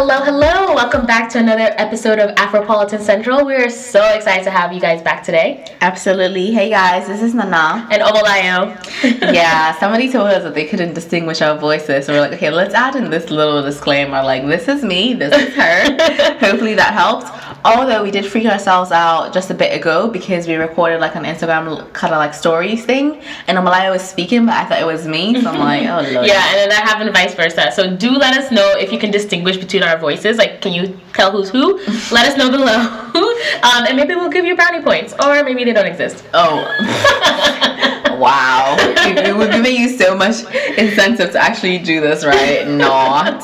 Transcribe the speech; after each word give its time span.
Hello, 0.00 0.22
hello. 0.22 0.76
Welcome 0.76 1.06
back 1.06 1.28
to 1.30 1.40
another 1.40 1.74
episode 1.76 2.20
of 2.20 2.32
Afropolitan 2.36 3.00
Central. 3.00 3.44
We're 3.44 3.68
so 3.68 4.00
excited 4.14 4.44
to 4.44 4.50
have 4.52 4.72
you 4.72 4.80
guys 4.80 5.02
back 5.02 5.24
today. 5.24 5.76
Absolutely. 5.80 6.52
Hey 6.52 6.70
guys, 6.70 7.08
this 7.08 7.20
is 7.20 7.34
Nana. 7.34 7.84
And 7.90 8.00
Omolayo. 8.00 8.78
yeah, 9.34 9.76
somebody 9.80 10.08
told 10.12 10.28
us 10.28 10.44
that 10.44 10.54
they 10.54 10.66
couldn't 10.66 10.94
distinguish 10.94 11.42
our 11.42 11.58
voices. 11.58 12.06
So 12.06 12.12
we're 12.12 12.20
like, 12.20 12.32
okay, 12.34 12.48
let's 12.48 12.74
add 12.74 12.94
in 12.94 13.10
this 13.10 13.28
little 13.30 13.60
disclaimer 13.60 14.22
like, 14.22 14.46
this 14.46 14.68
is 14.68 14.84
me, 14.84 15.14
this 15.14 15.34
is 15.34 15.52
her. 15.56 16.38
Hopefully 16.38 16.76
that 16.76 16.94
helps. 16.94 17.28
Although 17.64 18.02
we 18.02 18.10
did 18.10 18.24
freak 18.24 18.46
ourselves 18.46 18.92
out 18.92 19.32
just 19.32 19.50
a 19.50 19.54
bit 19.54 19.78
ago 19.78 20.08
because 20.08 20.46
we 20.46 20.54
recorded 20.54 21.00
like 21.00 21.16
an 21.16 21.24
Instagram 21.24 21.92
kind 21.92 22.14
of 22.14 22.18
like 22.18 22.32
stories 22.34 22.84
thing 22.84 23.20
and 23.46 23.58
Omolayo 23.58 23.90
was 23.90 24.02
speaking, 24.02 24.46
but 24.46 24.54
I 24.54 24.64
thought 24.64 24.80
it 24.80 24.86
was 24.86 25.06
me. 25.06 25.40
So 25.40 25.50
I'm 25.50 25.58
like, 25.58 25.82
oh 25.82 26.12
lord. 26.14 26.26
Yeah, 26.26 26.46
and 26.48 26.56
then 26.56 26.68
that 26.68 26.84
happened 26.84 27.12
vice 27.12 27.34
versa. 27.34 27.72
So 27.72 27.96
do 27.96 28.10
let 28.10 28.36
us 28.36 28.50
know 28.52 28.74
if 28.78 28.92
you 28.92 28.98
can 28.98 29.10
distinguish 29.10 29.56
between 29.56 29.82
our 29.82 29.98
voices. 29.98 30.36
Like, 30.38 30.60
can 30.60 30.72
you 30.72 30.98
tell 31.12 31.32
who's 31.32 31.50
who? 31.50 31.78
let 32.12 32.28
us 32.28 32.36
know 32.36 32.50
below. 32.50 32.78
um, 33.62 33.86
and 33.86 33.96
maybe 33.96 34.14
we'll 34.14 34.30
give 34.30 34.44
you 34.44 34.54
brownie 34.54 34.82
points. 34.82 35.12
Or 35.24 35.42
maybe 35.42 35.64
they 35.64 35.72
don't 35.72 35.86
exist. 35.86 36.24
Oh. 36.34 37.74
Wow. 38.18 38.76
We're 38.78 39.50
giving 39.50 39.76
you 39.76 39.96
so 39.96 40.14
much 40.16 40.44
incentive 40.76 41.32
to 41.32 41.38
actually 41.38 41.78
do 41.78 42.00
this, 42.00 42.24
right? 42.24 42.66
Not. 42.68 43.42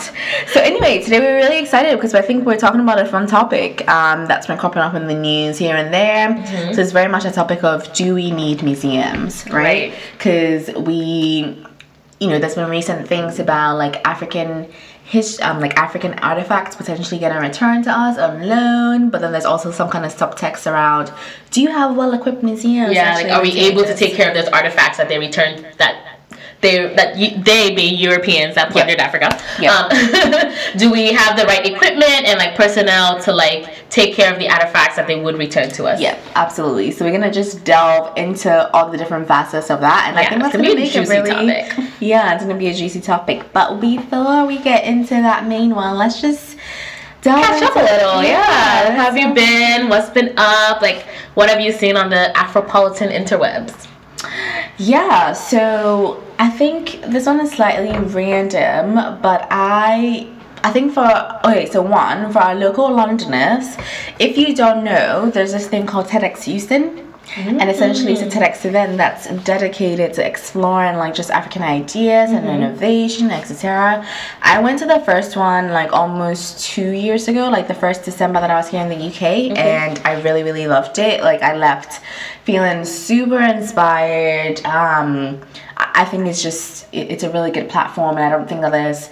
So, 0.48 0.60
anyway, 0.60 1.02
today 1.02 1.20
we're 1.20 1.36
really 1.36 1.58
excited 1.58 1.96
because 1.96 2.14
I 2.14 2.22
think 2.22 2.44
we're 2.44 2.58
talking 2.58 2.80
about 2.80 2.98
a 2.98 3.06
fun 3.06 3.26
topic 3.26 3.86
um, 3.88 4.26
that's 4.26 4.46
been 4.46 4.58
cropping 4.58 4.82
up 4.82 4.94
in 4.94 5.06
the 5.06 5.14
news 5.14 5.58
here 5.58 5.76
and 5.76 5.92
there. 5.92 6.28
Mm-hmm. 6.28 6.74
So, 6.74 6.80
it's 6.80 6.92
very 6.92 7.10
much 7.10 7.24
a 7.24 7.30
topic 7.30 7.64
of 7.64 7.92
do 7.92 8.14
we 8.14 8.30
need 8.30 8.62
museums, 8.62 9.48
right? 9.50 9.94
Because 10.12 10.68
right. 10.68 10.80
we, 10.82 11.64
you 12.20 12.28
know, 12.28 12.38
there's 12.38 12.54
been 12.54 12.70
recent 12.70 13.08
things 13.08 13.38
about 13.38 13.76
like 13.76 14.06
African 14.06 14.68
his 15.14 15.40
um, 15.40 15.60
like 15.60 15.76
African 15.76 16.14
artifacts 16.14 16.74
potentially 16.74 17.20
getting 17.20 17.38
returned 17.38 17.84
to 17.84 17.90
us 17.90 18.18
on 18.18 18.42
loan, 18.48 19.10
but 19.10 19.20
then 19.20 19.30
there's 19.30 19.44
also 19.44 19.70
some 19.70 19.88
kind 19.88 20.04
of 20.04 20.12
subtext 20.12 20.70
around 20.70 21.12
do 21.52 21.62
you 21.62 21.70
have 21.70 21.96
well 21.96 22.12
equipped 22.14 22.42
museums? 22.42 22.94
Yeah, 22.94 23.14
like 23.14 23.30
are 23.30 23.40
we 23.40 23.52
able 23.52 23.82
this? 23.82 23.92
to 23.92 23.96
take 23.96 24.16
care 24.16 24.28
of 24.28 24.34
those 24.34 24.48
artifacts 24.48 24.98
that 24.98 25.08
they 25.08 25.20
returned 25.20 25.64
that 25.78 26.13
they 26.64 26.94
that 26.94 27.14
they 27.44 27.74
being 27.74 27.96
Europeans 27.96 28.54
that 28.56 28.70
plundered 28.72 28.98
yep. 28.98 29.06
Africa. 29.06 29.28
Yep. 29.60 29.72
Um, 29.72 30.54
do 30.78 30.90
we 30.90 31.12
have 31.12 31.36
the 31.36 31.44
right 31.44 31.64
equipment 31.64 32.24
and 32.26 32.38
like 32.38 32.56
personnel 32.56 33.20
to 33.22 33.32
like 33.32 33.90
take 33.90 34.14
care 34.14 34.32
of 34.32 34.38
the 34.38 34.48
artifacts 34.48 34.96
that 34.96 35.06
they 35.06 35.20
would 35.20 35.38
return 35.38 35.70
to 35.70 35.84
us? 35.84 36.00
Yeah, 36.00 36.18
absolutely. 36.34 36.90
So 36.90 37.04
we're 37.04 37.12
gonna 37.12 37.32
just 37.32 37.64
delve 37.64 38.16
into 38.16 38.70
all 38.72 38.90
the 38.90 38.98
different 38.98 39.28
facets 39.28 39.70
of 39.70 39.80
that, 39.80 40.06
and 40.08 40.16
yeah, 40.16 40.22
I 40.22 40.28
think 40.28 40.42
that's 40.42 40.56
gonna, 40.56 40.68
gonna, 40.68 40.80
be 40.80 40.88
a 40.88 40.92
juicy 40.92 41.10
really, 41.10 41.30
topic. 41.30 41.90
Yeah, 42.00 42.34
it's 42.34 42.42
gonna 42.42 42.58
be 42.58 42.68
a 42.68 42.74
juicy 42.74 43.00
topic. 43.00 43.52
But 43.52 43.80
before 43.80 44.46
we 44.46 44.58
get 44.58 44.84
into 44.84 45.14
that 45.14 45.46
main 45.46 45.74
one, 45.74 45.96
let's 45.96 46.20
just 46.20 46.56
catch 47.22 47.62
up 47.62 47.76
a 47.76 47.78
little. 47.78 48.22
Yeah. 48.22 48.30
yeah. 48.30 48.90
Have 48.90 49.16
you 49.16 49.32
been? 49.34 49.88
What's 49.88 50.10
been 50.10 50.34
up? 50.36 50.82
Like, 50.82 51.06
what 51.34 51.48
have 51.48 51.60
you 51.60 51.72
seen 51.72 51.96
on 51.96 52.10
the 52.10 52.32
Afropolitan 52.34 53.12
interwebs? 53.12 53.88
Yeah, 54.78 55.32
so 55.32 56.22
I 56.38 56.50
think 56.50 57.00
this 57.02 57.26
one 57.26 57.40
is 57.40 57.52
slightly 57.52 57.96
random, 57.96 59.20
but 59.22 59.46
I 59.50 60.28
I 60.64 60.70
think 60.72 60.94
for 60.94 61.06
okay, 61.44 61.66
so 61.70 61.82
one 61.82 62.32
for 62.32 62.40
our 62.40 62.54
local 62.54 62.90
Londoners, 62.92 63.76
if 64.18 64.36
you 64.36 64.54
don't 64.54 64.82
know, 64.82 65.30
there's 65.30 65.52
this 65.52 65.68
thing 65.68 65.86
called 65.86 66.06
TEDx 66.06 66.46
Euston. 66.46 67.13
Mm-hmm. 67.26 67.60
And 67.60 67.70
essentially, 67.70 68.12
it's 68.12 68.22
a 68.22 68.26
TEDx 68.26 68.64
event 68.64 68.96
that's 68.96 69.28
dedicated 69.44 70.14
to 70.14 70.26
exploring 70.26 70.96
like 70.96 71.14
just 71.14 71.30
African 71.30 71.62
ideas 71.62 72.30
mm-hmm. 72.30 72.46
and 72.46 72.62
innovation, 72.62 73.30
etc. 73.30 74.06
I 74.42 74.60
went 74.60 74.78
to 74.80 74.86
the 74.86 75.00
first 75.00 75.36
one 75.36 75.70
like 75.70 75.92
almost 75.92 76.64
two 76.64 76.90
years 76.90 77.26
ago, 77.26 77.48
like 77.48 77.66
the 77.66 77.74
first 77.74 78.04
December 78.04 78.40
that 78.40 78.50
I 78.50 78.56
was 78.56 78.68
here 78.68 78.82
in 78.82 78.88
the 78.88 79.06
UK, 79.08 79.56
and 79.56 79.98
I 80.04 80.20
really, 80.22 80.42
really 80.42 80.66
loved 80.66 80.98
it. 80.98 81.22
Like, 81.22 81.42
I 81.42 81.56
left 81.56 82.02
feeling 82.44 82.84
super 82.84 83.40
inspired. 83.40 84.64
Um, 84.64 85.40
I 85.76 86.04
think 86.04 86.26
it's 86.26 86.42
just 86.42 86.86
it's 86.92 87.22
a 87.22 87.30
really 87.30 87.50
good 87.50 87.68
platform, 87.68 88.16
and 88.16 88.24
I 88.24 88.30
don't 88.30 88.48
think 88.48 88.60
that 88.60 88.72
there's 88.72 89.10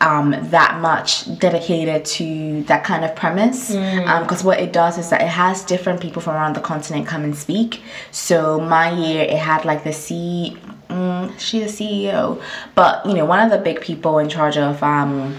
um, 0.00 0.34
that 0.50 0.80
much 0.80 1.38
dedicated 1.38 2.04
to 2.04 2.62
that 2.64 2.84
kind 2.84 3.04
of 3.04 3.14
premise. 3.14 3.68
Because 3.68 3.76
mm. 3.78 4.40
um, 4.40 4.46
what 4.46 4.60
it 4.60 4.72
does 4.72 4.98
is 4.98 5.10
that 5.10 5.20
it 5.20 5.28
has 5.28 5.62
different 5.64 6.00
people 6.00 6.22
from 6.22 6.34
around 6.34 6.56
the 6.56 6.60
continent 6.60 7.06
come 7.06 7.24
and 7.24 7.36
speak. 7.36 7.82
So 8.10 8.60
my 8.60 8.90
year, 8.90 9.22
it 9.24 9.38
had 9.38 9.64
like 9.64 9.84
the 9.84 9.92
C, 9.92 10.56
mm, 10.88 11.38
she's 11.38 11.76
the 11.76 11.84
CEO, 11.84 12.42
but 12.74 13.04
you 13.04 13.14
know 13.14 13.24
one 13.24 13.40
of 13.40 13.50
the 13.50 13.58
big 13.58 13.80
people 13.80 14.18
in 14.18 14.28
charge 14.28 14.56
of 14.56 14.82
um, 14.82 15.36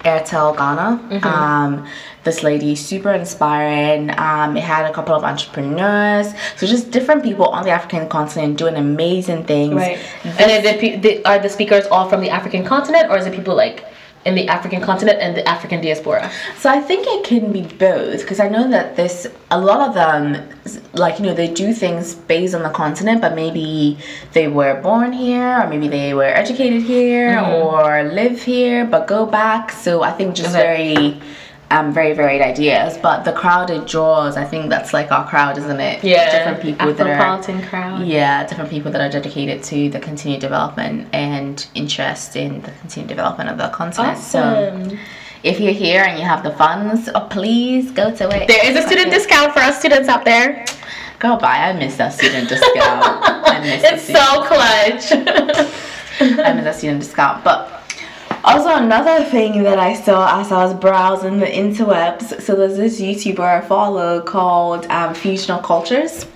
Airtel 0.00 0.56
Ghana. 0.56 1.08
Mm-hmm. 1.10 1.26
Um, 1.26 1.86
this 2.24 2.42
lady, 2.42 2.74
super 2.74 3.12
inspiring. 3.12 4.10
Um, 4.18 4.56
it 4.56 4.62
had 4.62 4.90
a 4.90 4.92
couple 4.92 5.14
of 5.14 5.24
entrepreneurs, 5.24 6.32
so 6.56 6.66
just 6.66 6.90
different 6.90 7.22
people 7.22 7.46
on 7.46 7.64
the 7.64 7.70
African 7.70 8.08
continent 8.08 8.58
doing 8.58 8.76
amazing 8.76 9.44
things. 9.44 9.74
Right. 9.74 9.98
This, 10.22 10.40
and 10.40 11.04
it, 11.04 11.26
are 11.26 11.38
the 11.38 11.48
speakers 11.48 11.86
all 11.86 12.08
from 12.08 12.20
the 12.20 12.30
African 12.30 12.64
continent, 12.64 13.10
or 13.10 13.18
is 13.18 13.26
it 13.26 13.34
people 13.34 13.54
like 13.54 13.84
in 14.24 14.34
the 14.34 14.48
African 14.48 14.80
continent 14.80 15.18
and 15.20 15.36
the 15.36 15.46
African 15.48 15.80
diaspora? 15.80 16.30
So 16.56 16.68
I 16.70 16.80
think 16.80 17.06
it 17.06 17.24
can 17.24 17.52
be 17.52 17.62
both 17.62 18.20
because 18.20 18.40
I 18.40 18.48
know 18.48 18.68
that 18.70 18.96
this 18.96 19.26
a 19.50 19.58
lot 19.58 19.88
of 19.88 19.94
them 19.94 20.48
like 20.92 21.18
you 21.18 21.24
know 21.26 21.34
they 21.34 21.52
do 21.52 21.72
things 21.72 22.14
based 22.14 22.54
on 22.54 22.62
the 22.62 22.70
continent 22.70 23.20
but 23.20 23.34
maybe 23.34 23.98
they 24.32 24.48
were 24.48 24.80
born 24.82 25.12
here 25.12 25.60
or 25.60 25.66
maybe 25.68 25.88
they 25.88 26.14
were 26.14 26.24
educated 26.24 26.82
here 26.82 27.36
mm-hmm. 27.36 27.62
or 27.62 28.04
live 28.12 28.42
here 28.42 28.84
but 28.84 29.06
go 29.06 29.24
back. 29.24 29.72
So 29.72 30.02
I 30.02 30.12
think 30.12 30.34
just 30.34 30.50
okay. 30.50 30.94
very 30.94 31.20
um, 31.70 31.92
very 31.92 32.14
varied 32.14 32.40
ideas, 32.40 32.96
but 32.98 33.24
the 33.24 33.32
crowded 33.32 33.86
draws, 33.86 34.36
I 34.36 34.44
think 34.44 34.70
that's 34.70 34.92
like 34.92 35.12
our 35.12 35.28
crowd, 35.28 35.58
isn't 35.58 35.80
it? 35.80 36.02
Yeah, 36.02 36.38
different 36.38 36.62
people 36.62 36.94
that 36.94 37.06
are 37.06 37.62
crowd. 37.68 38.06
Yeah, 38.06 38.46
different 38.46 38.70
people 38.70 38.90
that 38.92 39.00
are 39.00 39.10
dedicated 39.10 39.62
to 39.64 39.90
the 39.90 40.00
continued 40.00 40.40
development 40.40 41.08
and 41.12 41.66
interest 41.74 42.36
in 42.36 42.62
the 42.62 42.70
continued 42.80 43.08
development 43.08 43.50
of 43.50 43.58
the 43.58 43.68
continent. 43.68 44.16
Awesome. 44.16 44.90
So, 44.90 44.98
if 45.42 45.60
you're 45.60 45.72
here 45.72 46.02
and 46.02 46.18
you 46.18 46.24
have 46.24 46.42
the 46.42 46.52
funds, 46.52 47.08
oh, 47.14 47.26
please 47.30 47.90
go 47.92 48.14
to 48.14 48.28
it. 48.30 48.48
There 48.48 48.70
is 48.70 48.76
a 48.76 48.86
student 48.86 49.10
discount 49.10 49.52
for 49.52 49.60
us 49.60 49.78
students 49.78 50.08
out 50.08 50.24
there. 50.24 50.64
Go 51.18 51.36
buy. 51.36 51.68
I 51.68 51.72
miss 51.74 51.96
that 51.96 52.12
student 52.14 52.48
discount. 52.48 52.76
I 52.76 53.60
miss 53.60 53.82
it's 53.84 54.06
so 54.06 54.44
clutch. 54.44 55.12
I 56.20 56.52
miss 56.54 56.64
that 56.64 56.76
student 56.76 57.00
discount, 57.02 57.44
but 57.44 57.77
also, 58.44 58.70
another 58.74 59.24
thing 59.24 59.62
that 59.64 59.78
I 59.78 59.94
saw 59.94 60.40
as 60.40 60.52
I 60.52 60.64
was 60.64 60.74
browsing 60.74 61.38
the 61.38 61.46
interwebs, 61.46 62.40
so 62.42 62.54
there's 62.54 62.76
this 62.76 63.00
YouTuber 63.00 63.40
I 63.40 63.60
follow 63.60 64.20
called 64.20 64.86
um, 64.86 65.14
Fusional 65.14 65.62
Cultures, 65.62 66.26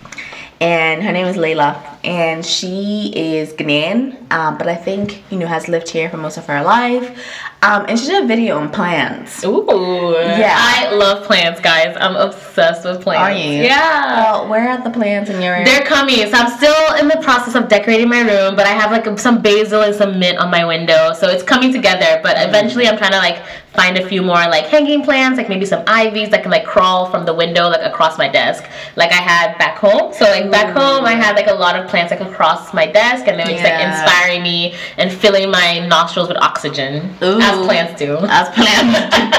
and 0.61 1.03
her 1.03 1.13
name 1.13 1.27
is 1.27 1.37
Layla, 1.37 1.91
and 2.05 2.45
she 2.45 3.13
is 3.15 3.53
Ghanaian, 3.53 4.31
um, 4.33 4.59
but 4.59 4.69
I 4.69 4.75
think 4.75 5.23
you 5.31 5.39
know 5.39 5.47
has 5.47 5.69
lived 5.69 5.89
here 5.89 6.11
for 6.11 6.17
most 6.17 6.37
of 6.37 6.47
her 6.47 6.63
life. 6.63 7.19
Um, 7.65 7.87
and 7.89 7.97
she 7.97 8.07
did 8.07 8.25
a 8.25 8.27
video 8.27 8.59
on 8.59 8.73
plants. 8.73 9.45
Ooh. 9.45 10.17
Yeah. 10.19 10.57
I 10.59 10.93
love 10.97 11.25
plants, 11.25 11.61
guys. 11.61 11.97
I'm 12.01 12.17
obsessed 12.17 12.85
with 12.85 13.03
plants. 13.03 13.23
Are 13.23 13.33
you? 13.33 13.63
Yeah. 13.63 14.17
Well, 14.17 14.49
where 14.49 14.69
are 14.69 14.83
the 14.83 14.91
plants 14.91 15.31
in 15.31 15.41
your 15.41 15.55
Room? 15.55 15.65
They're 15.65 15.85
coming. 15.85 16.17
So 16.17 16.33
I'm 16.33 16.51
still 16.51 16.97
in 16.97 17.07
the 17.07 17.23
process 17.23 17.55
of 17.55 17.69
decorating 17.69 18.09
my 18.09 18.23
room, 18.23 18.57
but 18.57 18.67
I 18.67 18.71
have 18.71 18.91
like 18.91 19.17
some 19.17 19.41
basil 19.41 19.83
and 19.83 19.95
some 19.95 20.19
mint 20.19 20.39
on 20.39 20.51
my 20.51 20.65
window. 20.65 21.13
So 21.13 21.29
it's 21.29 21.45
coming 21.45 21.73
together. 21.73 22.19
But 22.21 22.37
mm. 22.37 22.49
eventually 22.49 22.89
I'm 22.89 22.99
trying 22.99 23.13
to 23.13 23.19
like 23.19 23.41
find 23.75 23.97
a 23.97 24.07
few 24.07 24.23
more 24.23 24.34
like 24.34 24.67
hanging 24.67 25.03
plants, 25.05 25.39
like 25.39 25.49
maybe 25.49 25.65
some 25.65 25.84
ivies 25.87 26.31
that 26.31 26.43
can 26.43 26.51
like 26.51 26.65
crawl 26.65 27.07
from 27.11 27.25
the 27.25 27.33
window 27.33 27.69
like 27.69 27.81
across 27.83 28.19
my 28.19 28.29
desk, 28.29 28.65
like 28.97 29.11
I 29.13 29.23
had 29.23 29.57
back 29.59 29.78
home. 29.78 30.13
So 30.13 30.25
like 30.25 30.51
back 30.51 30.75
home, 30.77 31.05
I 31.05 31.13
had 31.13 31.37
like 31.37 31.47
a 31.47 31.55
lot 31.55 31.77
of 31.77 31.89
plants 31.92 32.10
like 32.10 32.21
across 32.21 32.72
my 32.74 32.86
desk, 32.86 33.28
and 33.28 33.39
they 33.39 33.44
were 33.44 33.50
just 33.50 33.62
like 33.62 33.86
inspiring 33.86 34.42
me 34.42 34.74
and 34.97 35.12
filling 35.12 35.50
my 35.50 35.86
nostrils 35.86 36.28
with 36.28 36.39
oxygen, 36.39 37.15
Ooh. 37.22 37.39
as 37.41 37.66
plants 37.66 37.98
do. 38.00 38.16
As 38.22 38.48
plants. 38.48 39.39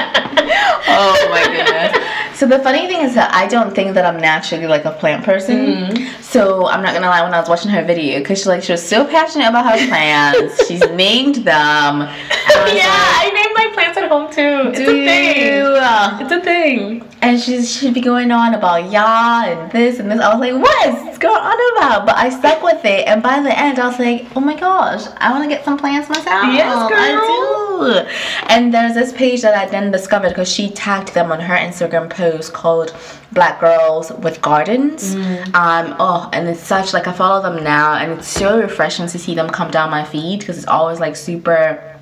So 2.34 2.46
the 2.46 2.58
funny 2.58 2.88
thing 2.88 3.00
is 3.00 3.14
that 3.14 3.32
I 3.32 3.46
don't 3.46 3.72
think 3.74 3.94
that 3.94 4.04
I'm 4.04 4.20
naturally 4.20 4.66
like 4.66 4.84
a 4.84 4.90
plant 4.90 5.24
person. 5.24 5.56
Mm-hmm. 5.56 6.22
So 6.22 6.66
I'm 6.66 6.82
not 6.82 6.92
gonna 6.92 7.06
lie. 7.06 7.22
When 7.22 7.32
I 7.32 7.38
was 7.38 7.48
watching 7.48 7.70
her 7.70 7.84
video, 7.84 8.18
because 8.18 8.42
she 8.42 8.48
like 8.48 8.64
she 8.64 8.72
was 8.72 8.86
so 8.86 9.06
passionate 9.06 9.48
about 9.48 9.66
her 9.66 9.86
plants, 9.86 10.66
she's 10.68 10.80
named 10.90 11.36
them. 11.36 12.00
yeah, 12.00 12.54
like, 12.58 12.82
I 12.82 13.30
named 13.32 13.54
my 13.54 13.70
plants 13.72 13.98
at 13.98 14.08
home 14.08 14.32
too. 14.32 14.70
It's 14.70 14.80
a 14.80 14.84
thing. 14.84 15.64
It's 16.20 16.32
a 16.32 16.40
thing. 16.40 17.08
And 17.22 17.40
she's 17.40 17.72
she'd 17.72 17.94
be 17.94 18.00
going 18.00 18.32
on 18.32 18.54
about 18.54 18.90
yeah 18.90 19.46
and 19.46 19.70
this 19.70 20.00
and 20.00 20.10
this. 20.10 20.20
I 20.20 20.34
was 20.34 20.40
like, 20.40 20.60
what 20.60 20.88
is 20.88 21.18
going 21.18 21.40
on 21.40 21.76
about? 21.76 22.04
But 22.04 22.16
I 22.16 22.30
stuck 22.30 22.62
with 22.62 22.84
it, 22.84 23.06
and 23.06 23.22
by 23.22 23.40
the 23.40 23.56
end, 23.56 23.78
I 23.78 23.86
was 23.86 23.98
like, 24.00 24.26
oh 24.34 24.40
my 24.40 24.58
gosh, 24.58 25.06
I 25.18 25.30
want 25.30 25.44
to 25.44 25.48
get 25.48 25.64
some 25.64 25.78
plants 25.78 26.08
myself. 26.08 26.52
Yes, 26.52 26.90
girl. 26.90 26.98
I 26.98 27.14
do. 27.14 27.44
And 28.48 28.72
there's 28.72 28.94
this 28.94 29.12
page 29.12 29.42
that 29.42 29.54
I 29.54 29.66
then 29.70 29.90
discovered 29.90 30.30
because 30.30 30.50
she 30.50 30.70
tagged 30.70 31.14
them 31.14 31.32
on 31.32 31.40
her 31.40 31.54
Instagram 31.54 32.10
post 32.10 32.23
called 32.50 32.94
Black 33.32 33.60
Girls 33.60 34.10
with 34.12 34.40
Gardens. 34.40 35.14
Mm. 35.14 35.54
Um, 35.54 35.96
oh, 35.98 36.30
and 36.32 36.48
it's 36.48 36.60
such 36.60 36.92
like 36.92 37.06
I 37.06 37.12
follow 37.12 37.42
them 37.42 37.62
now, 37.62 37.94
and 37.94 38.12
it's 38.12 38.28
so 38.28 38.60
refreshing 38.60 39.06
to 39.08 39.18
see 39.18 39.34
them 39.34 39.48
come 39.48 39.70
down 39.70 39.90
my 39.90 40.04
feed 40.04 40.40
because 40.40 40.58
it's 40.58 40.66
always 40.66 41.00
like 41.00 41.16
super 41.16 41.94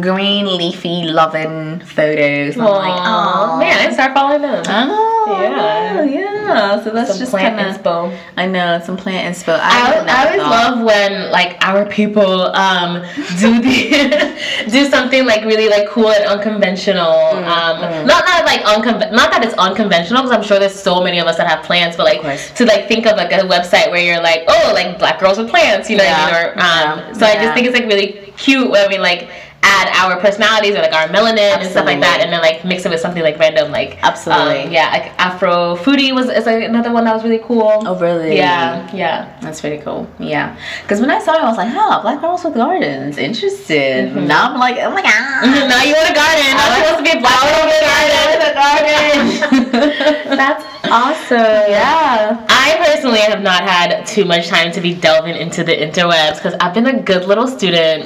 green 0.00 0.46
leafy 0.56 1.04
loving 1.04 1.80
photos. 1.80 2.56
I'm 2.56 2.64
like, 2.64 3.02
oh 3.04 3.58
man, 3.58 3.88
I 3.88 3.92
start 3.92 4.14
following 4.14 4.42
them. 4.42 4.62
Know, 4.62 5.19
Yeah. 5.32 6.02
yeah, 6.02 6.02
yeah. 6.04 6.84
So 6.84 6.90
that's 6.90 7.10
Some 7.10 7.18
just 7.18 7.30
plant 7.30 7.56
kind 7.56 7.68
of. 7.70 7.82
inspo. 7.82 8.18
I 8.36 8.46
know 8.46 8.80
some 8.84 8.96
plant 8.96 9.34
inspo. 9.34 9.58
I, 9.60 9.98
would 10.00 10.08
I 10.08 10.24
always 10.26 10.40
love 10.42 10.84
when 10.84 11.30
like 11.30 11.56
our 11.60 11.86
people 11.86 12.46
um, 12.56 13.02
do 13.38 13.60
the 13.60 14.66
do 14.70 14.84
something 14.90 15.24
like 15.26 15.44
really 15.44 15.68
like 15.68 15.88
cool 15.88 16.10
and 16.10 16.24
unconventional. 16.24 17.12
Mm, 17.34 17.46
um, 17.46 18.06
Not 18.06 18.24
not 18.24 18.44
like 18.44 18.60
uncon 18.62 19.12
not 19.12 19.30
that 19.30 19.44
it's 19.44 19.54
unconventional 19.54 20.22
because 20.22 20.36
I'm 20.36 20.42
sure 20.42 20.58
there's 20.58 20.74
so 20.78 21.02
many 21.02 21.18
of 21.18 21.26
us 21.26 21.36
that 21.36 21.46
have 21.46 21.64
plants, 21.64 21.96
but 21.96 22.04
like 22.04 22.20
to 22.56 22.64
like 22.66 22.88
think 22.88 23.06
of 23.06 23.16
like 23.16 23.32
a 23.32 23.36
website 23.46 23.90
where 23.90 24.02
you're 24.02 24.22
like 24.22 24.44
oh 24.48 24.72
like 24.74 24.98
black 24.98 25.20
girls 25.20 25.38
with 25.38 25.48
plants, 25.48 25.88
you 25.90 25.96
know 25.96 26.04
what 26.04 26.16
I 26.18 26.26
mean? 26.26 26.34
Or, 26.34 26.50
um, 26.52 26.98
Yeah, 26.98 27.12
So 27.12 27.26
I 27.26 27.34
just 27.34 27.54
think 27.54 27.66
it's 27.66 27.74
like 27.78 27.86
really 27.86 28.32
cute 28.36 28.70
when 28.70 28.88
we 28.88 28.98
like 28.98 29.28
add 29.62 29.88
our 29.96 30.20
personalities 30.20 30.74
or 30.74 30.80
like 30.80 30.92
our 30.92 31.08
melanin 31.08 31.58
and 31.60 31.70
stuff 31.70 31.86
like 31.86 32.00
that, 32.00 32.20
and 32.20 32.32
then 32.32 32.40
like 32.40 32.64
mix 32.64 32.84
it 32.84 32.90
with 32.90 33.00
something 33.00 33.22
like 33.22 33.38
random 33.38 33.70
like 33.70 34.02
Absolutely. 34.02 34.64
um, 34.64 34.72
yeah 34.72 34.90
like 34.90 35.12
Afro 35.18 35.76
foodie 35.76 36.14
was 36.14 36.28
is 36.28 36.46
like 36.46 36.62
another 36.62 36.92
one 36.92 37.04
that 37.04 37.14
was 37.14 37.24
really 37.24 37.38
cool. 37.38 37.82
Oh 37.86 37.98
really? 37.98 38.36
Yeah, 38.36 38.88
yeah. 38.94 39.38
That's 39.40 39.60
pretty 39.60 39.82
cool. 39.82 40.08
Yeah. 40.18 40.56
Because 40.82 41.00
when 41.00 41.10
I 41.10 41.18
saw 41.18 41.34
it, 41.34 41.40
I 41.40 41.48
was 41.48 41.56
like, 41.56 41.72
huh, 41.72 42.02
Black 42.02 42.20
Girls 42.20 42.44
with 42.44 42.54
Gardens. 42.54 43.18
Interesting. 43.18 44.10
Mm-hmm. 44.10 44.26
Now 44.26 44.52
I'm 44.52 44.58
like, 44.58 44.76
oh 44.78 44.90
my 44.90 45.02
god. 45.02 45.42
now 45.68 45.82
you 45.82 45.94
want 45.94 46.10
a 46.10 46.14
garden. 46.14 46.50
Now 46.56 46.74
she 46.74 46.82
wants 46.82 46.98
to 46.98 47.04
be 47.04 47.18
a 47.18 47.20
black 47.20 47.40
girl 47.40 47.64
with 47.66 48.50
a 48.50 48.54
garden. 48.54 49.70
That's 50.36 50.64
awesome. 50.90 51.70
Yeah. 51.70 52.46
I 52.48 52.82
personally 52.84 53.20
have 53.20 53.42
not 53.42 53.62
had 53.62 54.06
too 54.06 54.24
much 54.24 54.48
time 54.48 54.72
to 54.72 54.80
be 54.80 54.94
delving 54.94 55.36
into 55.36 55.64
the 55.64 55.72
interwebs 55.72 56.36
because 56.36 56.54
I've 56.60 56.74
been 56.74 56.86
a 56.86 57.00
good 57.00 57.26
little 57.26 57.46
student, 57.46 58.04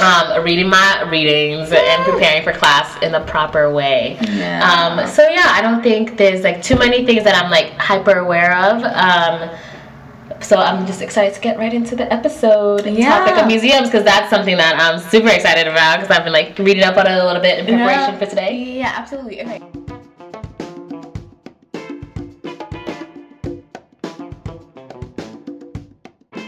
um, 0.00 0.42
reading 0.44 0.68
my 0.68 1.02
readings 1.10 1.72
and 1.72 2.04
preparing 2.04 2.42
for 2.44 2.52
class 2.52 3.00
in 3.02 3.12
the 3.12 3.20
proper 3.20 3.72
way. 3.72 4.18
Yeah. 4.22 4.60
Um, 5.00 5.06
so 5.08 5.26
yeah, 5.28 5.46
I 5.46 5.60
don't 5.62 5.82
think 5.82 6.16
there's 6.16 6.42
like 6.42 6.62
too 6.62 6.76
many 6.76 7.04
things 7.06 7.24
that 7.24 7.34
I'm 7.42 7.50
like 7.50 7.72
hyper 7.78 8.18
aware 8.18 8.54
of. 8.56 8.82
Um, 8.84 9.50
so 10.40 10.58
I'm 10.58 10.86
just 10.86 11.00
excited 11.00 11.34
to 11.34 11.40
get 11.40 11.56
right 11.58 11.72
into 11.72 11.96
the 11.96 12.12
episode 12.12 12.84
Yeah. 12.86 13.18
topic 13.18 13.38
of 13.40 13.46
museums 13.46 13.88
because 13.88 14.04
that's 14.04 14.28
something 14.28 14.56
that 14.58 14.78
I'm 14.78 14.98
super 14.98 15.28
excited 15.28 15.66
about 15.66 16.00
because 16.00 16.14
I've 16.14 16.24
been 16.24 16.32
like 16.32 16.58
reading 16.58 16.82
up 16.84 16.96
on 16.98 17.06
it 17.06 17.12
a 17.12 17.24
little 17.24 17.40
bit 17.42 17.58
in 17.60 17.64
preparation 17.66 18.12
Yeah. 18.14 18.18
for 18.18 18.26
today. 18.26 18.54
Yeah, 18.78 18.92
absolutely. 18.96 19.40
Okay. 19.42 19.60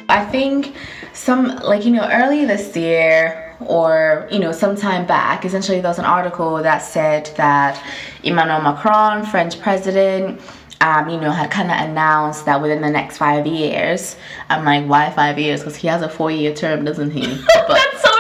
I 0.08 0.24
think 0.24 0.72
some, 1.18 1.56
like, 1.58 1.84
you 1.84 1.90
know, 1.90 2.08
early 2.10 2.44
this 2.44 2.76
year 2.76 3.56
or, 3.60 4.28
you 4.30 4.38
know, 4.38 4.52
some 4.52 4.76
time 4.76 5.06
back, 5.06 5.44
essentially 5.44 5.80
there 5.80 5.90
was 5.90 5.98
an 5.98 6.04
article 6.04 6.62
that 6.62 6.78
said 6.78 7.30
that 7.36 7.82
Emmanuel 8.22 8.60
Macron, 8.60 9.26
French 9.26 9.60
president, 9.60 10.40
um, 10.80 11.08
you 11.08 11.20
know, 11.20 11.32
had 11.32 11.50
kind 11.50 11.70
of 11.70 11.90
announced 11.90 12.44
that 12.46 12.62
within 12.62 12.80
the 12.80 12.90
next 12.90 13.18
five 13.18 13.46
years, 13.46 14.16
I'm 14.48 14.64
like, 14.64 14.86
why 14.86 15.10
five 15.10 15.38
years? 15.38 15.60
Because 15.60 15.76
he 15.76 15.88
has 15.88 16.02
a 16.02 16.08
four 16.08 16.30
year 16.30 16.54
term, 16.54 16.84
doesn't 16.84 17.10
he? 17.10 17.26
But 17.46 17.74
that's 17.74 18.02
so. 18.02 18.17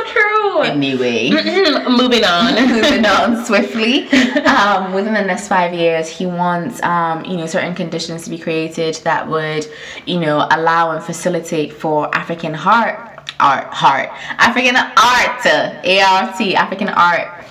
Anyway. 0.62 1.30
Moving 1.30 2.24
on. 2.24 2.54
moving 2.68 3.06
on 3.06 3.44
swiftly. 3.46 4.08
Um, 4.44 4.92
within 4.92 5.14
the 5.14 5.24
next 5.24 5.48
five 5.48 5.74
years, 5.74 6.08
he 6.08 6.26
wants, 6.26 6.82
um, 6.82 7.24
you 7.24 7.36
know, 7.36 7.46
certain 7.46 7.74
conditions 7.74 8.24
to 8.24 8.30
be 8.30 8.38
created 8.38 8.96
that 9.04 9.28
would, 9.28 9.66
you 10.06 10.20
know, 10.20 10.46
allow 10.50 10.92
and 10.92 11.02
facilitate 11.02 11.72
for 11.72 12.14
African 12.14 12.54
heart, 12.54 12.98
art, 13.40 13.72
heart, 13.72 14.10
African 14.38 14.76
art, 14.76 15.46
ART, 15.46 16.40
African 16.40 16.88
art 16.88 17.44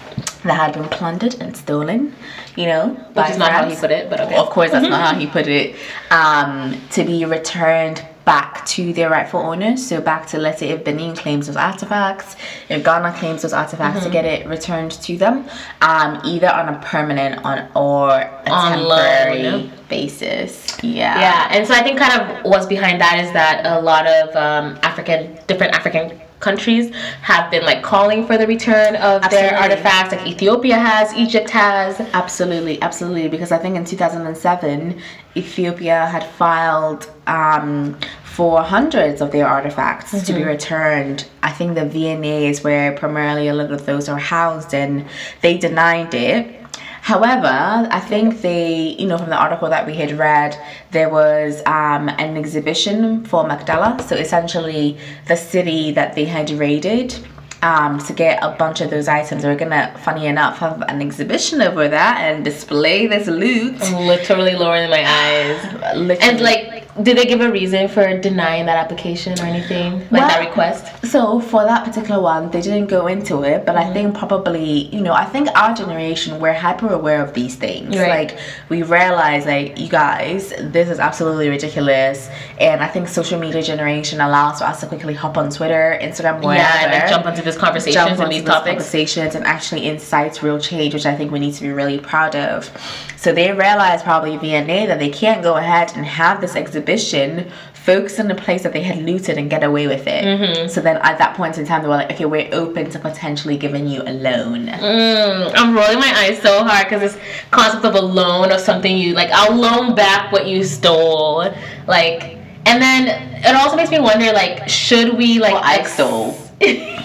that 0.43 0.53
had 0.53 0.73
been 0.73 0.87
plundered 0.89 1.35
and 1.41 1.55
stolen, 1.55 2.15
you 2.55 2.65
know, 2.65 2.89
Which 3.13 3.29
is 3.29 3.37
not 3.37 3.51
how 3.51 3.69
he 3.69 3.75
put 3.75 3.91
it, 3.91 4.09
but 4.09 4.19
okay. 4.21 4.35
Of 4.35 4.49
course, 4.49 4.71
that's 4.71 4.87
not 4.87 5.13
how 5.13 5.19
he 5.19 5.27
put 5.27 5.47
it. 5.47 5.75
Um, 6.11 6.81
to 6.91 7.03
be 7.03 7.25
returned 7.25 8.03
back 8.27 8.65
to 8.65 8.91
their 8.91 9.09
rightful 9.09 9.39
owners. 9.39 9.79
So 9.87 10.01
back 10.01 10.27
to 10.31 10.37
let's 10.37 10.59
say 10.59 10.69
if 10.75 10.83
Benin 10.83 11.15
claims 11.15 11.47
those 11.47 11.55
artifacts, 11.55 12.35
if 12.69 12.83
Ghana 12.83 13.13
claims 13.19 13.41
those 13.43 13.53
artifacts, 13.53 13.99
Mm-hmm. 14.01 14.05
to 14.07 14.11
get 14.11 14.25
it 14.25 14.45
returned 14.47 14.91
to 15.07 15.17
them, 15.17 15.35
um, 15.81 16.19
either 16.25 16.49
on 16.59 16.65
a 16.75 16.77
permanent 16.93 17.33
on 17.45 17.57
or 17.73 18.09
a 18.11 18.49
On 18.51 18.71
temporary 18.73 19.43
loan. 19.43 19.71
basis. 19.89 20.51
Yeah. 20.83 21.17
Yeah, 21.25 21.47
and 21.51 21.65
so 21.67 21.73
I 21.73 21.81
think 21.83 21.97
kind 21.97 22.13
of 22.21 22.43
what's 22.51 22.65
behind 22.65 22.99
that 22.99 23.15
is 23.23 23.31
that 23.31 23.65
a 23.65 23.79
lot 23.81 24.05
of 24.05 24.35
um, 24.35 24.77
African, 24.83 25.39
different 25.47 25.73
African 25.73 26.19
countries 26.39 26.93
have 27.21 27.49
been 27.49 27.63
like 27.63 27.81
calling 27.81 28.25
for 28.25 28.37
the 28.37 28.45
return 28.47 28.95
of 28.97 29.27
their 29.29 29.57
artifacts. 29.57 30.13
Like 30.13 30.27
Ethiopia 30.27 30.77
has, 30.77 31.13
Egypt 31.13 31.49
has. 31.49 31.99
Absolutely, 32.13 32.81
absolutely. 32.81 33.27
Because 33.27 33.51
I 33.51 33.57
think 33.57 33.75
in 33.75 33.85
2007, 33.85 35.01
Ethiopia 35.35 36.05
had 36.05 36.23
filed 36.23 37.11
um, 37.27 37.97
for 38.23 38.61
hundreds 38.61 39.19
of 39.21 39.31
their 39.31 39.47
artifacts 39.47 40.11
to 40.23 40.33
be 40.33 40.43
returned. 40.43 41.27
I 41.41 41.51
think 41.51 41.73
the 41.75 41.85
V&A 41.85 42.47
is 42.47 42.63
where 42.63 42.95
primarily 42.95 43.47
a 43.47 43.53
lot 43.53 43.71
of 43.71 43.85
those 43.85 44.07
are 44.07 44.19
housed, 44.19 44.75
and 44.75 45.07
they 45.41 45.57
denied 45.57 46.13
it. 46.13 46.66
However, 47.07 47.47
I 47.47 48.01
think 48.01 48.41
they, 48.41 48.97
you 48.99 49.07
know, 49.07 49.17
from 49.17 49.29
the 49.29 49.37
article 49.37 49.69
that 49.69 49.87
we 49.87 49.93
had 49.93 50.11
read, 50.11 50.61
there 50.91 51.09
was 51.09 51.61
um, 51.65 52.09
an 52.09 52.35
exhibition 52.35 53.23
for 53.23 53.47
Magdala. 53.47 54.03
So 54.03 54.17
essentially, 54.17 54.97
the 55.25 55.37
city 55.37 55.91
that 55.91 56.15
they 56.15 56.25
had 56.25 56.49
raided 56.49 57.15
um, 57.61 57.99
to 57.99 58.11
get 58.11 58.43
a 58.43 58.49
bunch 58.57 58.81
of 58.81 58.89
those 58.89 59.07
items. 59.07 59.43
They 59.43 59.47
were 59.47 59.55
gonna, 59.55 59.97
funny 60.03 60.25
enough, 60.25 60.57
have 60.57 60.81
an 60.81 61.01
exhibition 61.01 61.61
over 61.61 61.87
that 61.87 62.17
and 62.19 62.43
display 62.43 63.07
this 63.07 63.27
loot. 63.27 63.79
Literally 63.93 64.55
lowering 64.55 64.89
my 64.89 65.05
eyes. 65.07 65.95
Literally. 65.95 66.29
And 66.29 66.41
like, 66.41 66.86
did 67.03 67.17
they 67.17 67.25
give 67.25 67.41
a 67.41 67.51
reason 67.51 67.87
for 67.87 68.17
denying 68.19 68.65
that 68.65 68.77
application 68.77 69.33
or 69.39 69.43
anything? 69.43 69.99
Like 69.99 70.11
Well- 70.11 70.27
that 70.27 70.39
request? 70.39 71.05
So 71.05 71.39
for 71.39 71.63
that 71.63 71.85
particular 71.85 72.21
one, 72.21 72.49
they 72.51 72.61
didn't 72.61 72.87
go 72.87 73.07
into 73.07 73.43
it, 73.43 73.65
but 73.65 73.75
I 73.75 73.83
mm-hmm. 73.83 73.93
think 73.93 74.17
probably, 74.17 74.87
you 74.95 75.01
know, 75.01 75.13
I 75.13 75.25
think 75.25 75.49
our 75.55 75.73
generation 75.73 76.39
we're 76.39 76.53
hyper 76.53 76.91
aware 76.91 77.23
of 77.23 77.33
these 77.33 77.55
things. 77.55 77.95
Right. 77.97 78.29
Like 78.29 78.39
we 78.69 78.83
realize, 78.83 79.45
like 79.45 79.77
you 79.77 79.87
guys, 79.87 80.53
this 80.59 80.89
is 80.89 80.99
absolutely 80.99 81.49
ridiculous, 81.49 82.29
and 82.59 82.83
I 82.83 82.87
think 82.87 83.07
social 83.07 83.39
media 83.39 83.61
generation 83.61 84.19
allows 84.19 84.59
for 84.59 84.65
us 84.65 84.81
to 84.81 84.87
quickly 84.87 85.13
hop 85.13 85.37
on 85.37 85.49
Twitter, 85.49 85.97
Instagram, 86.01 86.41
wherever. 86.41 86.55
Yeah, 86.55 86.83
and 86.83 86.91
like 86.91 87.09
jump 87.09 87.25
into 87.25 87.41
this 87.41 87.57
conversations 87.57 87.95
jump 87.95 88.11
and 88.11 88.21
onto 88.21 88.33
these 88.33 88.43
topics. 88.43 88.67
conversations 88.69 89.35
and 89.35 89.45
actually 89.45 89.87
incites 89.87 90.43
real 90.43 90.59
change, 90.59 90.93
which 90.93 91.05
I 91.05 91.15
think 91.15 91.31
we 91.31 91.39
need 91.39 91.53
to 91.53 91.61
be 91.61 91.69
really 91.69 91.99
proud 91.99 92.35
of. 92.35 92.69
So 93.17 93.31
they 93.33 93.51
realized 93.51 94.03
probably 94.03 94.37
V&A 94.37 94.85
that 94.85 94.99
they 94.99 95.09
can't 95.09 95.41
go 95.41 95.57
ahead 95.57 95.91
and 95.95 96.05
have 96.05 96.39
this 96.39 96.55
exhibition 96.87 97.51
focus 97.73 98.19
on 98.19 98.27
the 98.27 98.35
place 98.35 98.63
that 98.63 98.73
they 98.73 98.81
had 98.81 98.97
looted 98.97 99.37
and 99.37 99.49
get 99.49 99.63
away 99.63 99.87
with 99.87 100.07
it. 100.07 100.25
Mm-hmm. 100.25 100.67
So 100.67 100.81
then 100.81 100.97
at 100.97 101.17
that 101.19 101.37
point 101.37 101.57
in 101.57 101.65
time, 101.65 101.81
they 101.81 101.87
were 101.87 101.95
like, 101.95 102.11
okay, 102.11 102.25
we're 102.25 102.49
open 102.51 102.89
to 102.89 102.99
potentially 102.99 103.55
giving 103.55 103.87
you 103.87 104.01
a 104.01 104.11
loan. 104.11 104.67
Mm, 104.67 105.53
I'm 105.55 105.73
rolling 105.73 105.97
my 105.97 106.13
eyes 106.17 106.41
so 106.41 106.65
hard 106.65 106.87
because 106.87 107.13
this 107.13 107.23
concept 107.49 107.85
of 107.85 107.95
a 107.95 108.01
loan 108.01 108.51
of 108.51 108.59
something 108.59 108.97
you 108.97 109.13
like, 109.13 109.29
I'll 109.31 109.55
loan 109.55 109.95
back 109.95 110.33
what 110.33 110.47
you 110.47 110.65
stole, 110.65 111.49
like, 111.87 112.37
and 112.65 112.81
then 112.81 113.07
it 113.45 113.55
also 113.55 113.77
makes 113.77 113.89
me 113.89 114.01
wonder, 114.01 114.33
like, 114.33 114.67
should 114.67 115.17
we 115.17 115.39
like 115.39 115.53
What 115.53 115.63
I 115.63 115.83
stole. 115.83 116.37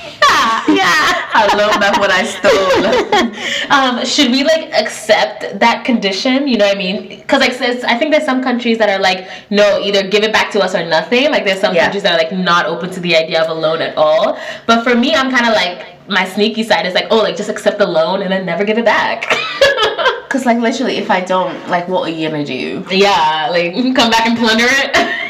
I 1.35 1.55
loan 1.57 1.81
back 1.81 1.99
what 1.99 2.11
I 2.11 2.23
stole. 2.25 3.71
um, 3.71 4.05
should 4.05 4.31
we 4.31 4.45
like 4.45 4.73
accept 4.75 5.59
that 5.61 5.85
condition? 5.85 6.47
You 6.49 6.59
know 6.59 6.67
what 6.67 6.77
I 6.77 6.79
mean? 6.79 7.09
Because 7.09 7.41
like, 7.41 7.53
says 7.53 7.85
I 7.85 7.97
think 7.99 8.13
there's 8.13 8.25
some 8.25 8.43
countries 8.43 8.79
that 8.79 8.89
are 8.89 8.99
like, 9.01 9.29
no, 9.51 9.81
either 9.81 10.07
give 10.09 10.23
it 10.25 10.33
back 10.33 10.51
to 10.53 10.61
us 10.61 10.75
or 10.75 10.85
nothing. 10.87 11.31
Like, 11.31 11.45
there's 11.45 11.61
some 11.61 11.75
Yeah. 11.75 11.85
countries 11.85 12.03
that 12.05 12.13
are 12.13 12.19
like 12.23 12.33
not 12.33 12.67
open 12.67 12.91
to 12.91 13.01
the 13.01 13.17
idea 13.17 13.43
of 13.43 13.49
a 13.51 13.55
loan 13.55 13.81
at 13.83 13.97
all. 13.97 14.39
But 14.67 14.85
for 14.85 14.95
me, 14.95 15.15
I'm 15.15 15.31
kind 15.31 15.47
of 15.47 15.55
like 15.55 16.09
my 16.09 16.25
sneaky 16.29 16.63
side 16.65 16.85
is 16.87 16.95
like, 16.95 17.07
oh, 17.11 17.19
like 17.19 17.37
just 17.37 17.49
accept 17.49 17.79
the 17.79 17.87
loan 17.87 18.23
and 18.23 18.31
then 18.31 18.45
never 18.45 18.65
give 18.65 18.79
it 18.79 18.85
back. 18.85 19.27
Because 20.33 20.47
like 20.47 20.57
literally, 20.59 20.97
if 20.97 21.11
I 21.11 21.21
don't, 21.21 21.69
like, 21.69 21.87
what 21.89 22.09
are 22.09 22.13
you 22.13 22.31
gonna 22.31 22.43
do? 22.43 22.83
yeah, 22.91 23.49
like 23.51 23.75
come 23.95 24.11
back 24.11 24.27
and 24.27 24.39
plunder 24.39 24.65
it. 24.67 24.97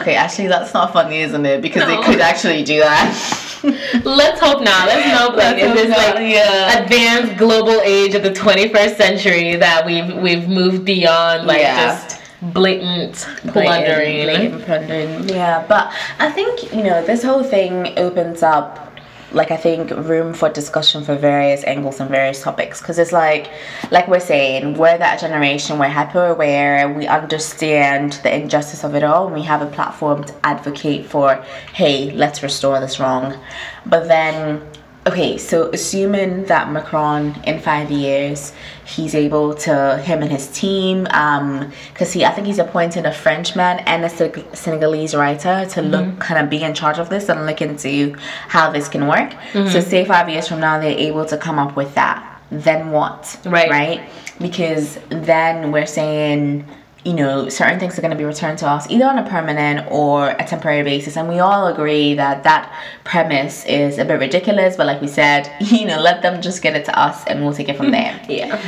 Okay, 0.00 0.14
actually, 0.16 0.48
that's 0.48 0.74
not 0.74 0.92
funny, 0.92 1.18
isn't 1.20 1.46
it? 1.46 1.62
Because 1.62 1.82
No. 1.82 1.88
they 1.96 2.02
could 2.06 2.20
actually 2.20 2.62
do 2.64 2.80
that. 2.80 3.49
Let's 4.04 4.40
hope 4.40 4.62
not. 4.62 4.86
Let's 4.88 5.18
hope 5.18 5.36
like 5.36 5.56
Let's 5.56 5.62
in 5.62 5.68
hope 5.68 5.76
this 5.76 5.88
not, 5.90 6.14
like 6.14 6.32
yeah. 6.32 6.82
advanced 6.82 7.36
global 7.36 7.80
age 7.82 8.14
of 8.14 8.22
the 8.22 8.30
21st 8.30 8.96
century 8.96 9.56
that 9.56 9.84
we've 9.84 10.14
we've 10.16 10.48
moved 10.48 10.84
beyond 10.84 11.46
like 11.46 11.60
Yeah. 11.60 11.76
just 11.86 12.20
blatant 12.54 13.14
plundering. 13.52 14.24
Blatant 14.24 14.64
plundering. 14.64 15.28
Yeah, 15.28 15.64
but 15.68 15.92
I 16.18 16.30
think 16.30 16.72
you 16.72 16.82
know 16.82 17.04
this 17.04 17.22
whole 17.22 17.42
thing 17.42 17.98
opens 17.98 18.42
up 18.42 18.89
like 19.32 19.50
I 19.50 19.56
think 19.56 19.90
room 19.90 20.34
for 20.34 20.48
discussion 20.48 21.04
for 21.04 21.16
various 21.16 21.64
angles 21.64 22.00
and 22.00 22.10
various 22.10 22.42
topics. 22.42 22.80
Because 22.80 22.98
it's 22.98 23.12
like 23.12 23.50
like 23.90 24.08
we're 24.08 24.20
saying 24.20 24.74
we're 24.74 24.98
that 24.98 25.20
generation 25.20 25.78
we're 25.78 25.88
hyper 25.88 26.26
aware 26.26 26.88
we 26.92 27.06
understand 27.06 28.14
the 28.22 28.34
injustice 28.34 28.84
of 28.84 28.94
it 28.94 29.02
all 29.02 29.26
and 29.26 29.34
we 29.34 29.42
have 29.42 29.62
a 29.62 29.66
platform 29.66 30.24
to 30.24 30.34
advocate 30.46 31.06
for 31.06 31.36
hey 31.74 32.10
let's 32.12 32.42
restore 32.42 32.80
this 32.80 32.98
wrong. 33.00 33.38
But 33.86 34.08
then 34.08 34.62
okay, 35.06 35.38
so 35.38 35.70
assuming 35.70 36.44
that 36.44 36.70
Macron 36.70 37.34
in 37.44 37.58
five 37.58 37.90
years, 37.90 38.52
he's 38.84 39.14
able 39.14 39.54
to 39.54 39.98
him 39.98 40.22
and 40.22 40.30
his 40.30 40.48
team, 40.48 41.04
because 41.04 42.12
he 42.12 42.24
I 42.24 42.32
think 42.32 42.46
he's 42.46 42.58
appointed 42.58 43.06
a 43.06 43.12
Frenchman 43.12 43.80
and 43.80 44.04
a 44.04 44.10
Senegalese 44.56 45.14
writer 45.14 45.66
to 45.70 45.80
Mm-hmm. 45.80 45.90
look 45.90 46.20
kind 46.20 46.44
of 46.44 46.50
be 46.50 46.62
in 46.62 46.74
charge 46.74 46.98
of 46.98 47.08
this 47.08 47.28
and 47.28 47.46
look 47.46 47.62
into 47.62 48.14
how 48.48 48.70
this 48.70 48.88
can 48.88 49.06
work. 49.06 49.30
Mm-hmm. 49.52 49.68
So 49.70 49.80
say 49.80 50.04
five 50.04 50.28
years 50.28 50.46
from 50.46 50.60
now 50.60 50.78
they're 50.78 50.98
able 50.98 51.24
to 51.26 51.36
come 51.38 51.58
up 51.58 51.76
with 51.76 51.94
that. 51.94 52.42
Then 52.50 52.90
what? 52.90 53.38
Right. 53.44 53.70
Right. 53.70 54.10
Because 54.38 54.98
then 55.08 55.72
we're 55.72 55.86
saying 55.86 56.66
you 57.04 57.14
know, 57.14 57.48
certain 57.48 57.80
things 57.80 57.98
are 57.98 58.02
going 58.02 58.10
to 58.10 58.16
be 58.16 58.24
returned 58.24 58.58
to 58.58 58.68
us 58.68 58.88
either 58.90 59.06
on 59.06 59.18
a 59.18 59.28
permanent 59.28 59.90
or 59.90 60.30
a 60.30 60.44
temporary 60.44 60.82
basis. 60.82 61.16
And 61.16 61.28
we 61.28 61.38
all 61.38 61.68
agree 61.68 62.14
that 62.14 62.42
that 62.44 62.72
premise 63.04 63.64
is 63.64 63.98
a 63.98 64.04
bit 64.04 64.20
ridiculous, 64.20 64.76
but 64.76 64.86
like 64.86 65.00
we 65.00 65.08
said, 65.08 65.50
you 65.60 65.86
know, 65.86 66.00
let 66.00 66.22
them 66.22 66.42
just 66.42 66.62
get 66.62 66.76
it 66.76 66.84
to 66.86 66.98
us 66.98 67.24
and 67.26 67.42
we'll 67.42 67.54
take 67.54 67.68
it 67.68 67.76
from 67.76 67.90
there. 67.98 68.20
Yeah. 68.28 68.62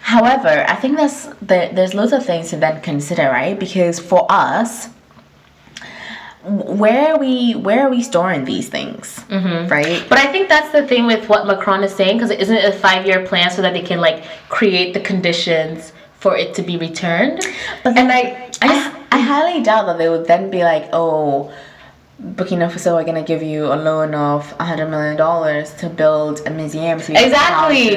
However, 0.00 0.66
I 0.68 0.74
think 0.76 0.96
there's 0.98 1.28
there, 1.40 1.72
there's 1.72 1.94
loads 1.94 2.12
of 2.12 2.24
things 2.24 2.50
to 2.50 2.56
then 2.56 2.82
consider, 2.82 3.24
right? 3.24 3.58
Because 3.58 3.98
for 3.98 4.26
us, 4.30 4.88
where 6.44 7.14
are 7.14 7.18
we 7.18 7.54
where 7.54 7.86
are 7.86 7.90
we 7.90 8.02
storing 8.02 8.44
these 8.44 8.68
things, 8.68 9.20
mm-hmm. 9.30 9.66
right? 9.68 10.04
But 10.06 10.18
I 10.18 10.30
think 10.30 10.50
that's 10.50 10.70
the 10.72 10.86
thing 10.86 11.06
with 11.06 11.26
what 11.30 11.46
Macron 11.46 11.82
is 11.82 11.94
saying, 11.94 12.18
because 12.18 12.30
isn't 12.30 12.54
it 12.54 12.74
a 12.74 12.78
five-year 12.78 13.26
plan 13.26 13.50
so 13.50 13.62
that 13.62 13.72
they 13.72 13.80
can 13.80 13.98
like 13.98 14.24
create 14.50 14.92
the 14.92 15.00
conditions 15.00 15.93
for 16.24 16.34
it 16.34 16.54
to 16.54 16.62
be 16.62 16.78
returned? 16.78 17.44
But 17.82 17.92
and 17.92 17.96
then 17.98 18.10
I, 18.10 18.50
I 18.62 18.68
I, 19.12 19.18
I 19.18 19.20
highly 19.20 19.62
doubt 19.62 19.84
that 19.86 19.98
they 19.98 20.08
would 20.08 20.26
then 20.26 20.50
be 20.50 20.64
like, 20.64 20.88
oh, 20.94 21.52
Burkina 22.22 22.70
Faso 22.70 22.94
are 22.94 23.02
gonna 23.02 23.24
give 23.24 23.42
you 23.42 23.66
a 23.66 23.74
loan 23.74 24.14
of 24.14 24.54
a 24.60 24.64
hundred 24.64 24.88
million 24.88 25.16
dollars 25.16 25.74
to 25.74 25.88
build 25.88 26.40
a 26.46 26.50
museum. 26.50 27.00
So 27.00 27.12
you 27.12 27.18
Exactly. 27.18 27.88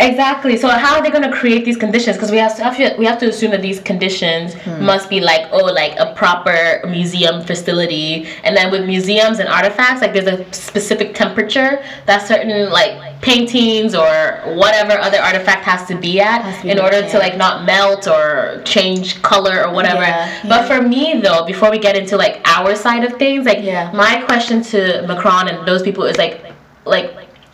Exactly. 0.00 0.56
So 0.56 0.68
how 0.68 0.96
are 0.96 1.02
they 1.02 1.10
going 1.10 1.28
to 1.28 1.32
create 1.36 1.64
these 1.64 1.76
conditions? 1.76 2.16
Because 2.16 2.30
we 2.30 2.36
have 2.38 2.56
to 2.56 2.62
have 2.62 2.76
to, 2.76 2.94
we 2.98 3.04
have 3.04 3.18
to 3.18 3.28
assume 3.28 3.50
that 3.50 3.62
these 3.62 3.80
conditions 3.80 4.54
Hmm. 4.54 4.84
must 4.84 5.10
be 5.10 5.20
like 5.20 5.48
oh 5.50 5.64
like 5.64 5.94
a 5.98 6.14
proper 6.14 6.82
museum 6.86 7.42
facility, 7.42 8.28
and 8.44 8.56
then 8.56 8.70
with 8.70 8.84
museums 8.86 9.40
and 9.40 9.48
artifacts, 9.48 10.00
like 10.00 10.12
there's 10.12 10.28
a 10.28 10.44
specific 10.52 11.14
temperature 11.14 11.82
that 12.06 12.26
certain 12.28 12.70
like 12.70 13.20
paintings 13.22 13.94
or 13.94 14.40
whatever 14.54 14.98
other 14.98 15.18
artifact 15.18 15.64
has 15.64 15.86
to 15.88 15.96
be 15.96 16.20
at 16.20 16.42
to 16.58 16.62
be 16.62 16.70
in 16.70 16.78
order 16.78 17.00
to 17.08 17.18
like 17.18 17.36
not 17.36 17.64
melt 17.64 18.06
or 18.06 18.60
change 18.64 19.20
color 19.22 19.64
or 19.66 19.72
whatever. 19.72 20.02
Yeah, 20.02 20.30
But 20.48 20.68
for 20.68 20.80
me 20.82 21.20
though, 21.20 21.44
before 21.44 21.70
we 21.70 21.78
get 21.78 21.96
into 21.96 22.16
like 22.16 22.40
our 22.44 22.76
side 22.76 23.02
of 23.02 23.14
things, 23.18 23.46
like 23.46 23.63
Yeah. 23.64 23.90
my 23.92 24.22
question 24.22 24.62
to 24.72 25.06
Macron 25.06 25.48
and 25.48 25.66
those 25.66 25.82
people 25.82 26.04
is 26.04 26.16
like 26.18 26.34
like 26.84 27.08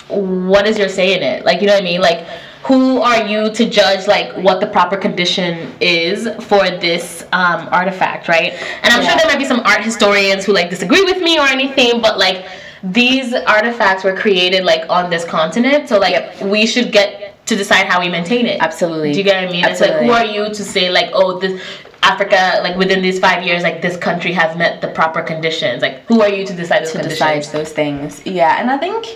what 0.09 0.67
is 0.67 0.77
your 0.77 0.89
say 0.89 1.15
in 1.17 1.23
it? 1.23 1.45
Like, 1.45 1.61
you 1.61 1.67
know 1.69 1.75
what 1.75 1.83
I 1.83 1.85
mean? 1.85 2.01
Like, 2.01 2.27
who 2.65 3.01
are 3.01 3.27
you 3.27 3.51
to 3.53 3.71
judge 3.71 4.07
like 4.09 4.35
what 4.47 4.61
the 4.61 4.67
proper 4.67 4.97
condition 4.97 5.73
is 5.81 6.29
for 6.45 6.69
this 6.69 7.23
um, 7.33 7.69
artifact, 7.71 8.29
right? 8.29 8.53
And 8.83 8.93
I'm 8.93 9.03
Yeah. 9.03 9.09
sure 9.11 9.19
there 9.19 9.29
might 9.29 9.39
be 9.39 9.45
some 9.47 9.61
art 9.61 9.83
historians 9.83 10.45
who 10.45 10.53
like 10.53 10.69
disagree 10.69 11.05
with 11.05 11.23
me 11.23 11.39
or 11.39 11.47
anything, 11.47 12.01
but 12.03 12.19
like 12.19 12.45
these 12.83 13.33
artifacts 13.35 14.03
were 14.05 14.17
created 14.17 14.65
like 14.65 14.85
on 14.91 15.11
this 15.11 15.25
continent, 15.25 15.89
so 15.89 15.99
like 15.99 16.13
Yep. 16.13 16.43
we 16.43 16.67
should 16.67 16.91
get 16.93 17.35
to 17.47 17.57
decide 17.57 17.87
how 17.87 18.01
we 18.01 18.09
maintain 18.09 18.47
it. 18.47 18.61
Absolutely. 18.61 19.13
Do 19.13 19.19
you 19.19 19.25
get 19.25 19.41
what 19.43 19.49
I 19.49 19.53
mean? 19.53 19.65
It's 19.65 19.81
like 19.81 19.95
who 20.05 20.11
are 20.11 20.25
you 20.25 20.47
to 20.49 20.63
say 20.65 20.91
like, 20.91 21.11
oh, 21.13 21.39
this 21.39 21.61
Africa, 22.03 22.61
like 22.63 22.77
within 22.77 23.03
these 23.03 23.19
five 23.19 23.45
years, 23.45 23.63
like 23.63 23.83
this 23.83 23.97
country 23.97 24.33
has 24.33 24.57
met 24.57 24.81
the 24.81 24.89
proper 24.89 25.23
conditions. 25.23 25.83
Like, 25.83 26.07
who 26.07 26.23
are 26.23 26.29
you 26.29 26.47
to 26.47 26.55
decide 26.55 26.83
those 26.83 26.93
to 26.93 26.99
conditions? 26.99 27.47
decide 27.47 27.59
those 27.59 27.73
things. 27.73 28.25
Yeah, 28.27 28.61
and 28.61 28.71
I 28.71 28.79
think 28.79 29.07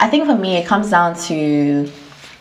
I 0.00 0.08
think 0.08 0.26
for 0.26 0.36
me 0.36 0.56
it 0.56 0.66
comes 0.66 0.90
down 0.90 1.16
to 1.26 1.90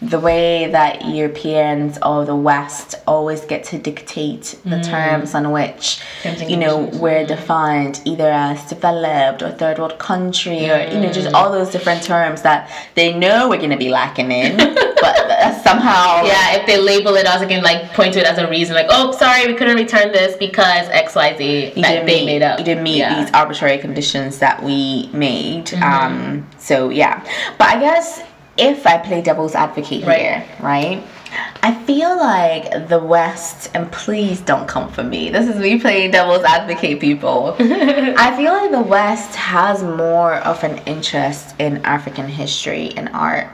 the 0.01 0.19
way 0.19 0.69
that 0.71 1.05
Europeans 1.05 1.97
or 2.05 2.23
the 2.23 2.35
West 2.35 2.93
always 3.07 3.41
get 3.45 3.63
to 3.65 3.79
dictate 3.79 4.55
the 4.63 4.79
terms 4.81 5.33
on 5.33 5.51
which 5.51 5.99
you 6.47 6.55
know 6.57 6.77
we're 7.01 7.25
defined 7.25 7.99
either 8.05 8.29
as 8.29 8.63
developed 8.69 9.41
or 9.41 9.49
third 9.51 9.79
world 9.79 9.97
country 9.97 10.69
or 10.69 10.77
you 10.91 10.99
know 10.99 11.11
just 11.11 11.33
all 11.33 11.51
those 11.51 11.71
different 11.71 12.03
terms 12.03 12.43
that 12.43 12.69
they 12.93 13.11
know 13.17 13.49
we're 13.49 13.59
gonna 13.59 13.75
be 13.77 13.89
lacking 13.89 14.31
in, 14.31 14.55
but 15.01 15.53
somehow 15.63 16.23
Yeah, 16.23 16.55
if 16.57 16.67
they 16.67 16.77
label 16.77 17.15
it 17.15 17.25
as 17.25 17.41
again, 17.41 17.63
like 17.63 17.91
point 17.93 18.13
to 18.13 18.19
it 18.19 18.25
as 18.27 18.37
a 18.37 18.47
reason, 18.49 18.75
like, 18.75 18.87
oh, 18.89 19.11
sorry, 19.13 19.47
we 19.47 19.55
couldn't 19.55 19.77
return 19.77 20.11
this 20.11 20.35
because 20.37 20.87
X, 20.89 21.15
Y, 21.15 21.35
Z 21.37 21.65
you 21.75 21.81
that 21.81 21.91
didn't 21.91 22.05
they 22.05 22.19
meet, 22.19 22.25
made 22.25 22.41
up. 22.43 22.59
You 22.59 22.65
didn't 22.65 22.83
meet 22.83 22.97
Yeah. 22.97 23.13
Mm-hmm. 23.13 23.21
these 23.25 23.33
arbitrary 23.33 23.77
conditions 23.79 24.37
that 24.39 24.61
we 24.61 25.09
made. 25.13 25.73
Um, 25.75 26.47
so 26.59 26.89
yeah, 26.89 27.23
but 27.57 27.67
I 27.69 27.79
guess 27.79 28.21
if 28.57 28.85
I 28.87 28.97
play 28.97 29.21
devil's 29.21 29.55
advocate 29.55 30.05
Right. 30.05 30.19
here, 30.19 30.45
right? 30.59 31.03
I 31.61 31.73
feel 31.83 32.15
like 32.17 32.87
the 32.87 32.99
West, 32.99 33.69
and 33.73 33.91
please 33.91 34.39
don't 34.41 34.67
come 34.67 34.89
for 34.91 35.03
me. 35.03 35.29
This 35.29 35.47
is 35.47 35.57
me 35.57 35.79
playing 35.79 36.11
devil's 36.11 36.43
advocate, 36.43 36.99
people. 37.01 37.55
I 37.59 38.33
feel 38.37 38.53
like 38.53 38.71
the 38.71 38.81
West 38.81 39.35
has 39.35 39.83
more 39.83 40.35
of 40.35 40.63
an 40.63 40.77
interest 40.85 41.53
in 41.59 41.77
African 41.85 42.27
history 42.27 42.91
and 42.95 43.09
art 43.09 43.47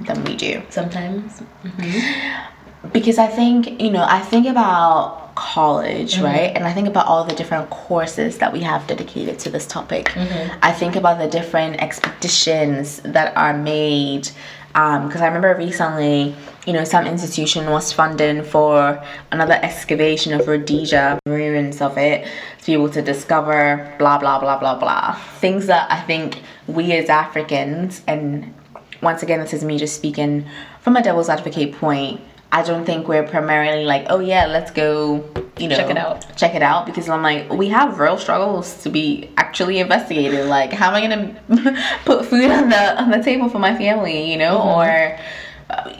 than 0.00 0.24
we 0.24 0.34
do 0.36 0.62
Sometimes. 0.70 1.42
Mm-hmm. 1.64 2.88
because 2.92 3.18
I 3.18 3.26
think 3.28 3.80
you 3.80 3.90
know 3.90 4.04
I 4.08 4.20
think 4.20 4.46
about 4.46 5.29
college 5.40 6.14
mm-hmm. 6.14 6.24
right? 6.24 6.52
And 6.54 6.64
I 6.64 6.72
think 6.72 6.86
about 6.86 7.06
all 7.06 7.24
the 7.24 7.34
different 7.34 7.70
courses 7.70 8.38
that 8.38 8.52
we 8.52 8.60
have 8.60 8.86
dedicated 8.86 9.38
to 9.40 9.50
this 9.50 9.66
topic. 9.66 10.06
Mm-hmm. 10.06 10.58
I 10.62 10.72
think 10.72 10.96
about 10.96 11.18
the 11.18 11.28
different 11.28 11.80
expeditions 11.80 13.00
that 13.16 13.34
are 13.36 13.56
made 13.56 14.28
um, 14.74 15.08
because 15.08 15.20
I 15.20 15.26
remember 15.26 15.52
recently 15.56 16.36
you 16.66 16.72
know 16.74 16.84
some 16.84 17.06
institution 17.06 17.70
was 17.70 17.92
funding 17.92 18.44
for 18.44 19.02
another 19.32 19.58
excavation 19.62 20.32
of 20.32 20.46
Rhodesia 20.46 21.18
ruins 21.26 21.80
of 21.80 21.98
it 21.98 22.28
to 22.60 22.66
be 22.66 22.74
able 22.74 22.90
to 22.90 23.02
discover 23.02 23.92
blah 23.98 24.18
blah 24.18 24.38
blah 24.38 24.58
blah 24.58 24.78
blah. 24.78 25.14
Things 25.40 25.66
that 25.66 25.90
I 25.90 26.00
think 26.02 26.42
we 26.68 26.92
as 26.92 27.08
Africans 27.08 28.02
and 28.06 28.54
once 29.02 29.22
again, 29.22 29.40
this 29.40 29.54
is 29.54 29.64
me 29.64 29.78
just 29.78 29.96
speaking 29.96 30.44
from 30.80 30.96
a 30.96 31.02
devil's 31.02 31.28
advocate 31.28 31.72
point. 31.74 32.20
I 32.52 32.62
don't 32.62 32.84
think 32.84 33.06
we're 33.06 33.26
primarily 33.26 33.84
like, 33.84 34.06
oh 34.10 34.18
yeah, 34.18 34.46
let's 34.46 34.70
go, 34.72 35.24
you 35.56 35.68
know, 35.68 35.76
Check 35.76 35.90
it 35.90 35.96
out. 35.96 36.36
check 36.36 36.54
it 36.54 36.62
out, 36.62 36.84
because 36.86 37.08
I'm 37.08 37.22
like, 37.22 37.48
we 37.52 37.68
have 37.68 37.98
real 38.00 38.18
struggles 38.18 38.82
to 38.82 38.90
be 38.90 39.30
actually 39.36 39.78
investigated. 39.78 40.46
Like, 40.46 40.72
how 40.72 40.88
am 40.92 40.94
I 40.94 41.00
gonna 41.06 41.86
put 42.04 42.26
food 42.26 42.50
on 42.50 42.68
the 42.68 43.00
on 43.02 43.10
the 43.10 43.22
table 43.22 43.48
for 43.48 43.60
my 43.60 43.76
family, 43.76 44.30
you 44.32 44.36
know, 44.36 44.60
or 44.60 45.16
uh, 45.70 45.94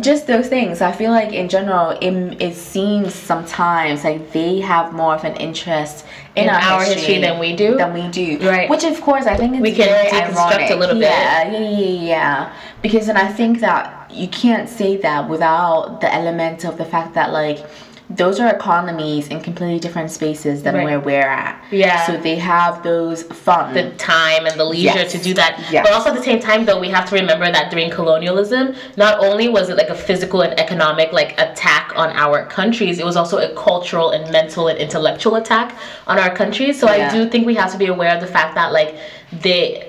just 0.00 0.26
those 0.26 0.48
things. 0.48 0.82
I 0.82 0.92
feel 0.92 1.12
like 1.12 1.32
in 1.32 1.48
general, 1.48 1.90
it, 2.02 2.42
it 2.42 2.54
seems 2.54 3.14
sometimes 3.14 4.04
like 4.04 4.32
they 4.32 4.60
have 4.60 4.92
more 4.92 5.14
of 5.14 5.24
an 5.24 5.34
interest 5.36 6.04
in, 6.36 6.44
In 6.44 6.50
our, 6.50 6.60
our 6.60 6.84
history 6.84 7.18
than 7.18 7.38
we 7.38 7.56
do? 7.56 7.76
Than 7.78 7.94
we 7.94 8.06
do, 8.08 8.38
Right. 8.46 8.68
Which 8.68 8.84
of 8.84 9.00
course 9.00 9.24
I 9.26 9.36
think 9.36 9.54
it's 9.54 9.62
We 9.62 9.72
can 9.72 9.86
very 9.88 10.08
deconstruct 10.10 10.52
ironic. 10.52 10.70
a 10.70 10.74
little 10.74 10.96
bit. 10.96 11.02
Yeah, 11.04 11.50
yeah, 11.52 11.58
yeah, 11.58 11.68
yeah, 11.78 12.02
yeah. 12.02 12.52
Because 12.82 13.06
then 13.06 13.16
I 13.16 13.32
think 13.32 13.60
that 13.60 14.01
you 14.12 14.28
can't 14.28 14.68
say 14.68 14.96
that 14.98 15.28
without 15.28 16.00
the 16.00 16.12
element 16.14 16.64
of 16.64 16.78
the 16.78 16.84
fact 16.84 17.14
that 17.14 17.32
like 17.32 17.64
those 18.10 18.38
are 18.40 18.52
economies 18.54 19.28
in 19.28 19.40
completely 19.40 19.78
different 19.78 20.10
spaces 20.10 20.62
than 20.62 20.74
Right. 20.74 20.84
where 20.84 21.00
we're 21.00 21.20
at. 21.26 21.64
Yeah. 21.70 22.04
So 22.06 22.18
they 22.18 22.36
have 22.36 22.82
those 22.82 23.22
funds. 23.22 23.72
the 23.74 23.88
time 23.96 24.44
and 24.44 24.60
the 24.60 24.64
leisure 24.64 24.98
Yes. 24.98 25.12
to 25.12 25.18
do 25.18 25.32
that. 25.34 25.58
Yes. 25.70 25.86
But 25.86 25.94
also 25.94 26.10
at 26.10 26.16
the 26.16 26.22
same 26.22 26.38
time 26.38 26.66
though, 26.66 26.78
we 26.78 26.88
have 26.90 27.08
to 27.08 27.14
remember 27.14 27.50
that 27.50 27.70
during 27.70 27.88
colonialism, 27.90 28.74
not 28.98 29.24
only 29.24 29.48
was 29.48 29.70
it 29.70 29.78
like 29.78 29.88
a 29.88 29.94
physical 29.94 30.42
and 30.42 30.58
economic 30.60 31.10
like 31.14 31.40
attack 31.40 31.92
on 31.96 32.10
our 32.10 32.44
countries, 32.44 32.98
it 32.98 33.04
was 33.06 33.16
also 33.16 33.38
a 33.38 33.48
cultural 33.54 34.10
and 34.10 34.30
mental 34.30 34.68
and 34.68 34.78
intellectual 34.78 35.36
attack 35.36 35.74
on 36.06 36.18
our 36.18 36.34
countries. 36.34 36.78
So 36.78 36.92
Yeah. 36.92 37.08
I 37.08 37.12
do 37.14 37.30
think 37.30 37.46
we 37.46 37.54
have 37.54 37.72
to 37.72 37.78
be 37.78 37.86
aware 37.86 38.14
of 38.14 38.20
the 38.20 38.26
fact 38.26 38.54
that 38.56 38.72
like 38.72 38.94
they 39.40 39.88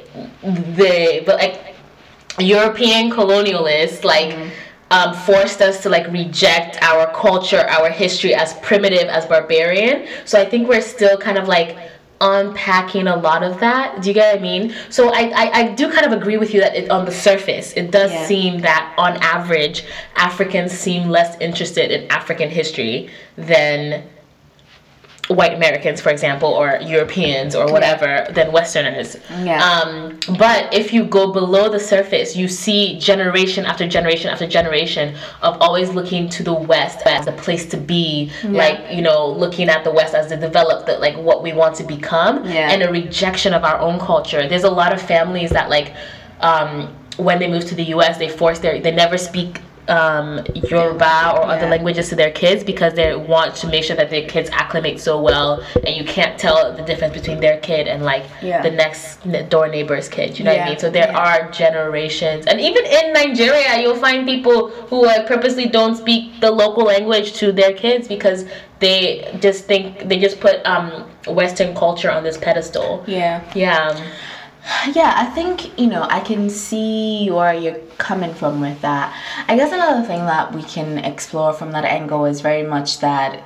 they 0.53 1.23
but 1.25 1.35
like 1.39 1.72
European 2.39 3.11
colonialists 3.11 4.03
like 4.03 4.35
um, 4.91 5.13
forced 5.13 5.61
us 5.61 5.81
to 5.83 5.89
like 5.89 6.07
reject 6.11 6.77
our 6.81 7.11
culture, 7.13 7.65
our 7.69 7.89
history 7.89 8.33
as 8.35 8.53
primitive, 8.55 9.07
as 9.07 9.25
barbarian. 9.25 10.07
So 10.25 10.39
I 10.39 10.45
think 10.45 10.67
we're 10.67 10.81
still 10.81 11.17
kind 11.17 11.37
of 11.37 11.47
like 11.47 11.77
unpacking 12.21 13.07
a 13.07 13.15
lot 13.15 13.43
of 13.43 13.59
that. 13.59 14.01
Do 14.01 14.07
you 14.09 14.13
get 14.13 14.33
what 14.33 14.39
I 14.39 14.41
mean? 14.41 14.73
So 14.89 15.09
I, 15.09 15.31
I, 15.35 15.51
I 15.59 15.67
do 15.73 15.91
kind 15.91 16.05
of 16.05 16.13
agree 16.13 16.37
with 16.37 16.53
you 16.53 16.61
that 16.61 16.75
it, 16.75 16.89
on 16.89 17.05
the 17.05 17.11
surface, 17.11 17.73
it 17.73 17.91
does 17.91 18.11
Yeah. 18.11 18.25
seem 18.27 18.61
that 18.61 18.93
on 18.97 19.17
average, 19.17 19.83
Africans 20.15 20.71
seem 20.71 21.09
less 21.09 21.35
interested 21.41 21.91
in 21.91 22.09
African 22.09 22.49
history 22.49 23.09
than 23.35 24.03
white 25.33 25.53
Americans, 25.53 25.99
for 26.01 26.09
example, 26.09 26.49
or 26.49 26.79
Europeans 26.81 27.55
or 27.55 27.71
whatever, 27.71 28.27
than 28.31 28.51
Westerners. 28.51 29.17
Yeah. 29.43 29.63
Um, 29.63 30.19
but 30.37 30.73
if 30.73 30.93
you 30.93 31.03
go 31.05 31.31
below 31.31 31.69
the 31.69 31.79
surface, 31.79 32.35
you 32.35 32.47
see 32.47 32.97
generation 32.99 33.65
after 33.65 33.87
generation 33.87 34.29
after 34.29 34.47
generation 34.47 35.15
of 35.41 35.57
always 35.61 35.89
looking 35.89 36.29
to 36.29 36.43
the 36.43 36.53
West 36.53 37.05
as 37.05 37.25
the 37.25 37.31
place 37.33 37.65
to 37.67 37.77
be, 37.77 38.31
yeah. 38.43 38.49
like 38.49 38.95
you 38.95 39.01
know, 39.01 39.27
looking 39.27 39.69
at 39.69 39.83
the 39.83 39.91
West 39.91 40.13
as 40.13 40.29
the 40.29 40.37
developed, 40.37 40.85
the, 40.85 40.97
like 40.97 41.15
what 41.17 41.43
we 41.43 41.53
want 41.53 41.75
to 41.75 41.83
become, 41.83 42.45
Yeah. 42.45 42.71
and 42.71 42.83
a 42.83 42.91
rejection 42.91 43.53
of 43.53 43.63
our 43.63 43.79
own 43.79 43.99
culture. 43.99 44.47
There's 44.47 44.63
a 44.63 44.71
lot 44.71 44.93
of 44.93 45.01
families 45.01 45.49
that 45.51 45.69
like 45.69 45.93
um, 46.41 46.93
when 47.17 47.39
they 47.39 47.47
move 47.47 47.65
to 47.65 47.75
the 47.75 47.83
U.S., 47.95 48.17
they 48.17 48.29
force 48.29 48.59
their 48.59 48.79
they 48.79 48.91
never 48.91 49.17
speak 49.17 49.61
um, 49.87 50.41
Yoruba 50.55 51.33
or 51.37 51.43
other 51.45 51.65
Yeah. 51.65 51.69
languages 51.71 52.09
to 52.09 52.15
their 52.15 52.31
kids 52.31 52.63
because 52.63 52.93
they 52.93 53.15
want 53.15 53.55
to 53.55 53.67
make 53.67 53.83
sure 53.83 53.95
that 53.95 54.09
their 54.09 54.27
kids 54.27 54.49
acclimate 54.53 54.99
so 54.99 55.19
well, 55.21 55.61
and 55.85 55.95
you 55.95 56.03
can't 56.05 56.37
tell 56.39 56.71
the 56.73 56.81
difference 56.83 57.13
between 57.13 57.39
their 57.39 57.57
kid 57.57 57.87
and 57.87 58.03
like 58.03 58.23
Yeah. 58.41 58.61
the 58.61 58.71
next 58.71 59.19
door 59.49 59.67
neighbor's 59.67 60.07
kid. 60.07 60.37
You 60.39 60.45
know 60.45 60.51
what 60.53 60.61
I 60.61 60.69
mean? 60.69 60.79
So 60.79 60.89
there 60.89 61.09
Yeah. 61.11 61.17
are 61.17 61.51
generations, 61.51 62.45
and 62.47 62.59
even 62.61 62.85
in 62.85 63.13
Nigeria, 63.13 63.79
you'll 63.81 63.95
find 63.95 64.25
people 64.25 64.69
who 64.89 65.05
like 65.05 65.27
purposely 65.27 65.65
don't 65.67 65.95
speak 65.95 66.39
the 66.39 66.51
local 66.51 66.83
language 66.85 67.33
to 67.33 67.51
their 67.51 67.73
kids 67.73 68.07
because 68.07 68.45
they 68.79 69.27
just 69.39 69.65
think 69.65 70.07
they 70.09 70.17
just 70.19 70.39
put 70.39 70.55
um, 70.65 71.05
Western 71.27 71.73
culture 71.75 72.11
on 72.11 72.23
this 72.23 72.37
pedestal. 72.37 73.03
Yeah. 73.07 73.41
Yeah. 73.55 73.95
Yeah, 74.93 75.13
I 75.15 75.25
think, 75.25 75.77
you 75.77 75.87
know, 75.87 76.03
I 76.09 76.21
can 76.21 76.49
see 76.49 77.29
where 77.29 77.53
you're 77.53 77.79
coming 77.97 78.33
from 78.33 78.61
with 78.61 78.79
that. 78.81 79.13
I 79.47 79.57
guess 79.57 79.73
another 79.73 80.05
thing 80.07 80.19
that 80.25 80.53
we 80.53 80.63
can 80.63 80.99
explore 80.99 81.53
from 81.53 81.71
that 81.71 81.83
angle 81.83 82.25
is 82.25 82.41
very 82.41 82.63
much 82.63 82.99
that 82.99 83.43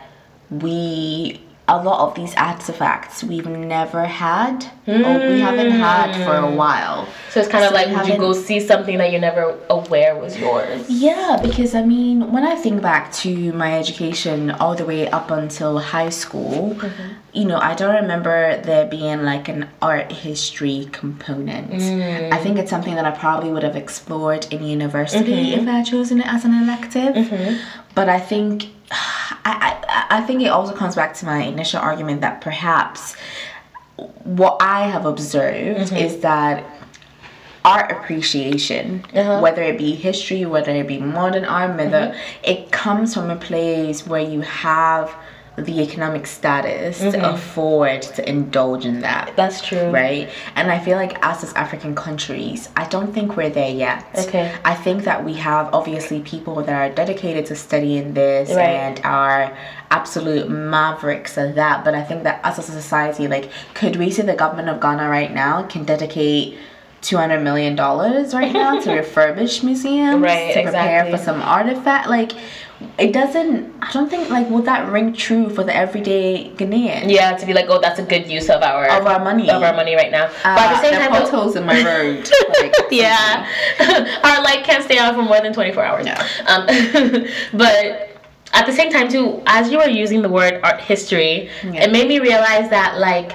we, 0.51 1.41
a 1.69 1.83
lot 1.83 1.99
of 2.07 2.15
these 2.15 2.33
artifacts 2.35 3.23
we've 3.23 3.45
never 3.45 4.05
had, 4.05 4.65
or 4.87 4.93
we 5.31 5.39
haven't 5.41 5.71
had 5.71 6.15
for 6.25 6.35
a 6.37 6.49
while. 6.49 7.07
So 7.31 7.41
it's 7.41 7.49
kind 7.49 7.65
of 7.65 7.73
like 7.73 7.89
you 7.89 7.95
would 7.97 8.07
you 8.07 8.17
go 8.17 8.31
see 8.31 8.59
something 8.61 8.97
that 8.99 9.11
you're 9.11 9.19
never 9.19 9.53
aware 9.69 10.15
was 10.15 10.39
yours? 10.39 10.89
Yeah, 10.89 11.37
because 11.41 11.75
I 11.75 11.83
mean, 11.83 12.31
when 12.31 12.45
I 12.45 12.55
think 12.55 12.81
back 12.81 13.11
to 13.23 13.51
my 13.53 13.77
education 13.77 14.49
all 14.51 14.75
the 14.75 14.85
way 14.85 15.09
up 15.09 15.29
until 15.29 15.79
high 15.79 16.09
school, 16.09 16.75
Mm-hmm. 16.77 17.13
you 17.33 17.45
know, 17.45 17.57
I 17.59 17.75
don't 17.75 17.95
remember 17.95 18.61
there 18.61 18.85
being 18.85 19.23
like 19.23 19.49
an 19.49 19.67
art 19.81 20.09
history 20.11 20.87
component. 20.93 21.71
Mm. 21.71 22.31
I 22.31 22.37
think 22.37 22.57
it's 22.57 22.69
something 22.69 22.95
that 22.95 23.05
I 23.05 23.11
probably 23.11 23.51
would 23.51 23.63
have 23.63 23.75
explored 23.75 24.47
in 24.53 24.63
university 24.63 25.17
Mm-hmm. 25.33 25.59
if 25.61 25.67
I 25.67 25.71
had 25.79 25.85
chosen 25.85 26.21
it 26.21 26.27
as 26.27 26.45
an 26.45 26.53
elective. 26.63 27.13
But 27.93 28.07
I 28.07 28.19
think. 28.21 28.69
I, 29.49 29.53
I, 29.69 29.83
I 30.09 30.21
think 30.21 30.41
it 30.41 30.47
also 30.47 30.73
comes 30.75 30.95
back 30.95 31.13
to 31.15 31.25
my 31.25 31.39
initial 31.43 31.79
argument 31.79 32.21
that 32.21 32.41
perhaps 32.41 33.15
what 34.23 34.57
I 34.61 34.81
have 34.87 35.05
observed 35.05 35.79
Mm-hmm. 35.91 35.95
is 36.05 36.19
that 36.19 36.63
art 37.65 37.91
appreciation, 37.91 39.03
Uh-huh. 39.13 39.39
whether 39.41 39.61
it 39.61 39.77
be 39.77 39.93
history, 39.95 40.45
whether 40.45 40.71
it 40.71 40.87
be 40.87 40.99
modern 40.99 41.45
art, 41.45 41.75
whether 41.77 42.07
Mm-hmm. 42.13 42.51
it 42.51 42.71
comes 42.71 43.13
from 43.13 43.29
a 43.29 43.35
place 43.35 44.05
where 44.07 44.21
you 44.21 44.41
have 44.41 45.13
the 45.57 45.81
economic 45.81 46.27
status 46.27 47.01
Mm-hmm. 47.01 47.11
to 47.19 47.33
afford 47.33 48.01
to 48.03 48.29
indulge 48.29 48.85
in 48.85 49.01
that. 49.01 49.33
That's 49.35 49.59
true. 49.65 49.89
Right? 49.89 50.29
And 50.55 50.71
I 50.71 50.77
feel 50.79 50.97
like 50.97 51.17
as 51.25 51.43
as 51.43 51.53
African 51.53 51.95
countries, 51.95 52.69
I 52.75 52.85
don't 52.87 53.11
think 53.13 53.35
we're 53.35 53.49
there 53.49 53.71
yet. 53.71 54.05
Okay. 54.27 54.53
I 54.63 54.75
think 54.75 55.03
that 55.05 55.25
we 55.25 55.33
have 55.33 55.73
obviously 55.73 56.21
people 56.21 56.55
that 56.63 56.69
are 56.69 56.93
dedicated 56.93 57.45
to 57.47 57.55
studying 57.55 58.13
this 58.13 58.49
Right. 58.49 58.69
and 58.69 59.01
are 59.03 59.57
absolute 59.89 60.49
mavericks 60.49 61.37
at 61.37 61.55
that. 61.55 61.83
But 61.83 61.95
I 61.95 62.03
think 62.03 62.23
that 62.23 62.43
us 62.45 62.59
as 62.59 62.69
a 62.69 62.73
society, 62.73 63.27
like, 63.27 63.49
could 63.73 63.95
we 63.95 64.11
say 64.11 64.23
the 64.23 64.35
government 64.35 64.69
of 64.69 64.79
Ghana 64.79 65.09
right 65.09 65.33
now 65.33 65.63
can 65.63 65.85
dedicate 65.85 66.57
two 67.01 67.17
hundred 67.17 67.41
million 67.41 67.75
dollars 67.75 68.33
right 68.33 68.51
now 68.53 68.79
to 68.79 68.89
refurbish 69.01 69.63
museums, 69.63 70.21
Right, 70.21 70.53
to 70.53 70.63
prepare 70.63 71.05
exactly. 71.05 71.11
for 71.17 71.23
some 71.23 71.41
artifact, 71.41 72.09
like. 72.09 72.33
It 72.99 73.11
doesn't. 73.11 73.73
I 73.81 73.91
don't 73.91 74.07
think 74.09 74.29
like 74.29 74.49
would 74.51 74.65
that 74.65 74.87
ring 74.91 75.11
true 75.13 75.49
for 75.49 75.63
the 75.63 75.75
everyday 75.75 76.51
Ghanaian 76.55 77.09
Yeah, 77.11 77.35
to 77.35 77.45
be 77.45 77.53
like, 77.53 77.65
oh, 77.69 77.79
that's 77.81 77.99
a 77.99 78.03
good 78.03 78.27
use 78.29 78.49
of 78.49 78.61
our 78.61 78.85
of 78.89 79.07
our 79.07 79.19
money. 79.23 79.49
of 79.49 79.63
our 79.63 79.73
money 79.73 79.95
right 79.95 80.11
now. 80.11 80.27
but 80.27 80.45
at 80.45 80.57
Uh, 80.57 80.69
the 80.75 80.81
same 80.81 80.91
there 80.93 81.09
time, 81.09 81.21
potholes 81.21 81.55
in 81.55 81.65
my 81.65 81.83
road. 81.83 82.29
like, 82.59 82.75
yeah, 82.91 83.47
our 84.23 84.43
light 84.43 84.63
can't 84.63 84.83
stay 84.83 84.99
on 84.99 85.15
for 85.15 85.23
more 85.23 85.41
than 85.41 85.53
24 85.53 85.83
hours. 85.83 86.05
Yeah. 86.05 86.21
Um, 86.47 86.67
but 87.53 88.09
at 88.53 88.65
the 88.67 88.73
same 88.73 88.91
time, 88.91 89.09
too, 89.09 89.41
as 89.47 89.71
you 89.71 89.79
were 89.79 89.89
using 89.89 90.21
the 90.21 90.29
word 90.29 90.59
art 90.63 90.79
history, 90.79 91.49
Yeah. 91.63 91.83
it 91.85 91.91
made 91.91 92.07
me 92.07 92.19
realize 92.19 92.69
that 92.69 92.97
like. 92.99 93.31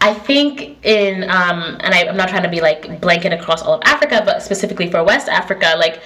I 0.00 0.14
think 0.14 0.78
in 0.86 1.24
um, 1.28 1.76
and 1.80 1.92
I, 1.92 2.06
I'm 2.06 2.16
not 2.16 2.28
trying 2.28 2.44
to 2.44 2.48
be 2.48 2.60
like 2.60 3.00
blanket 3.00 3.32
across 3.32 3.62
all 3.62 3.74
of 3.74 3.82
Africa, 3.84 4.22
but 4.24 4.44
specifically 4.44 4.88
for 4.88 5.02
West 5.02 5.28
Africa, 5.28 5.74
like 5.76 6.00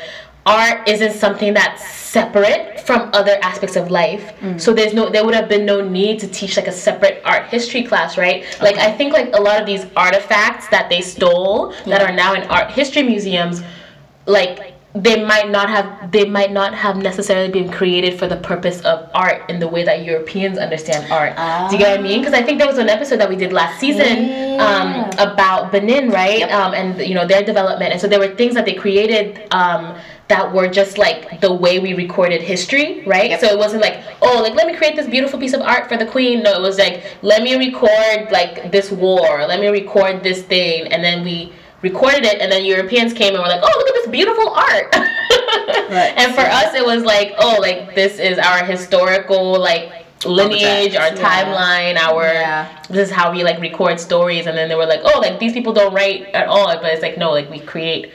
art 0.44 0.88
isn't 0.88 1.12
something 1.12 1.54
that's 1.54 1.86
separate 1.86 2.80
from 2.80 3.10
other 3.12 3.38
aspects 3.42 3.76
of 3.76 3.90
life. 3.90 4.34
Mm. 4.40 4.60
So 4.60 4.72
there's 4.72 4.92
no 4.92 5.08
there 5.08 5.24
would 5.24 5.34
have 5.34 5.48
been 5.48 5.64
no 5.64 5.80
need 5.80 6.18
to 6.20 6.28
teach 6.28 6.56
like 6.56 6.66
a 6.66 6.72
separate 6.72 7.22
art 7.24 7.46
history 7.46 7.82
class, 7.84 8.18
right? 8.18 8.44
Like 8.60 8.76
I 8.76 8.92
think 8.92 9.12
like 9.12 9.34
a 9.34 9.40
lot 9.40 9.60
of 9.60 9.66
these 9.66 9.86
artifacts 9.96 10.68
that 10.68 10.88
they 10.88 11.00
stole 11.00 11.74
that 11.86 12.02
are 12.02 12.12
now 12.12 12.34
in 12.34 12.42
art 12.44 12.70
history 12.70 13.02
museums, 13.02 13.62
like 14.26 14.71
they 14.94 15.24
might 15.24 15.48
not 15.50 15.70
have 15.70 16.12
they 16.12 16.26
might 16.26 16.52
not 16.52 16.74
have 16.74 16.96
necessarily 16.98 17.50
been 17.50 17.70
created 17.70 18.18
for 18.18 18.28
the 18.28 18.36
purpose 18.36 18.82
of 18.82 19.08
art 19.14 19.48
in 19.48 19.58
the 19.58 19.66
way 19.66 19.84
that 19.84 20.04
Europeans 20.04 20.58
understand 20.58 21.10
art. 21.10 21.34
Do 21.70 21.76
you 21.76 21.82
get 21.82 21.92
what 21.92 22.00
I 22.00 22.02
mean? 22.02 22.20
Because 22.20 22.34
I 22.34 22.42
think 22.42 22.58
there 22.58 22.68
was 22.68 22.78
an 22.78 22.90
episode 22.90 23.16
that 23.18 23.28
we 23.28 23.36
did 23.36 23.52
last 23.52 23.80
season 23.80 24.60
um, 24.60 25.08
about 25.18 25.72
Benin, 25.72 26.10
right? 26.10 26.42
Um, 26.42 26.74
and 26.74 27.00
you 27.00 27.14
know 27.14 27.26
their 27.26 27.42
development, 27.42 27.92
and 27.92 28.00
so 28.00 28.06
there 28.06 28.18
were 28.18 28.34
things 28.34 28.54
that 28.54 28.64
they 28.64 28.74
created. 28.74 29.46
Um, 29.52 29.98
that 30.28 30.50
were 30.50 30.68
just 30.68 30.96
like 30.96 31.42
the 31.42 31.52
way 31.52 31.78
we 31.78 31.92
recorded 31.92 32.40
history, 32.40 33.04
right? 33.04 33.30
Yep. 33.30 33.40
So 33.40 33.46
it 33.48 33.58
wasn't 33.58 33.82
like, 33.82 34.02
oh, 34.22 34.40
like 34.40 34.54
let 34.54 34.66
me 34.66 34.74
create 34.74 34.96
this 34.96 35.06
beautiful 35.06 35.38
piece 35.38 35.52
of 35.52 35.60
art 35.60 35.90
for 35.90 35.98
the 35.98 36.06
queen. 36.06 36.42
No, 36.42 36.54
it 36.54 36.62
was 36.62 36.78
like, 36.78 37.04
let 37.20 37.42
me 37.42 37.54
record 37.56 38.30
like 38.30 38.72
this 38.72 38.90
war, 38.90 39.44
let 39.46 39.60
me 39.60 39.66
record 39.68 40.22
this 40.22 40.40
thing, 40.42 40.90
and 40.90 41.04
then 41.04 41.22
we 41.22 41.52
recorded 41.82 42.24
it, 42.24 42.40
and 42.40 42.50
then 42.50 42.64
Europeans 42.64 43.12
came 43.12 43.34
and 43.34 43.42
were 43.42 43.48
like, 43.48 43.60
oh, 43.62 43.74
look 43.76 43.88
at 43.88 43.94
this 43.94 44.08
beautiful 44.10 44.48
art. 44.50 44.94
Right. 45.92 46.14
And 46.16 46.34
for 46.34 46.40
us, 46.40 46.74
it 46.74 46.84
was 46.84 47.04
like, 47.04 47.34
oh, 47.38 47.58
like 47.60 47.94
this 47.94 48.18
is 48.18 48.38
our 48.38 48.64
historical 48.64 49.60
like 49.60 50.06
lineage, 50.24 50.94
our 50.94 51.02
Artifacts, 51.08 51.20
yeah. 51.20 51.44
timeline, 51.44 51.96
our 51.98 52.24
Yeah. 52.24 52.82
this 52.88 53.08
is 53.10 53.14
how 53.14 53.30
we 53.30 53.44
like 53.44 53.60
record 53.60 54.00
stories. 54.00 54.46
And 54.46 54.56
then 54.56 54.68
they 54.70 54.74
were 54.74 54.86
like, 54.86 55.00
oh, 55.04 55.20
like 55.20 55.38
these 55.38 55.52
people 55.52 55.72
don't 55.74 55.92
write 55.94 56.28
at 56.34 56.46
all, 56.48 56.66
but 56.80 56.86
it's 56.86 57.02
like 57.02 57.18
no, 57.18 57.30
like 57.32 57.50
we 57.50 57.60
create 57.60 58.10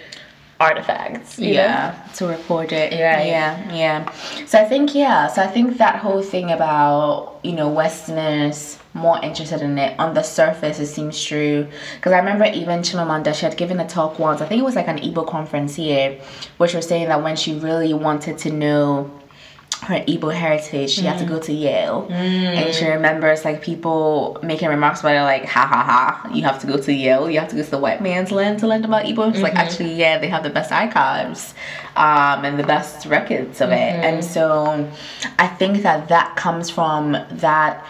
artifacts. 0.59 1.37
you 1.37 1.49
know? 1.49 1.53
yeah 1.53 2.07
to 2.15 2.25
record 2.27 2.71
it 2.71 2.91
Right. 2.93 3.27
yeah 3.27 3.73
yeah 3.75 4.11
so 4.47 4.57
i 4.59 4.65
think 4.65 4.95
yeah 4.95 5.27
so 5.27 5.43
i 5.43 5.47
think 5.47 5.77
that 5.77 5.97
whole 5.97 6.23
thing 6.23 6.49
about 6.49 7.39
you 7.43 7.51
know 7.53 7.69
westerners 7.69 8.79
more 8.97 9.19
interested 9.23 9.61
in 9.61 9.77
it. 9.77 9.99
On 9.99 10.13
the 10.13 10.23
surface 10.23 10.79
it 10.79 10.87
seems 10.87 11.23
true. 11.23 11.67
Because 11.95 12.13
i 12.13 12.19
remember 12.19 12.45
even 12.45 12.79
chimamanda 12.79 13.33
she 13.33 13.45
had 13.45 13.57
given 13.57 13.79
a 13.79 13.87
talk 13.87 14.19
once 14.19 14.41
i 14.41 14.45
think 14.45 14.59
it 14.59 14.65
was 14.65 14.75
like 14.75 14.87
an 14.87 14.97
Igbo 14.97 15.27
conference 15.27 15.75
here 15.75 16.19
which 16.57 16.73
was 16.73 16.87
saying 16.87 17.07
that 17.07 17.21
when 17.23 17.35
she 17.35 17.57
really 17.59 17.93
wanted 17.93 18.37
to 18.39 18.51
know 18.51 19.11
her 19.83 19.99
Igbo 20.05 20.33
heritage, 20.33 20.89
she 20.89 21.01
had 21.03 21.19
to 21.19 21.25
mm. 21.25 21.29
go 21.29 21.39
to 21.39 21.53
Yale. 21.53 22.07
Mm. 22.09 22.13
And 22.13 22.75
she 22.75 22.85
remembers 22.85 23.45
like 23.45 23.61
people 23.61 24.39
making 24.41 24.69
remarks 24.69 25.01
about 25.01 25.15
it 25.15 25.21
like, 25.21 25.45
ha 25.45 25.65
ha 25.67 25.83
ha, 25.83 26.29
you 26.33 26.43
have 26.43 26.59
to 26.61 26.67
go 26.67 26.77
to 26.77 26.93
Yale, 26.93 27.29
you 27.29 27.39
have 27.39 27.49
to 27.49 27.55
go 27.55 27.63
to 27.63 27.71
the 27.71 27.77
white 27.77 28.01
man's 28.01 28.31
land 28.31 28.59
to 28.59 28.67
learn 28.67 28.83
about 28.83 29.05
Igbo. 29.05 29.29
It's 29.29 29.39
like, 29.39 29.53
mm-hmm. 29.53 29.61
actually, 29.61 29.93
yeah, 29.93 30.17
they 30.17 30.27
have 30.29 30.43
the 30.43 30.49
best 30.49 30.71
archives 30.71 31.53
um, 31.95 32.43
and 32.43 32.57
the 32.57 32.63
best 32.63 33.05
records 33.05 33.61
of 33.61 33.69
it. 33.69 33.75
And 33.75 34.23
mm-hmm. 34.23 34.33
so 34.33 34.91
I 35.37 35.47
think 35.47 35.83
that 35.83 36.07
that 36.09 36.35
comes 36.35 36.69
from 36.69 37.11
that 37.11 37.85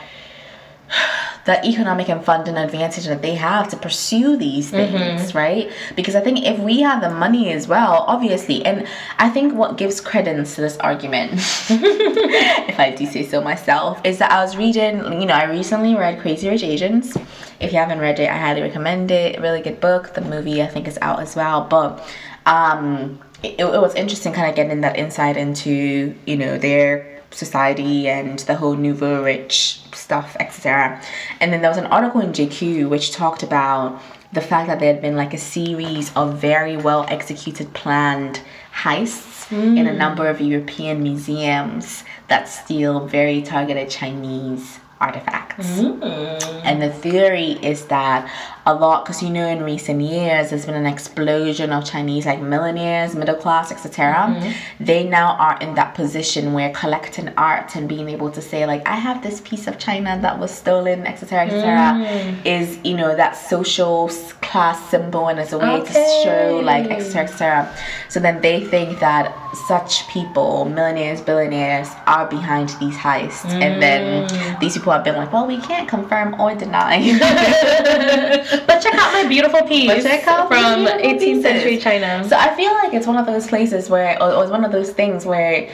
the 1.46 1.66
economic 1.66 2.10
and 2.10 2.24
funding 2.24 2.58
advantage 2.58 3.06
that 3.06 3.22
they 3.22 3.36
have 3.36 3.70
to 3.70 3.78
pursue 3.78 4.36
these 4.36 4.70
things, 4.70 5.34
right? 5.34 5.72
Because 5.96 6.14
I 6.16 6.20
think 6.20 6.46
if 6.46 6.60
we 6.60 6.82
have 6.82 7.02
the 7.02 7.10
money 7.10 7.52
as 7.52 7.68
well, 7.68 8.04
obviously, 8.08 8.66
and 8.66 8.86
I 9.18 9.30
think 9.30 9.54
what 9.54 9.78
gives 9.78 10.02
credence 10.02 10.56
to 10.56 10.62
this 10.62 10.78
argument, 10.80 11.32
if 11.70 12.80
I 12.80 12.92
do 12.92 13.06
say 13.06 13.26
so 13.26 13.42
myself, 13.42 14.00
is 14.04 14.18
that 14.20 14.32
I 14.32 14.44
was 14.44 14.58
reading, 14.58 15.22
you 15.22 15.26
know, 15.26 15.34
I 15.34 15.46
recently 15.46 15.96
read 15.96 16.20
Crazy 16.20 16.50
Rich 16.50 16.64
Asians. 16.64 17.18
If 17.60 17.72
you 17.72 17.80
haven't 17.80 18.00
read 18.00 18.20
it, 18.20 18.30
I 18.30 18.38
highly 18.38 18.62
recommend 18.62 19.10
it. 19.10 19.40
Really 19.40 19.62
good 19.62 19.80
book. 19.80 20.14
The 20.14 20.22
movie 20.22 20.62
I 20.62 20.68
think 20.68 20.88
is 20.88 21.00
out 21.02 21.22
as 21.22 21.36
well, 21.36 21.62
but 21.62 22.06
um, 22.46 23.20
it, 23.42 23.60
it 23.60 23.82
was 23.82 23.96
interesting 23.96 24.34
kind 24.34 24.50
of 24.50 24.56
getting 24.56 24.82
that 24.82 24.98
insight 24.98 25.38
into, 25.38 26.14
you 26.26 26.38
know, 26.38 26.58
their 26.58 27.17
society 27.38 28.10
and 28.10 28.40
the 28.40 28.56
whole 28.56 28.76
nouveau 28.76 29.24
rich 29.24 29.82
stuff, 29.94 30.36
etc. 30.40 31.02
And 31.40 31.54
then 31.54 31.62
there 31.62 31.70
was 31.70 31.78
an 31.78 31.86
article 31.88 32.22
in 32.22 32.32
GQ 32.32 32.90
which 32.90 33.12
talked 33.12 33.44
about 33.44 34.02
the 34.34 34.42
fact 34.42 34.68
that 34.68 34.80
there 34.80 34.94
had 34.94 35.02
been 35.02 35.16
like 35.16 35.34
a 35.34 35.38
series 35.38 36.14
of 36.16 36.38
very 36.38 36.76
well 36.76 37.06
executed 37.10 37.74
planned 37.74 38.42
heists 38.74 39.52
in 39.52 39.88
a 39.88 39.92
hmm. 39.92 39.98
number 39.98 40.28
of 40.28 40.42
European 40.42 41.02
museums 41.02 42.04
that 42.28 42.50
steal 42.50 43.08
very 43.08 43.42
targeted 43.42 43.90
Chinese 43.90 44.80
artifacts. 45.00 45.68
Mm. 45.80 46.62
And 46.64 46.82
the 46.82 46.92
theory 46.92 47.52
is 47.64 47.86
that 47.86 48.32
a 48.66 48.74
lot, 48.74 49.06
because 49.06 49.24
you 49.24 49.30
know, 49.30 49.48
in 49.48 49.64
recent 49.64 50.02
years, 50.02 50.50
there's 50.50 50.66
been 50.66 50.76
an 50.76 50.86
explosion 50.86 51.72
of 51.72 51.86
Chinese 51.86 52.26
like 52.26 52.42
millionaires, 52.42 53.16
middle 53.16 53.36
class, 53.36 53.72
etc. 53.72 54.14
Mm-hmm. 54.14 54.84
They 54.84 55.08
now 55.08 55.36
are 55.38 55.58
in 55.60 55.76
that 55.76 55.96
position 55.96 56.54
where 56.54 56.72
collecting 56.72 57.30
art 57.38 57.76
and 57.76 57.88
being 57.88 58.10
able 58.10 58.30
to 58.32 58.42
say 58.42 58.66
like, 58.66 58.88
I 58.88 58.96
have 58.96 59.24
this 59.24 59.42
piece 59.42 59.68
of 59.68 59.80
China 59.80 60.20
that 60.22 60.40
was 60.40 60.52
stolen, 60.52 61.08
etc., 61.08 61.46
etc., 61.46 61.66
mm. 61.66 62.46
is 62.46 62.78
you 62.84 62.96
know 62.96 63.16
that 63.16 63.38
social 63.38 64.10
class 64.42 64.90
symbol 64.90 65.28
and 65.30 65.40
as 65.40 65.54
a 65.54 65.58
way 65.58 65.80
to 65.80 65.94
show 66.24 66.62
like, 66.64 66.86
Okay. 66.86 66.96
etc., 66.96 67.24
etc. 67.24 67.76
So 68.10 68.20
then 68.20 68.42
they 68.42 68.64
think 68.66 69.00
that 69.00 69.34
such 69.68 70.08
people, 70.08 70.66
millionaires, 70.66 71.22
billionaires, 71.22 71.90
are 72.06 72.28
behind 72.28 72.70
these 72.80 72.96
heists, 72.96 73.46
and 73.46 73.82
then 73.82 74.60
these 74.60 74.74
people 74.78 74.92
have 74.94 75.04
been 75.04 75.16
like, 75.16 75.32
well, 75.34 75.48
we 75.48 75.60
can't 75.62 75.88
confirm 75.90 76.40
or 76.40 76.54
deny. 76.56 76.98
But 78.68 78.80
check 78.82 78.94
out 78.96 79.14
my 79.14 79.26
beautiful 79.28 79.62
piece 79.68 79.88
But 79.88 80.04
check 80.04 80.28
out 80.28 80.48
from 80.48 80.86
beautiful 80.86 81.00
18th 81.02 81.20
pieces. 81.20 81.44
century 81.44 81.78
China. 81.78 82.24
So 82.28 82.36
I 82.38 82.56
feel 82.56 82.72
like 82.74 82.94
it's 82.94 83.08
one 83.08 83.18
of 83.18 83.26
those 83.26 83.48
places 83.48 83.90
where, 83.90 84.22
or, 84.22 84.32
or 84.34 84.44
it's 84.44 84.52
one 84.52 84.64
of 84.66 84.72
those 84.72 84.92
things 84.92 85.26
where, 85.26 85.70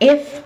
if 0.00 0.42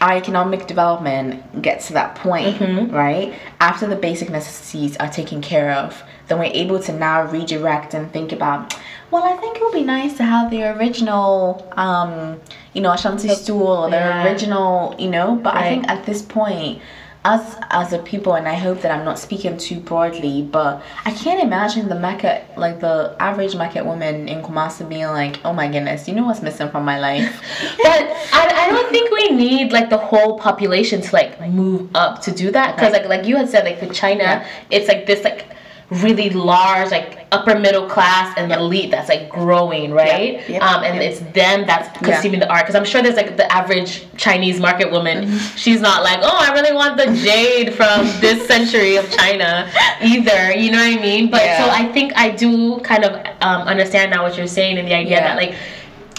our 0.00 0.12
economic 0.16 0.66
development 0.66 1.62
gets 1.62 1.86
to 1.88 1.94
that 1.94 2.14
point, 2.16 2.56
Mm-hmm. 2.58 2.94
right, 2.94 3.34
after 3.60 3.86
the 3.86 3.96
basic 3.96 4.28
necessities 4.30 4.96
are 4.98 5.08
taken 5.08 5.40
care 5.40 5.72
of, 5.72 6.02
then 6.28 6.38
we're 6.38 6.44
able 6.52 6.78
to 6.80 6.92
now 6.92 7.22
redirect 7.30 7.94
and 7.94 8.10
think 8.12 8.32
about, 8.32 8.74
well, 9.10 9.22
I 9.24 9.36
think 9.36 9.56
it 9.56 9.62
would 9.62 9.72
be 9.72 9.82
nice 9.82 10.16
to 10.18 10.24
have 10.24 10.50
the 10.50 10.64
original, 10.76 11.66
um, 11.76 12.40
you 12.74 12.80
know, 12.80 12.92
Ashanti 12.92 13.28
stool 13.28 13.66
or 13.66 13.90
the 13.90 13.96
Yeah. 13.96 14.24
original, 14.24 14.94
you 14.98 15.08
know. 15.08 15.36
But 15.42 15.54
I 15.56 15.62
think 15.68 15.88
at 15.88 16.04
this 16.06 16.22
point. 16.22 16.80
Us 17.24 17.56
as 17.70 17.92
a 17.92 17.98
people, 17.98 18.34
and 18.34 18.46
I 18.46 18.54
hope 18.54 18.82
that 18.82 18.92
I'm 18.92 19.04
not 19.04 19.18
speaking 19.18 19.56
too 19.58 19.80
broadly, 19.80 20.42
but 20.42 20.80
I 21.04 21.10
can't 21.10 21.42
imagine 21.42 21.88
the 21.88 21.98
market, 21.98 22.44
like 22.56 22.78
the 22.78 23.16
average 23.18 23.56
market 23.56 23.84
woman 23.84 24.28
in 24.28 24.42
Kumasi 24.42 24.88
being 24.88 25.08
like, 25.08 25.40
"Oh 25.44 25.52
my 25.52 25.66
goodness, 25.66 26.06
you 26.06 26.14
know 26.14 26.24
what's 26.24 26.40
missing 26.40 26.70
from 26.70 26.84
my 26.84 27.00
life?" 27.00 27.42
But 27.82 28.02
I, 28.32 28.42
I 28.62 28.68
don't 28.70 28.90
think 28.92 29.10
we 29.10 29.30
need 29.30 29.72
like 29.72 29.90
the 29.90 29.98
whole 29.98 30.38
population 30.38 31.00
to 31.00 31.12
like 31.12 31.32
move 31.50 31.90
up 31.96 32.22
to 32.22 32.30
do 32.30 32.52
that 32.52 32.76
because 32.76 32.92
like 32.92 33.06
like 33.08 33.26
you 33.26 33.34
had 33.36 33.48
said 33.48 33.64
like 33.64 33.80
with 33.80 33.92
China 33.92 34.22
Yeah. 34.22 34.46
it's 34.70 34.86
like 34.86 35.06
this 35.06 35.24
like 35.24 35.46
really 35.90 36.30
large 36.30 36.90
like 36.90 37.26
upper 37.30 37.56
middle 37.58 37.88
class 37.88 38.34
and 38.36 38.50
elite 38.52 38.90
that's 38.90 39.08
like 39.08 39.28
growing 39.28 39.92
right 39.92 40.34
Yep, 40.34 40.48
yep, 40.48 40.62
um 40.62 40.82
and 40.82 40.96
yep. 40.96 41.10
it's 41.12 41.20
them 41.32 41.64
that's 41.64 41.96
consuming 41.98 42.40
the 42.40 42.48
art 42.50 42.62
because 42.64 42.74
I'm 42.74 42.84
sure 42.84 43.02
there's 43.02 43.14
like 43.16 43.36
the 43.36 43.50
average 43.52 44.04
Chinese 44.16 44.58
market 44.60 44.90
woman 44.90 45.26
Mm-hmm. 45.26 45.56
she's 45.56 45.80
not 45.80 46.02
like 46.02 46.18
oh 46.22 46.36
I 46.36 46.52
really 46.54 46.74
want 46.74 46.96
the 46.96 47.06
jade 47.24 47.72
from 47.74 48.06
this 48.20 48.46
century 48.48 48.96
of 48.96 49.08
China 49.12 49.70
either 50.02 50.52
you 50.52 50.72
know 50.72 50.78
what 50.78 50.98
I 50.98 51.00
mean 51.00 51.30
but 51.30 51.42
Yeah. 51.44 51.64
so 51.64 51.70
I 51.70 51.92
think 51.92 52.12
I 52.16 52.30
do 52.30 52.80
kind 52.80 53.04
of 53.04 53.12
um, 53.40 53.62
understand 53.68 54.10
now 54.10 54.24
what 54.24 54.36
you're 54.36 54.46
saying 54.48 54.78
and 54.78 54.88
the 54.88 54.94
idea 54.94 55.18
Yeah. 55.18 55.28
that 55.28 55.36
like 55.36 55.54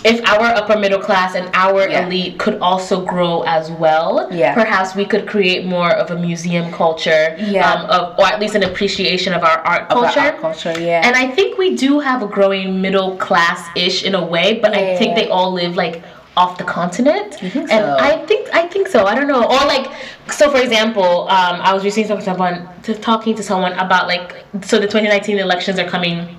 if 0.04 0.24
our 0.30 0.46
upper 0.56 0.78
middle 0.78 1.00
class 1.00 1.36
and 1.36 1.50
our 1.54 1.90
Yeah. 1.90 2.06
elite 2.06 2.38
could 2.38 2.58
also 2.60 3.02
grow 3.02 3.42
as 3.44 3.72
well, 3.72 4.28
Yeah. 4.32 4.54
perhaps 4.54 4.96
we 4.96 5.06
could 5.06 5.26
create 5.28 5.66
more 5.66 5.90
of 5.92 6.12
a 6.12 6.16
museum 6.16 6.72
culture, 6.72 7.36
Yeah. 7.40 7.70
um, 7.72 7.86
of, 7.90 8.20
or 8.20 8.26
at 8.28 8.40
least 8.40 8.56
an 8.56 8.64
appreciation 8.64 9.34
of 9.34 9.44
our 9.44 9.60
art 9.66 9.84
Of 9.92 9.98
our 9.98 10.04
culture. 10.06 10.20
art 10.20 10.42
culture, 10.42 10.74
yeah. 10.80 11.02
And 11.04 11.16
I 11.16 11.28
think 11.28 11.58
we 11.58 11.76
do 11.76 12.00
have 12.00 12.22
a 12.22 12.28
growing 12.28 12.82
middle 12.82 13.12
class 13.18 13.60
ish 13.76 14.04
in 14.04 14.14
a 14.16 14.24
way, 14.24 14.60
but 14.62 14.76
I 14.76 14.96
think 14.98 15.16
they 15.16 15.28
all 15.28 15.52
live 15.52 15.76
like 15.76 16.02
off 16.38 16.60
the 16.60 16.64
continent. 16.64 17.42
You 17.42 17.50
think 17.50 17.72
and 17.72 17.84
so? 17.84 17.98
I 18.00 18.18
think 18.28 18.48
I 18.54 18.68
think 18.68 18.88
so. 18.88 19.06
I 19.08 19.16
don't 19.16 19.28
know. 19.28 19.44
Or 19.44 19.66
like 19.66 19.88
so 20.30 20.52
for 20.52 20.60
example, 20.60 21.28
um, 21.30 21.60
I 21.64 21.74
was 21.74 21.84
recently 21.84 22.08
talking 22.08 22.24
to 22.26 22.32
someone 22.32 22.70
to 22.84 22.94
talking 22.94 23.34
to 23.36 23.42
someone 23.44 23.74
about 23.74 24.08
like 24.08 24.36
so 24.62 24.78
the 24.78 24.86
2019 24.86 25.40
elections 25.40 25.80
are 25.80 25.86
coming 25.96 26.38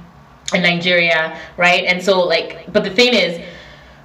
in 0.54 0.62
Nigeria, 0.62 1.38
right? 1.56 1.84
And 1.84 2.02
so 2.02 2.20
like 2.20 2.72
but 2.72 2.84
the 2.84 2.90
thing 2.90 3.14
is 3.14 3.40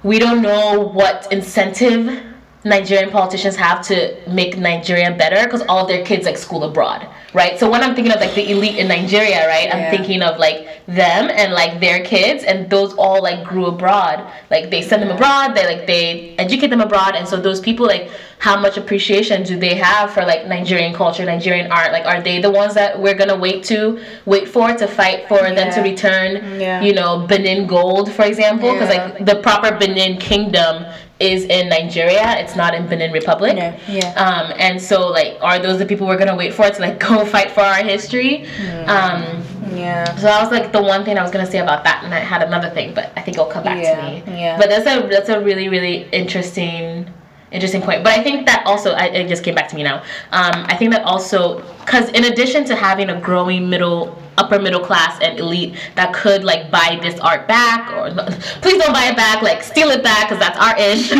we 0.02 0.18
don't 0.18 0.42
know 0.42 0.80
what 0.80 1.32
incentive 1.32 2.33
Nigerian 2.64 3.10
politicians 3.10 3.56
have 3.56 3.86
to 3.88 4.16
make 4.28 4.56
Nigeria 4.56 5.10
better 5.14 5.44
because 5.44 5.60
all 5.68 5.80
of 5.82 5.88
their 5.88 6.02
kids 6.04 6.24
like 6.24 6.38
school 6.38 6.64
abroad, 6.64 7.06
right? 7.34 7.58
So 7.58 7.70
when 7.70 7.82
I'm 7.82 7.94
thinking 7.94 8.12
of 8.12 8.20
like 8.20 8.34
the 8.34 8.50
elite 8.50 8.76
in 8.78 8.88
Nigeria, 8.88 9.46
right, 9.46 9.68
I'm 9.72 9.90
thinking 9.94 10.22
of 10.22 10.38
like 10.38 10.68
them 10.86 11.30
and 11.30 11.52
like 11.52 11.78
their 11.78 12.02
kids, 12.04 12.42
and 12.44 12.68
those 12.70 12.94
all 12.94 13.22
like 13.22 13.44
grew 13.44 13.66
abroad. 13.66 14.26
Like 14.50 14.70
they 14.70 14.80
send 14.80 15.02
them 15.02 15.10
abroad, 15.10 15.54
they 15.54 15.66
like 15.66 15.86
they 15.86 16.34
educate 16.38 16.68
them 16.68 16.80
abroad, 16.80 17.16
and 17.16 17.28
so 17.28 17.38
those 17.38 17.60
people 17.60 17.86
like 17.86 18.10
how 18.38 18.58
much 18.60 18.76
appreciation 18.76 19.42
do 19.42 19.58
they 19.58 19.74
have 19.74 20.10
for 20.12 20.22
like 20.22 20.46
Nigerian 20.46 20.92
culture, 20.94 21.24
Nigerian 21.24 21.70
art? 21.70 21.92
Like 21.92 22.06
are 22.06 22.22
they 22.22 22.40
the 22.40 22.50
ones 22.50 22.74
that 22.74 22.98
we're 22.98 23.14
gonna 23.14 23.36
wait 23.36 23.62
to 23.64 24.02
wait 24.24 24.48
for 24.48 24.72
to 24.74 24.86
fight 24.86 25.28
for 25.28 25.38
them 25.38 25.72
to 25.74 25.80
return, 25.82 26.58
Yeah. 26.60 26.80
you 26.82 26.94
know, 26.94 27.26
Benin 27.26 27.66
gold, 27.66 28.10
for 28.12 28.24
example? 28.24 28.72
Because 28.72 28.88
Yeah. 28.94 29.04
like 29.16 29.26
the 29.26 29.36
proper 29.36 29.76
Benin 29.76 30.16
kingdom 30.18 30.86
is 31.20 31.44
in 31.44 31.68
Nigeria. 31.68 32.36
It's 32.38 32.56
not 32.56 32.74
in 32.74 32.86
Benin 32.88 33.12
Republic. 33.12 33.56
Yeah, 33.56 33.78
yeah. 33.88 34.12
Um, 34.14 34.52
and 34.58 34.80
so 34.82 35.06
like, 35.08 35.38
are 35.40 35.58
those 35.58 35.78
the 35.78 35.86
people 35.86 36.06
we're 36.06 36.18
gonna 36.18 36.34
wait 36.36 36.52
for 36.54 36.68
to 36.68 36.80
like 36.80 36.98
go 37.08 37.24
fight 37.24 37.50
for 37.52 37.60
our 37.60 37.82
history? 37.84 38.46
Hmm. 38.56 38.88
Um, 38.90 39.44
yeah. 39.76 40.04
so 40.16 40.22
that 40.22 40.42
was 40.42 40.50
like 40.50 40.72
the 40.72 40.82
one 40.82 41.04
thing 41.04 41.18
I 41.18 41.22
was 41.22 41.30
gonna 41.30 41.46
say 41.46 41.58
about 41.58 41.84
that, 41.84 42.02
and 42.04 42.12
I 42.14 42.18
had 42.20 42.42
another 42.42 42.70
thing, 42.70 42.94
but 42.94 43.12
I 43.16 43.20
think 43.22 43.36
it'll 43.36 43.46
come 43.50 43.64
back 43.64 43.82
Yeah, 43.82 43.96
to 43.96 44.02
me. 44.30 44.40
yeah. 44.40 44.58
But 44.58 44.68
that's 44.70 44.86
a 44.86 45.06
that's 45.08 45.28
a 45.28 45.40
really 45.40 45.68
really 45.68 46.08
interesting 46.10 47.08
interesting 47.54 47.82
point. 47.82 48.04
But 48.04 48.18
I 48.18 48.22
think 48.22 48.46
that 48.46 48.66
also 48.66 48.92
I, 48.92 49.06
it 49.06 49.28
just 49.28 49.44
came 49.44 49.54
back 49.54 49.68
to 49.68 49.76
me 49.76 49.82
now. 49.82 49.98
Um, 50.32 50.64
I 50.66 50.76
think 50.76 50.92
that 50.92 51.04
also 51.04 51.62
because 51.80 52.08
in 52.10 52.24
addition 52.24 52.64
to 52.66 52.74
having 52.74 53.10
a 53.10 53.20
growing 53.20 53.70
middle 53.70 54.18
upper 54.36 54.58
middle 54.58 54.80
class 54.80 55.20
and 55.20 55.38
elite 55.38 55.76
that 55.94 56.12
could 56.12 56.42
like 56.42 56.70
buy 56.70 56.98
this 57.00 57.20
art 57.20 57.46
back 57.46 57.90
or 57.92 58.10
please 58.62 58.82
don't 58.82 58.92
buy 58.92 59.06
it 59.06 59.16
back 59.16 59.42
like 59.42 59.62
steal 59.62 59.90
it 59.90 60.02
back 60.02 60.28
because 60.28 60.40
that's 60.40 60.58
our 60.58 60.76
ish 60.76 61.12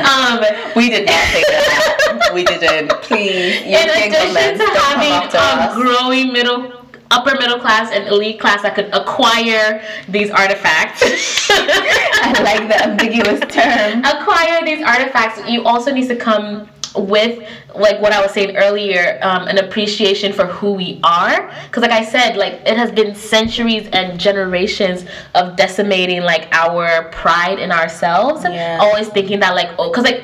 um, 0.00 0.38
We 0.76 0.90
did 0.90 1.06
not 1.06 1.24
say 1.32 1.42
that. 1.42 2.30
we 2.34 2.44
didn't. 2.44 2.90
Please, 3.02 3.62
in 3.62 3.88
addition 3.90 4.58
to 4.58 4.66
having 4.78 5.10
a 5.10 5.38
us. 5.38 5.74
growing 5.74 6.32
middle 6.32 6.83
upper 7.10 7.34
middle 7.38 7.58
class 7.58 7.92
and 7.92 8.06
elite 8.08 8.40
class 8.40 8.62
that 8.62 8.74
could 8.74 8.88
acquire 8.94 9.82
these 10.08 10.30
artifacts 10.30 11.02
I 11.50 12.32
like 12.42 12.68
the 12.68 12.82
ambiguous 12.84 13.40
term. 13.52 14.04
acquire 14.04 14.64
these 14.64 14.82
artifacts 14.84 15.40
you 15.48 15.62
also 15.64 15.92
need 15.92 16.08
to 16.08 16.16
come 16.16 16.68
with 16.96 17.42
like 17.74 18.00
what 18.00 18.12
i 18.12 18.20
was 18.22 18.30
saying 18.30 18.56
earlier 18.56 19.18
um, 19.22 19.48
an 19.48 19.58
appreciation 19.58 20.32
for 20.32 20.46
who 20.46 20.72
we 20.74 21.00
are 21.02 21.50
because 21.66 21.82
like 21.82 21.90
i 21.90 22.04
said 22.04 22.36
like 22.36 22.52
it 22.64 22.76
has 22.76 22.92
been 22.92 23.14
centuries 23.16 23.88
and 23.92 24.18
generations 24.18 25.04
of 25.34 25.56
decimating 25.56 26.22
like 26.22 26.46
our 26.52 27.08
pride 27.10 27.58
in 27.58 27.72
ourselves 27.72 28.44
Yeah. 28.44 28.78
always 28.80 29.08
thinking 29.08 29.40
that 29.40 29.56
like 29.56 29.70
oh 29.78 29.90
because 29.90 30.04
like 30.04 30.22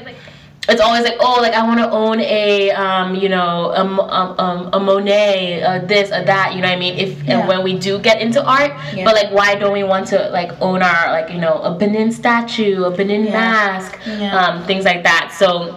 it's 0.71 0.81
always 0.81 1.03
like 1.05 1.17
oh 1.21 1.39
like 1.41 1.53
i 1.55 1.63
want 1.67 1.79
to 1.81 1.91
own 1.91 2.21
a 2.21 2.71
um 2.73 3.15
you 3.15 3.29
know 3.29 3.73
a, 3.73 3.85
Mo- 3.85 4.09
um, 4.09 4.39
um, 4.39 4.71
a 4.73 4.81
monet 4.81 5.63
uh, 5.63 5.79
this 5.85 6.09
a 6.11 6.23
that 6.25 6.55
you 6.55 6.61
know 6.63 6.69
what 6.69 6.77
i 6.77 6.79
mean 6.79 6.97
if 6.99 7.11
Yeah. 7.25 7.39
and 7.41 7.49
when 7.49 7.63
we 7.65 7.79
do 7.79 7.99
get 7.99 8.21
into 8.23 8.41
art 8.45 8.73
Yeah. 8.95 9.05
but 9.05 9.15
like 9.15 9.31
why 9.33 9.55
don't 9.57 9.73
we 9.73 9.85
want 9.85 10.07
to 10.09 10.19
like 10.31 10.53
own 10.61 10.83
our 10.83 11.11
like 11.13 11.29
you 11.35 11.41
know 11.41 11.57
a 11.63 11.75
benin 11.77 12.13
statue 12.13 12.85
a 12.85 12.91
benin 12.91 13.25
Yeah. 13.25 13.33
mask 13.33 13.99
um, 14.39 14.65
things 14.67 14.85
like 14.85 15.03
that 15.03 15.35
so 15.37 15.77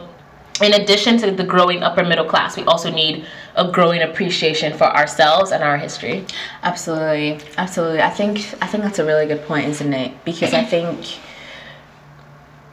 in 0.61 0.73
addition 0.73 1.17
to 1.17 1.31
the 1.31 1.43
growing 1.43 1.81
upper 1.81 2.03
middle 2.03 2.25
class 2.25 2.55
we 2.55 2.63
also 2.63 2.89
need 2.91 3.25
a 3.55 3.65
growing 3.71 4.01
appreciation 4.01 4.71
for 4.77 4.85
ourselves 4.85 5.51
and 5.51 5.63
our 5.63 5.77
history 5.77 6.25
Absolutely, 6.63 7.39
absolutely. 7.57 8.01
I 8.01 8.09
think 8.09 8.37
I 8.61 8.67
think 8.67 8.83
that's 8.83 8.99
a 8.99 9.05
really 9.05 9.27
good 9.27 9.43
point, 9.45 9.67
isn't 9.67 9.93
it? 9.93 10.11
Because 10.25 10.53
I 10.53 10.63
think 10.63 10.97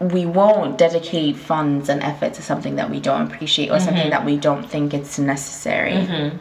we 0.01 0.25
won't 0.25 0.79
dedicate 0.79 1.37
funds 1.37 1.89
and 1.91 2.03
effort 2.03 2.33
to 2.35 2.43
something 2.43 2.77
that 2.77 2.89
we 2.89 3.01
don't 3.01 3.31
appreciate 3.31 3.71
or 3.71 3.79
something 3.79 4.05
mm-hmm. 4.05 4.11
that 4.11 4.25
we 4.25 4.37
don't 4.39 4.69
think 4.69 4.95
it's 4.95 5.19
necessary. 5.19 5.93
Mm-hmm. 5.93 6.39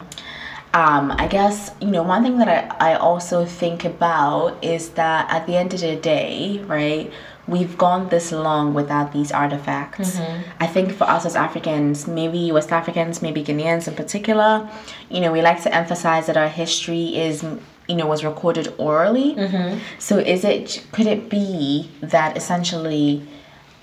Um, 0.72 1.12
I 1.18 1.26
guess 1.26 1.72
you 1.80 1.88
know 1.88 2.02
one 2.02 2.22
thing 2.22 2.38
that 2.38 2.48
I, 2.80 2.92
I 2.92 2.94
also 2.94 3.44
think 3.44 3.84
about 3.84 4.62
is 4.64 4.90
that 4.90 5.30
at 5.30 5.46
the 5.46 5.56
end 5.56 5.74
of 5.74 5.80
the 5.80 5.96
day, 5.96 6.62
right? 6.66 7.12
We've 7.48 7.76
gone 7.76 8.08
this 8.08 8.30
long 8.30 8.74
without 8.74 9.12
these 9.12 9.32
artifacts. 9.32 10.16
Mm-hmm. 10.16 10.50
I 10.60 10.66
think 10.68 10.92
for 10.92 11.04
us 11.04 11.26
as 11.26 11.34
Africans, 11.34 12.06
maybe 12.06 12.52
West 12.52 12.70
Africans, 12.70 13.20
maybe 13.20 13.42
Ghanaians 13.42 13.88
in 13.88 13.94
particular, 13.94 14.70
you 15.08 15.20
know, 15.20 15.32
we 15.32 15.42
like 15.42 15.60
to 15.64 15.74
emphasize 15.74 16.26
that 16.28 16.36
our 16.36 16.48
history 16.48 17.16
is, 17.18 17.42
you 17.88 17.96
know, 17.96 18.06
was 18.06 18.24
recorded 18.24 18.72
orally. 18.78 19.34
So 19.98 20.18
is 20.18 20.44
it 20.44 20.86
could 20.92 21.08
it 21.08 21.28
be 21.28 21.90
that 22.00 22.36
essentially, 22.36 23.26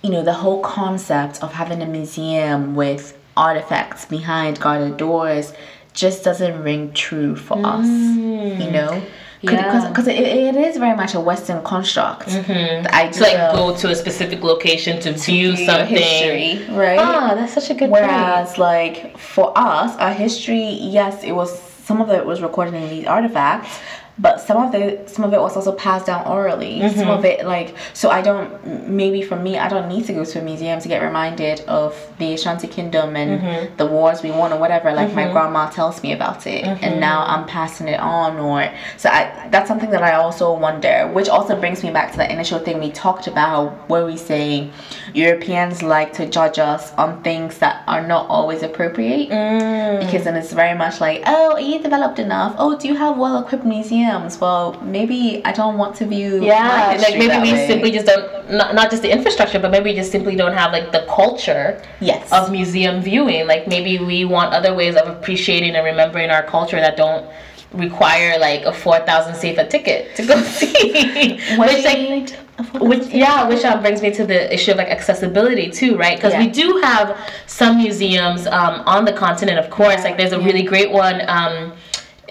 you 0.04 0.10
know, 0.10 0.24
the 0.24 0.34
whole 0.34 0.62
concept 0.62 1.44
of 1.44 1.54
having 1.54 1.82
a 1.82 1.86
museum 1.86 2.76
with 2.76 3.18
artifacts 3.36 4.06
behind 4.06 4.60
guarded 4.60 4.98
doors 4.98 5.54
just 5.94 6.24
doesn't 6.24 6.62
ring 6.64 6.94
true 6.94 7.36
for 7.36 7.58
us, 7.66 7.88
you 7.88 8.72
know? 8.72 9.02
because 9.42 9.88
because 9.88 10.08
it, 10.08 10.16
it 10.18 10.56
is 10.56 10.78
very 10.78 10.96
much 10.96 11.14
a 11.14 11.20
Western 11.20 11.64
construct. 11.64 12.28
Mm-hmm. 12.28 12.84
The 12.84 12.96
idea 12.96 13.14
To 13.14 13.22
like 13.22 13.52
go 13.54 13.76
to 13.78 13.90
a 13.90 13.96
specific 13.96 14.44
location 14.44 15.00
to 15.02 15.12
view 15.14 15.56
view 15.56 15.66
something. 15.66 15.96
history, 15.96 16.76
right? 16.76 17.00
Ah, 17.00 17.34
that's 17.36 17.54
such 17.54 17.70
a 17.70 17.74
good 17.74 17.90
point. 17.90 18.04
Whereas, 18.04 18.58
like 18.58 19.18
for 19.18 19.54
us, 19.56 19.96
our 19.98 20.14
history, 20.14 20.70
yes, 20.82 21.24
it 21.24 21.34
was 21.34 21.60
some 21.86 22.02
of 22.02 22.10
it 22.10 22.26
was 22.26 22.42
recorded 22.42 22.74
in 22.74 22.90
these 22.90 23.06
artifacts, 23.06 23.80
but 24.20 24.40
some 24.42 24.58
of 24.58 24.74
it, 24.74 25.10
some 25.10 25.24
of 25.26 25.34
it 25.34 25.40
was 25.40 25.56
also 25.56 25.72
passed 25.74 26.06
down 26.08 26.26
orally. 26.28 26.80
Some 26.80 26.90
Mm-hmm. 27.08 27.10
of 27.10 27.26
it, 27.26 27.46
like, 27.46 27.76
so 27.94 28.10
I 28.10 28.22
don't. 28.22 28.50
Maybe 28.90 29.22
for 29.22 29.36
me, 29.36 29.58
I 29.58 29.68
don't 29.70 29.88
need 29.88 30.06
to 30.08 30.14
go 30.14 30.26
to 30.26 30.40
a 30.40 30.42
museum 30.42 30.80
to 30.80 30.88
get 30.88 31.02
reminded 31.04 31.62
of 31.62 31.96
the 32.20 32.34
Ashanti 32.34 32.68
Kingdom 32.68 33.16
and 33.16 33.42
Mm-hmm. 33.42 33.76
the 33.78 33.86
wars 33.86 34.24
we 34.24 34.32
won 34.32 34.52
or 34.54 34.60
whatever. 34.60 34.92
Like 34.94 35.14
my 35.14 35.32
grandma 35.32 35.70
tells 35.70 36.02
me 36.04 36.14
about 36.14 36.48
it, 36.48 36.64
Mm-hmm. 36.66 36.84
and 36.84 37.00
now 37.00 37.26
I'm 37.28 37.46
passing 37.46 37.88
it 37.88 38.00
on. 38.00 38.38
Or 38.38 38.72
so 38.98 39.10
I, 39.10 39.48
that's 39.52 39.68
something 39.68 39.92
that 39.92 40.04
I 40.04 40.14
also 40.16 40.54
wonder, 40.58 41.08
which 41.14 41.30
also 41.30 41.60
brings 41.60 41.84
me 41.84 41.92
back 41.92 42.12
to 42.14 42.18
the 42.18 42.32
initial 42.32 42.60
thing 42.60 42.80
we 42.80 42.92
talked 42.92 43.28
about, 43.28 43.74
where 43.90 44.06
we 44.06 44.18
say 44.18 44.70
Europeans 45.14 45.84
like 45.84 46.14
to 46.14 46.26
judge 46.28 46.60
us 46.60 46.94
on 46.96 47.22
things 47.24 47.58
that 47.60 47.84
are 47.88 48.06
not 48.06 48.28
always 48.30 48.64
appropriate. 48.64 49.30
Mm. 49.30 50.00
Because 50.00 50.24
then 50.24 50.36
it's 50.36 50.54
very 50.54 50.78
much 50.78 51.00
like, 51.02 51.22
oh, 51.26 51.54
are 51.54 51.60
you 51.60 51.80
developed 51.80 52.20
enough? 52.20 52.56
Oh, 52.58 52.78
do 52.78 52.88
you 52.88 52.96
have 52.96 53.18
well 53.18 53.42
equipped 53.44 53.66
museums? 53.66 54.07
Well, 54.40 54.80
maybe 54.84 55.42
I 55.46 55.52
don't 55.52 55.78
want 55.78 55.96
to 55.98 56.06
view. 56.06 56.44
Yeah, 56.44 56.98
like 57.00 57.18
maybe 57.18 57.38
we 57.42 57.54
way. 57.54 57.68
simply 57.68 57.92
just 57.92 58.06
don't 58.06 58.52
not, 58.52 58.74
not 58.76 58.90
just 58.90 59.02
the 59.04 59.12
infrastructure, 59.12 59.60
but 59.60 59.72
maybe 59.72 59.90
we 59.92 59.96
just 59.96 60.12
simply 60.12 60.36
don't 60.36 60.54
have 60.54 60.72
like 60.72 60.92
the 60.92 61.06
culture 61.10 61.82
Yes. 62.00 62.32
of 62.32 62.52
museum 62.52 63.02
viewing. 63.02 63.48
Like 63.48 63.68
maybe 63.68 64.00
we 64.00 64.26
want 64.26 64.54
other 64.54 64.74
ways 64.74 64.96
of 64.96 65.08
appreciating 65.08 65.76
and 65.76 65.84
remembering 65.86 66.30
our 66.30 66.44
culture 66.44 66.80
that 66.80 66.96
don't 66.98 67.26
require 67.74 68.40
like 68.40 68.62
a 68.64 68.72
four 68.74 69.00
thousand 69.00 69.34
sefa 69.34 69.70
ticket 69.70 70.16
to 70.16 70.26
go 70.26 70.42
see. 70.60 71.38
which 71.58 71.84
like 71.84 72.30
which 72.82 73.06
yeah, 73.10 73.48
which 73.48 73.64
um, 73.66 73.82
brings 73.82 74.02
me 74.02 74.10
to 74.12 74.26
the 74.26 74.52
issue 74.54 74.72
of 74.72 74.78
like 74.78 74.88
accessibility 74.88 75.70
too, 75.70 75.96
right? 75.98 76.18
Because 76.18 76.34
we 76.38 76.48
do 76.48 76.80
have 76.84 77.16
some 77.46 77.78
museums 77.78 78.48
um, 78.48 78.82
on 78.86 79.06
the 79.06 79.14
continent, 79.14 79.60
of 79.60 79.70
course. 79.70 80.04
Like 80.04 80.18
there's 80.18 80.32
a 80.34 80.40
really 80.40 80.64
great 80.64 80.92
one. 80.92 81.22
Um, 81.28 81.74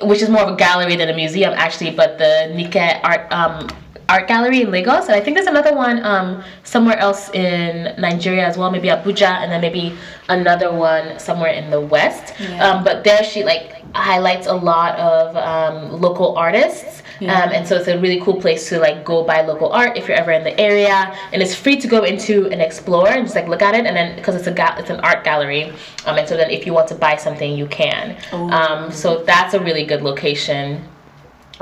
which 0.03 0.23
is 0.23 0.29
more 0.29 0.43
of 0.43 0.53
a 0.55 0.57
gallery 0.57 0.97
than 0.97 1.09
a 1.09 1.15
museum 1.15 1.53
actually, 1.57 1.91
but 1.91 2.19
the 2.19 2.53
Nike 2.55 2.79
Art 2.79 3.31
um, 3.33 3.69
Art 4.09 4.29
Gallery 4.29 4.63
in 4.63 4.71
Lagos, 4.71 5.07
and 5.07 5.15
I 5.15 5.21
think 5.21 5.37
there's 5.37 5.49
another 5.49 5.75
one 5.75 6.05
um, 6.05 6.45
somewhere 6.63 6.97
else 6.97 7.29
in 7.31 7.93
Nigeria 8.01 8.47
as 8.47 8.57
well, 8.57 8.71
maybe 8.71 8.89
Abuja, 8.89 9.43
and 9.43 9.51
then 9.51 9.61
maybe 9.61 9.97
another 10.29 10.73
one 10.73 11.19
somewhere 11.19 11.51
in 11.51 11.71
the 11.71 11.81
west. 11.81 12.35
Yeah. 12.39 12.65
Um, 12.65 12.85
but 12.85 13.03
there 13.03 13.25
she 13.25 13.43
like 13.43 13.83
highlights 13.97 14.47
a 14.47 14.55
lot 14.55 14.97
of 14.99 15.37
um, 15.37 16.01
local 16.01 16.37
artists, 16.37 17.03
Yeah. 17.21 17.45
um, 17.45 17.51
and 17.53 17.67
so 17.67 17.77
it's 17.77 17.89
a 17.89 17.99
really 17.99 18.21
cool 18.21 18.41
place 18.41 18.69
to 18.69 18.79
like 18.79 19.05
go 19.05 19.25
buy 19.25 19.41
local 19.43 19.71
art 19.71 19.97
if 19.97 20.09
you're 20.09 20.17
ever 20.17 20.33
in 20.33 20.45
the 20.45 20.59
area, 20.61 21.17
and 21.33 21.43
it's 21.43 21.55
free 21.55 21.77
to 21.81 21.89
go 21.89 22.05
into 22.05 22.49
and 22.51 22.61
explore 22.61 23.09
and 23.09 23.25
just 23.25 23.35
like 23.35 23.49
look 23.49 23.63
at 23.63 23.75
it, 23.75 23.87
and 23.87 23.97
then 23.97 24.17
because 24.17 24.35
it's 24.35 24.47
a 24.47 24.53
ga- 24.53 24.77
it's 24.79 24.91
an 24.91 25.01
art 25.01 25.25
gallery, 25.25 25.65
um, 26.07 26.19
and 26.19 26.29
so 26.29 26.37
then 26.37 26.51
if 26.51 26.67
you 26.67 26.73
want 26.73 26.89
to 26.89 26.95
buy 26.95 27.17
something, 27.17 27.57
you 27.57 27.67
can. 27.67 28.17
Um, 28.33 28.91
so 28.93 29.23
that's 29.25 29.55
a 29.55 29.61
really 29.61 29.85
good 29.85 30.03
location. 30.03 30.83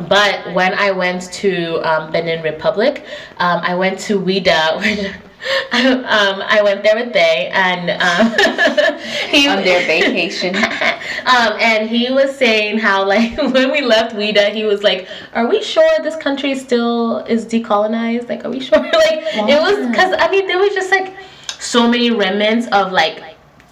But 0.08 0.52
when 0.54 0.74
I 0.74 0.90
went 0.90 1.30
to 1.34 1.76
um, 1.88 2.10
Benin 2.10 2.42
Republic, 2.42 3.04
um, 3.38 3.60
I 3.62 3.74
went 3.76 3.98
to 4.00 4.20
Ouidah, 4.20 5.14
which 5.44 5.72
um, 5.72 6.42
I 6.46 6.60
went 6.62 6.82
there 6.82 6.94
with 6.96 7.12
Day, 7.12 7.50
and 7.52 7.90
um, 7.90 8.98
he 9.28 9.48
on 9.48 9.62
their 9.62 9.86
vacation. 9.86 10.54
um, 11.26 11.52
and 11.60 11.88
he 11.88 12.10
was 12.10 12.36
saying 12.36 12.78
how 12.78 13.06
like 13.06 13.36
when 13.36 13.70
we 13.70 13.82
left 13.82 14.14
Ouidah, 14.14 14.52
he 14.52 14.64
was 14.64 14.82
like, 14.82 15.08
"Are 15.34 15.46
we 15.46 15.62
sure 15.62 15.98
this 16.02 16.16
country 16.16 16.54
still 16.54 17.18
is 17.26 17.44
decolonized? 17.44 18.28
Like, 18.28 18.44
are 18.44 18.50
we 18.50 18.60
sure?" 18.60 18.78
like 18.78 19.24
it 19.34 19.60
was 19.60 19.86
because 19.88 20.14
I 20.18 20.30
mean 20.30 20.46
there 20.46 20.58
was 20.58 20.74
just 20.74 20.90
like 20.90 21.14
so 21.60 21.88
many 21.88 22.10
remnants 22.10 22.66
of 22.68 22.92
like 22.92 23.22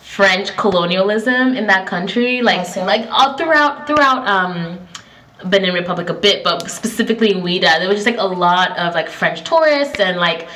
French 0.01 0.55
colonialism 0.57 1.55
in 1.55 1.67
that 1.69 1.87
country, 1.87 2.43
like 2.43 2.59
Also. 2.59 2.85
like 2.85 3.09
all 3.11 3.37
throughout 3.37 3.87
throughout 3.87 4.27
um. 4.29 4.79
Benin 5.45 5.75
Republic 5.75 6.09
a 6.09 6.15
bit, 6.15 6.45
but 6.45 6.71
specifically 6.71 7.33
in 7.33 7.43
Ouidah, 7.43 7.81
there 7.81 7.89
was 7.89 7.97
just 7.97 8.07
like 8.07 8.17
a 8.17 8.25
lot 8.25 8.79
of 8.79 8.95
like 8.95 9.09
French 9.09 9.43
tourists 9.43 9.99
and 9.99 10.17
like 10.17 10.47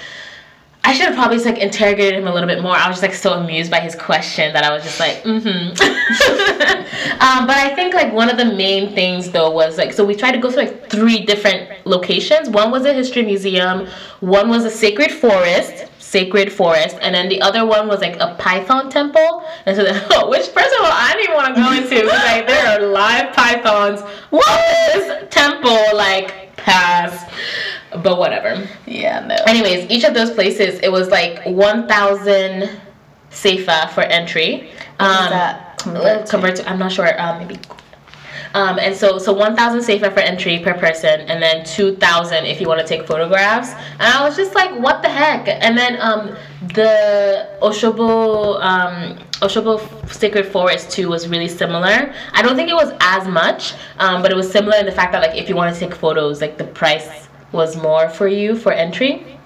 I 0.86 0.92
should 0.92 1.06
have 1.06 1.16
probably 1.16 1.38
just, 1.38 1.46
like 1.46 1.58
interrogated 1.58 2.14
him 2.14 2.28
a 2.28 2.32
little 2.32 2.46
bit 2.46 2.62
more. 2.62 2.76
I 2.76 2.86
was 2.86 3.00
just 3.00 3.02
like 3.02 3.14
so 3.14 3.32
amused 3.32 3.72
by 3.72 3.80
his 3.80 3.96
question 3.96 4.52
that 4.52 4.62
I 4.62 4.72
was 4.72 4.84
just 4.84 5.00
like, 5.00 5.16
mm-hmm. 5.24 5.70
um, 7.20 7.46
but 7.48 7.56
I 7.56 7.74
think 7.74 7.92
like 7.92 8.12
one 8.12 8.30
of 8.30 8.36
the 8.36 8.44
main 8.44 8.94
things 8.94 9.32
though 9.32 9.50
was 9.50 9.78
like 9.78 9.92
so 9.92 10.04
we 10.04 10.14
tried 10.14 10.32
to 10.32 10.38
go 10.38 10.48
to 10.48 10.56
like 10.56 10.88
three 10.88 11.24
different 11.24 11.84
locations. 11.84 12.48
One 12.48 12.70
was 12.70 12.84
a 12.84 12.92
history 12.94 13.22
museum, 13.24 13.88
one 14.20 14.48
was 14.48 14.64
a 14.64 14.70
sacred 14.70 15.10
forest, 15.10 15.86
sacred 15.98 16.52
forest, 16.52 16.96
and 17.02 17.12
then 17.12 17.28
the 17.28 17.40
other 17.40 17.66
one 17.66 17.88
was 17.88 18.00
like 18.00 18.16
a 18.20 18.36
python 18.38 18.88
temple. 18.88 19.44
And 19.66 19.76
so 19.76 19.82
then, 19.82 19.96
which 20.28 20.46
first 20.46 20.72
of 20.72 20.84
all 20.84 20.92
I 20.92 21.14
didn't 21.16 21.34
want 21.34 21.56
to 21.56 21.62
go 21.62 21.72
into 21.72 22.06
because 22.06 22.22
like 22.22 22.46
there 22.46 22.64
are 22.64 22.86
live 22.86 23.34
pythons. 23.34 24.02
What 24.30 24.46
this 24.94 25.26
temple 25.30 25.96
like 25.96 26.45
pass? 26.66 27.32
But 28.02 28.18
whatever 28.18 28.68
yeah, 28.86 29.24
no. 29.26 29.36
anyways 29.46 29.88
each 29.90 30.04
of 30.04 30.12
those 30.12 30.30
places 30.30 30.80
it 30.80 30.90
was 30.90 31.08
like 31.08 31.44
1000 31.46 32.80
sefa 33.30 33.90
for 33.90 34.02
entry 34.02 34.70
um 34.98 35.30
that 35.30 35.78
convert 35.78 36.26
to? 36.26 36.30
convert 36.30 36.56
to 36.56 36.68
i'm 36.68 36.78
not 36.78 36.92
sure 36.92 37.08
um 37.20 37.38
maybe 37.38 37.56
um, 38.56 38.78
and 38.78 38.96
so, 38.96 39.18
so 39.18 39.34
1,000 39.34 39.80
sefa 39.80 40.14
for 40.14 40.20
entry 40.20 40.58
per 40.60 40.72
person, 40.72 41.20
and 41.20 41.42
then 41.42 41.62
2,000 41.66 42.46
if 42.46 42.58
you 42.58 42.66
want 42.66 42.80
to 42.80 42.86
take 42.86 43.06
photographs. 43.06 43.72
And 43.98 44.04
I 44.04 44.24
was 44.26 44.34
just 44.34 44.54
like, 44.54 44.74
what 44.80 45.02
the 45.02 45.10
heck? 45.10 45.46
And 45.46 45.76
then 45.76 46.00
um, 46.00 46.34
the 46.72 47.50
Oshogbo, 47.60 48.58
um, 48.62 49.18
Oshogbo 49.40 50.10
Sacred 50.10 50.46
Forest 50.46 50.90
too 50.90 51.08
was 51.08 51.28
really 51.28 51.48
similar. 51.48 52.12
I 52.32 52.42
don't 52.42 52.56
think 52.56 52.70
it 52.70 52.74
was 52.74 52.92
as 53.00 53.28
much, 53.28 53.74
um, 53.98 54.22
but 54.22 54.30
it 54.30 54.36
was 54.36 54.50
similar 54.50 54.76
in 54.78 54.86
the 54.86 54.92
fact 54.92 55.12
that 55.12 55.20
like 55.22 55.36
if 55.36 55.48
you 55.48 55.56
want 55.56 55.74
to 55.74 55.78
take 55.80 55.94
photos, 55.94 56.40
like 56.40 56.56
the 56.56 56.64
price 56.64 57.28
was 57.52 57.76
more 57.76 58.08
for 58.08 58.28
you 58.28 58.56
for 58.56 58.72
entry 58.72 59.36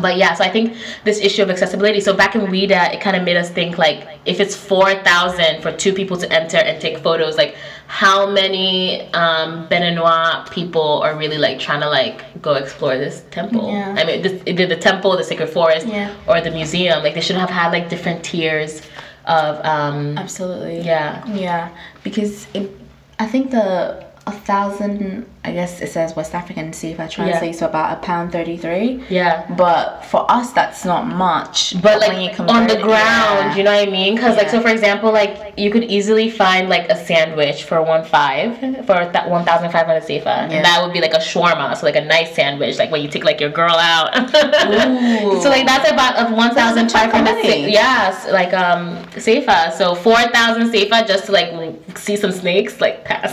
but 0.00 0.16
yeah, 0.16 0.34
so 0.34 0.44
I 0.44 0.50
think 0.50 0.76
this 1.04 1.18
issue 1.20 1.42
of 1.42 1.50
accessibility. 1.50 2.00
So 2.00 2.14
back 2.14 2.34
in 2.34 2.42
Ouidah, 2.42 2.94
it 2.94 3.00
kind 3.00 3.16
of 3.16 3.22
made 3.22 3.36
us 3.36 3.50
think 3.50 3.78
like 3.78 4.06
if 4.26 4.40
it's 4.40 4.54
four 4.54 4.94
thousand 5.02 5.62
for 5.62 5.72
two 5.72 5.92
people 5.92 6.16
to 6.18 6.30
enter 6.32 6.58
and 6.58 6.80
take 6.80 6.98
photos, 6.98 7.36
like 7.36 7.56
how 7.86 8.28
many 8.30 9.10
um, 9.14 9.66
Beninois 9.68 10.50
people 10.50 11.00
are 11.02 11.16
really 11.16 11.38
like 11.38 11.58
trying 11.58 11.80
to 11.80 11.88
like 11.88 12.22
go 12.42 12.54
explore 12.54 12.98
this 12.98 13.24
temple? 13.30 13.70
Yeah. 13.70 13.94
I 13.96 14.04
mean, 14.04 14.22
this, 14.22 14.42
either 14.46 14.66
the 14.66 14.76
temple, 14.76 15.16
the 15.16 15.24
sacred 15.24 15.48
forest, 15.48 15.86
Yeah. 15.86 16.14
or 16.26 16.40
the 16.40 16.50
museum. 16.50 17.02
Like 17.02 17.14
they 17.14 17.22
should 17.22 17.36
have 17.36 17.50
had 17.50 17.72
like 17.72 17.88
different 17.88 18.22
tiers 18.22 18.82
of 19.28 19.64
um, 19.64 20.16
Absolutely. 20.18 20.80
yeah. 20.80 21.24
Yeah, 21.26 21.68
because 22.02 22.46
it, 22.54 22.70
I 23.18 23.26
think 23.26 23.50
the 23.50 24.06
a 24.26 24.32
thousand, 24.32 25.26
I 25.48 25.52
guess 25.52 25.80
it 25.80 25.90
says 25.90 26.14
West 26.14 26.34
African 26.34 26.72
CFA 26.72 27.10
translates 27.10 27.60
to 27.60 27.68
about 27.70 27.96
a 27.96 28.00
pound 28.02 28.32
thirty 28.32 28.58
three. 28.58 29.02
Yeah. 29.08 29.46
But 29.56 30.04
for 30.04 30.30
us, 30.30 30.52
that's 30.52 30.84
not 30.84 31.06
much. 31.06 31.80
but 31.80 32.00
when 32.00 32.20
like 32.20 32.38
on 32.38 32.66
the 32.66 32.76
ground, 32.76 33.40
yeah. 33.40 33.56
you 33.56 33.62
know 33.62 33.74
what 33.74 33.88
I 33.88 33.90
mean? 33.90 34.14
Because 34.14 34.36
like 34.36 34.50
so, 34.50 34.60
for 34.60 34.68
example, 34.68 35.10
like 35.10 35.54
you 35.56 35.70
could 35.70 35.84
easily 35.84 36.28
find 36.28 36.68
like 36.68 36.90
a 36.90 36.96
sandwich 36.96 37.64
for 37.64 37.82
one 37.82 38.04
five 38.04 38.58
for 38.84 38.98
that 39.14 39.30
one 39.30 39.46
thousand 39.46 39.70
five 39.70 39.86
hundred 39.86 40.02
sefa, 40.02 40.24
Yeah. 40.26 40.48
and 40.50 40.64
that 40.66 40.82
would 40.84 40.92
be 40.92 41.00
like 41.00 41.14
a 41.14 41.22
shawarma, 41.30 41.74
so 41.78 41.86
like 41.86 41.96
a 41.96 42.04
nice 42.04 42.34
sandwich, 42.34 42.78
like 42.78 42.90
when 42.90 43.00
you 43.00 43.08
take 43.08 43.24
like 43.24 43.40
your 43.40 43.50
girl 43.50 43.74
out. 43.74 44.08
Ooh. 44.18 45.40
so 45.42 45.48
like 45.48 45.64
that's 45.66 45.90
about 45.90 46.16
of 46.16 46.30
one 46.36 46.54
thousand 46.54 46.90
five 46.90 47.10
hundred. 47.10 47.36
That's 47.36 47.48
a 47.48 47.52
chunk 47.52 47.64
of. 47.64 47.70
Yes, 47.70 48.28
like 48.30 48.52
um 48.52 49.02
sefa. 49.16 49.72
So 49.72 49.94
four 49.94 50.20
thousand 50.28 50.70
sefa 50.72 51.06
just 51.08 51.24
to 51.26 51.32
like 51.32 51.48
see 51.96 52.16
some 52.16 52.32
snakes, 52.32 52.82
like 52.82 53.04
pass. 53.06 53.32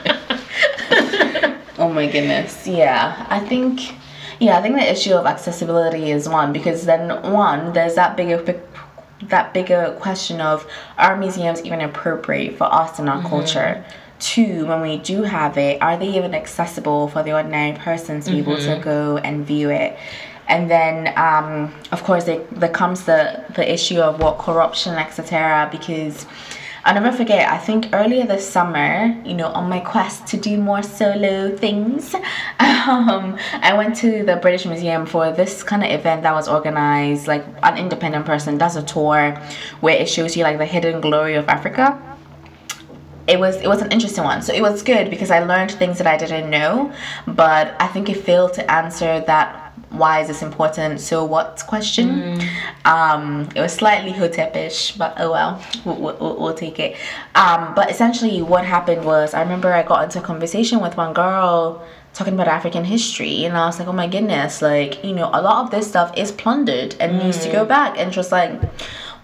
Oh 1.78 1.90
my 1.90 2.06
goodness. 2.06 2.66
Yeah, 2.66 3.26
I 3.28 3.40
think. 3.40 3.94
Yeah, 4.40 4.58
I 4.58 4.62
think 4.62 4.76
the 4.76 4.90
issue 4.90 5.14
of 5.14 5.26
accessibility 5.26 6.10
is 6.10 6.28
one 6.28 6.52
because 6.52 6.84
then 6.84 7.08
one 7.32 7.72
there's 7.72 7.94
that 7.94 8.16
bigger 8.16 8.42
that 9.24 9.54
bigger 9.54 9.96
question 9.98 10.40
of 10.40 10.66
are 10.98 11.16
museums 11.16 11.64
even 11.64 11.80
appropriate 11.80 12.56
for 12.56 12.64
us 12.64 12.98
and 12.98 13.08
our 13.08 13.22
culture. 13.22 13.84
Two, 14.18 14.66
when 14.66 14.80
we 14.80 14.96
do 14.98 15.22
have 15.22 15.58
it, 15.58 15.80
are 15.82 15.96
they 15.96 16.08
even 16.16 16.34
accessible 16.34 17.08
for 17.08 17.22
the 17.22 17.32
ordinary 17.32 17.76
person 17.78 18.20
to 18.22 18.30
be 18.30 18.38
able 18.38 18.56
to 18.56 18.80
go 18.82 19.18
and 19.18 19.46
view 19.46 19.70
it? 19.70 19.98
And 20.48 20.70
then, 20.70 21.12
um, 21.18 21.74
of 21.92 22.02
course, 22.04 22.24
there, 22.24 22.42
there 22.52 22.70
comes 22.70 23.04
the, 23.04 23.44
the 23.54 23.70
issue 23.70 23.98
of 23.98 24.20
what 24.20 24.38
corruption, 24.38 24.94
etc. 24.94 25.68
Because 25.70 26.24
I'll 26.86 26.94
never 26.94 27.10
forget, 27.10 27.50
I 27.50 27.58
think 27.58 27.88
earlier 27.92 28.24
this 28.24 28.48
summer, 28.48 29.20
you 29.24 29.34
know, 29.34 29.48
on 29.48 29.68
my 29.68 29.80
quest 29.80 30.28
to 30.28 30.36
do 30.36 30.56
more 30.56 30.84
solo 30.84 31.56
things, 31.56 32.14
um, 32.60 33.36
I 33.54 33.74
went 33.76 33.96
to 33.96 34.22
the 34.22 34.36
British 34.36 34.66
Museum 34.66 35.04
for 35.04 35.32
this 35.32 35.64
kind 35.64 35.82
of 35.82 35.90
event 35.90 36.22
that 36.22 36.32
was 36.32 36.46
organized. 36.46 37.26
Like, 37.26 37.44
an 37.64 37.76
independent 37.76 38.24
person 38.24 38.56
does 38.56 38.76
a 38.76 38.84
tour 38.84 39.32
where 39.80 39.96
it 39.96 40.08
shows 40.08 40.36
you, 40.36 40.44
like, 40.44 40.58
the 40.58 40.64
hidden 40.64 41.00
glory 41.00 41.34
of 41.34 41.48
Africa 41.48 42.00
it 43.26 43.40
was 43.40 43.56
it 43.56 43.66
was 43.66 43.82
an 43.82 43.90
interesting 43.90 44.22
one. 44.22 44.40
So 44.40 44.54
it 44.54 44.62
was 44.62 44.84
good 44.84 45.10
because 45.10 45.32
I 45.32 45.40
learned 45.40 45.72
things 45.72 45.98
that 45.98 46.06
I 46.06 46.16
didn't 46.16 46.48
know, 46.48 46.92
but 47.26 47.74
I 47.80 47.88
think 47.88 48.08
it 48.08 48.18
failed 48.18 48.54
to 48.54 48.70
answer 48.70 49.18
that 49.26 49.65
why 49.90 50.20
is 50.20 50.28
this 50.28 50.42
important? 50.42 51.00
So 51.00 51.24
what 51.24 51.62
question? 51.66 52.40
Um 52.84 53.48
it 53.54 53.60
was 53.60 53.72
slightly 53.72 54.12
hotepish 54.12 54.98
but 54.98 55.14
oh 55.18 55.30
well 55.32 55.62
we'll, 55.84 55.96
we'll, 56.20 56.36
we'll 56.40 56.54
take 56.54 56.78
it. 56.78 56.96
Um 57.34 57.74
but 57.74 57.90
essentially 57.90 58.42
what 58.42 58.64
happened 58.64 59.04
was 59.04 59.34
i 59.34 59.40
remember 59.40 59.72
i 59.72 59.82
got 59.82 60.04
into 60.04 60.18
a 60.18 60.22
conversation 60.22 60.80
with 60.80 60.96
one 60.96 61.12
girl 61.12 61.84
talking 62.14 62.34
about 62.34 62.48
african 62.48 62.84
history 62.84 63.44
and 63.44 63.56
i 63.58 63.66
was 63.66 63.78
like 63.78 63.88
oh 63.88 63.92
my 63.92 64.06
goodness 64.06 64.62
like 64.62 65.04
you 65.04 65.12
know 65.12 65.28
a 65.34 65.40
lot 65.42 65.64
of 65.64 65.70
this 65.70 65.86
stuff 65.86 66.10
is 66.16 66.32
plundered 66.32 66.96
and 66.98 67.18
needs 67.18 67.38
to 67.44 67.52
go 67.52 67.64
back. 67.64 67.98
And 67.98 68.12
just 68.12 68.32
like 68.32 68.60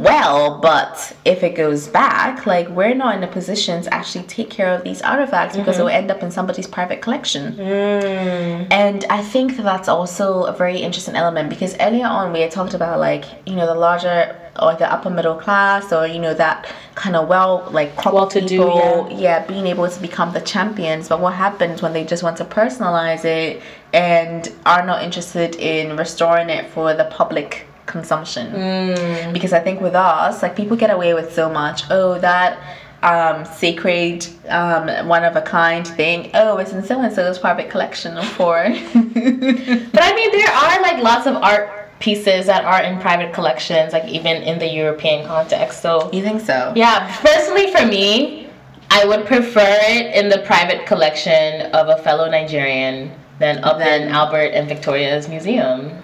well, 0.02 0.58
but 0.60 1.16
if 1.24 1.42
it 1.42 1.54
goes 1.54 1.88
back, 1.88 2.46
like 2.46 2.68
we're 2.68 2.94
not 2.94 3.16
in 3.16 3.22
a 3.22 3.28
position 3.28 3.82
to 3.82 3.94
actually 3.94 4.24
take 4.24 4.50
care 4.50 4.74
of 4.74 4.84
these 4.84 5.00
artifacts 5.02 5.56
because 5.56 5.76
mm-hmm. 5.76 5.82
it 5.82 5.84
will 5.84 5.90
end 5.90 6.10
up 6.10 6.22
in 6.22 6.30
somebody's 6.30 6.66
private 6.66 7.00
collection. 7.00 7.54
Mm. 7.54 8.68
And 8.70 9.04
I 9.10 9.22
think 9.22 9.56
that 9.56 9.62
that's 9.62 9.88
also 9.88 10.44
a 10.44 10.52
very 10.52 10.78
interesting 10.78 11.14
element 11.14 11.50
because 11.50 11.76
earlier 11.80 12.06
on 12.06 12.32
we 12.32 12.40
had 12.40 12.50
talked 12.50 12.74
about 12.74 12.98
like 12.98 13.24
you 13.46 13.54
know 13.54 13.66
the 13.66 13.74
larger 13.74 14.38
or 14.60 14.74
the 14.74 14.92
upper 14.92 15.08
middle 15.08 15.36
class 15.36 15.92
or 15.92 16.06
you 16.06 16.18
know 16.18 16.34
that 16.34 16.70
kind 16.94 17.16
of 17.16 17.28
well 17.28 17.68
like 17.70 17.96
crop 17.96 18.14
Well-to-do, 18.14 18.48
people 18.48 19.08
yeah 19.10 19.46
being 19.46 19.66
able 19.66 19.88
to 19.88 20.00
become 20.00 20.32
the 20.32 20.40
champions. 20.40 21.08
But 21.08 21.20
what 21.20 21.34
happens 21.34 21.82
when 21.82 21.92
they 21.92 22.04
just 22.04 22.22
want 22.22 22.36
to 22.38 22.44
personalize 22.44 23.24
it 23.24 23.62
and 23.92 24.52
are 24.66 24.84
not 24.84 25.02
interested 25.02 25.56
in 25.56 25.96
restoring 25.96 26.50
it 26.50 26.70
for 26.70 26.94
the 26.94 27.04
public 27.04 27.66
consumption. 27.86 29.32
Because 29.32 29.52
I 29.52 29.60
think 29.60 29.80
with 29.80 29.94
us 29.94 30.42
like 30.42 30.56
people 30.56 30.76
get 30.76 30.90
away 30.90 31.14
with 31.14 31.32
so 31.32 31.48
much. 31.50 31.84
Oh 31.90 32.18
that 32.18 32.58
um, 33.02 33.44
sacred 33.44 34.26
um, 34.48 35.08
one 35.08 35.24
of 35.24 35.34
a 35.36 35.42
kind 35.42 35.86
thing. 35.86 36.30
Oh 36.34 36.58
it's 36.58 36.72
in 36.72 36.82
so 36.84 37.00
and 37.00 37.12
so's 37.14 37.38
private 37.38 37.70
collection 37.70 38.22
for 38.36 38.62
But 38.64 40.02
I 40.02 40.12
mean, 40.14 40.30
there 40.32 40.52
are 40.52 40.80
like 40.82 41.02
lots 41.02 41.26
of 41.26 41.36
art 41.36 41.68
pieces 41.98 42.46
that 42.46 42.64
are 42.64 42.82
in 42.82 42.98
private 43.00 43.32
collections, 43.32 43.92
like 43.92 44.04
even 44.08 44.42
in 44.42 44.58
the 44.58 44.66
European 44.66 45.26
context. 45.26 45.82
So 45.82 46.10
you 46.12 46.22
think 46.22 46.40
so? 46.40 46.72
Yeah, 46.74 47.14
personally 47.20 47.70
for 47.72 47.86
me, 47.86 48.48
I 48.90 49.04
would 49.04 49.24
prefer 49.24 49.78
it 49.82 50.14
in 50.14 50.28
the 50.28 50.38
private 50.38 50.84
collection 50.86 51.70
of 51.72 51.88
a 51.88 52.02
fellow 52.02 52.28
Nigerian 52.28 53.10
than 53.38 53.62
up 53.64 53.78
Than- 53.78 54.02
in 54.02 54.08
Albert 54.08 54.50
and 54.52 54.68
Victoria's 54.68 55.28
museum. 55.28 56.02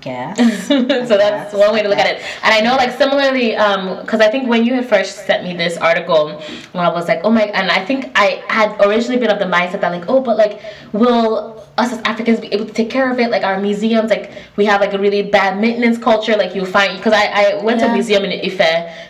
Guess. 0.00 0.68
So 1.08 1.16
that's 1.18 1.54
one 1.54 1.72
way 1.72 1.82
to 1.82 1.88
look 1.88 1.98
at 1.98 2.06
it. 2.06 2.22
And 2.42 2.54
I 2.54 2.60
know, 2.60 2.76
like, 2.76 2.96
similarly, 2.96 3.56
um, 3.56 4.00
because 4.00 4.20
I 4.20 4.28
think 4.28 4.48
when 4.48 4.64
you 4.64 4.74
had 4.74 4.88
first 4.88 5.26
sent 5.26 5.44
me 5.44 5.54
this 5.54 5.76
article, 5.76 6.40
when 6.72 6.84
I 6.84 6.92
was 6.92 7.08
like, 7.08 7.20
oh 7.24 7.30
my, 7.30 7.42
and 7.42 7.70
I 7.70 7.84
think 7.84 8.10
I 8.14 8.42
had 8.48 8.80
originally 8.80 9.18
been 9.18 9.30
of 9.30 9.38
the 9.38 9.44
mindset 9.44 9.80
that, 9.80 9.92
like, 9.92 10.08
oh, 10.08 10.20
but 10.20 10.36
like, 10.36 10.60
will 10.92 11.53
us 11.76 11.92
as 11.92 12.00
Africans 12.04 12.40
be 12.40 12.48
able 12.52 12.66
to 12.66 12.72
take 12.72 12.90
care 12.90 13.10
of 13.10 13.18
it? 13.18 13.30
Like, 13.30 13.42
our 13.42 13.60
museums, 13.60 14.10
like, 14.10 14.32
we 14.56 14.64
have 14.66 14.80
like 14.80 14.92
a 14.92 14.98
really 14.98 15.22
bad 15.22 15.60
maintenance 15.60 15.98
culture. 15.98 16.36
Like, 16.36 16.54
you 16.54 16.64
find, 16.64 16.96
because 16.96 17.12
I, 17.12 17.26
I 17.26 17.62
went 17.62 17.80
to 17.80 17.86
a 17.86 17.92
museum 17.92 18.24
in 18.24 18.32
Ife, 18.32 18.60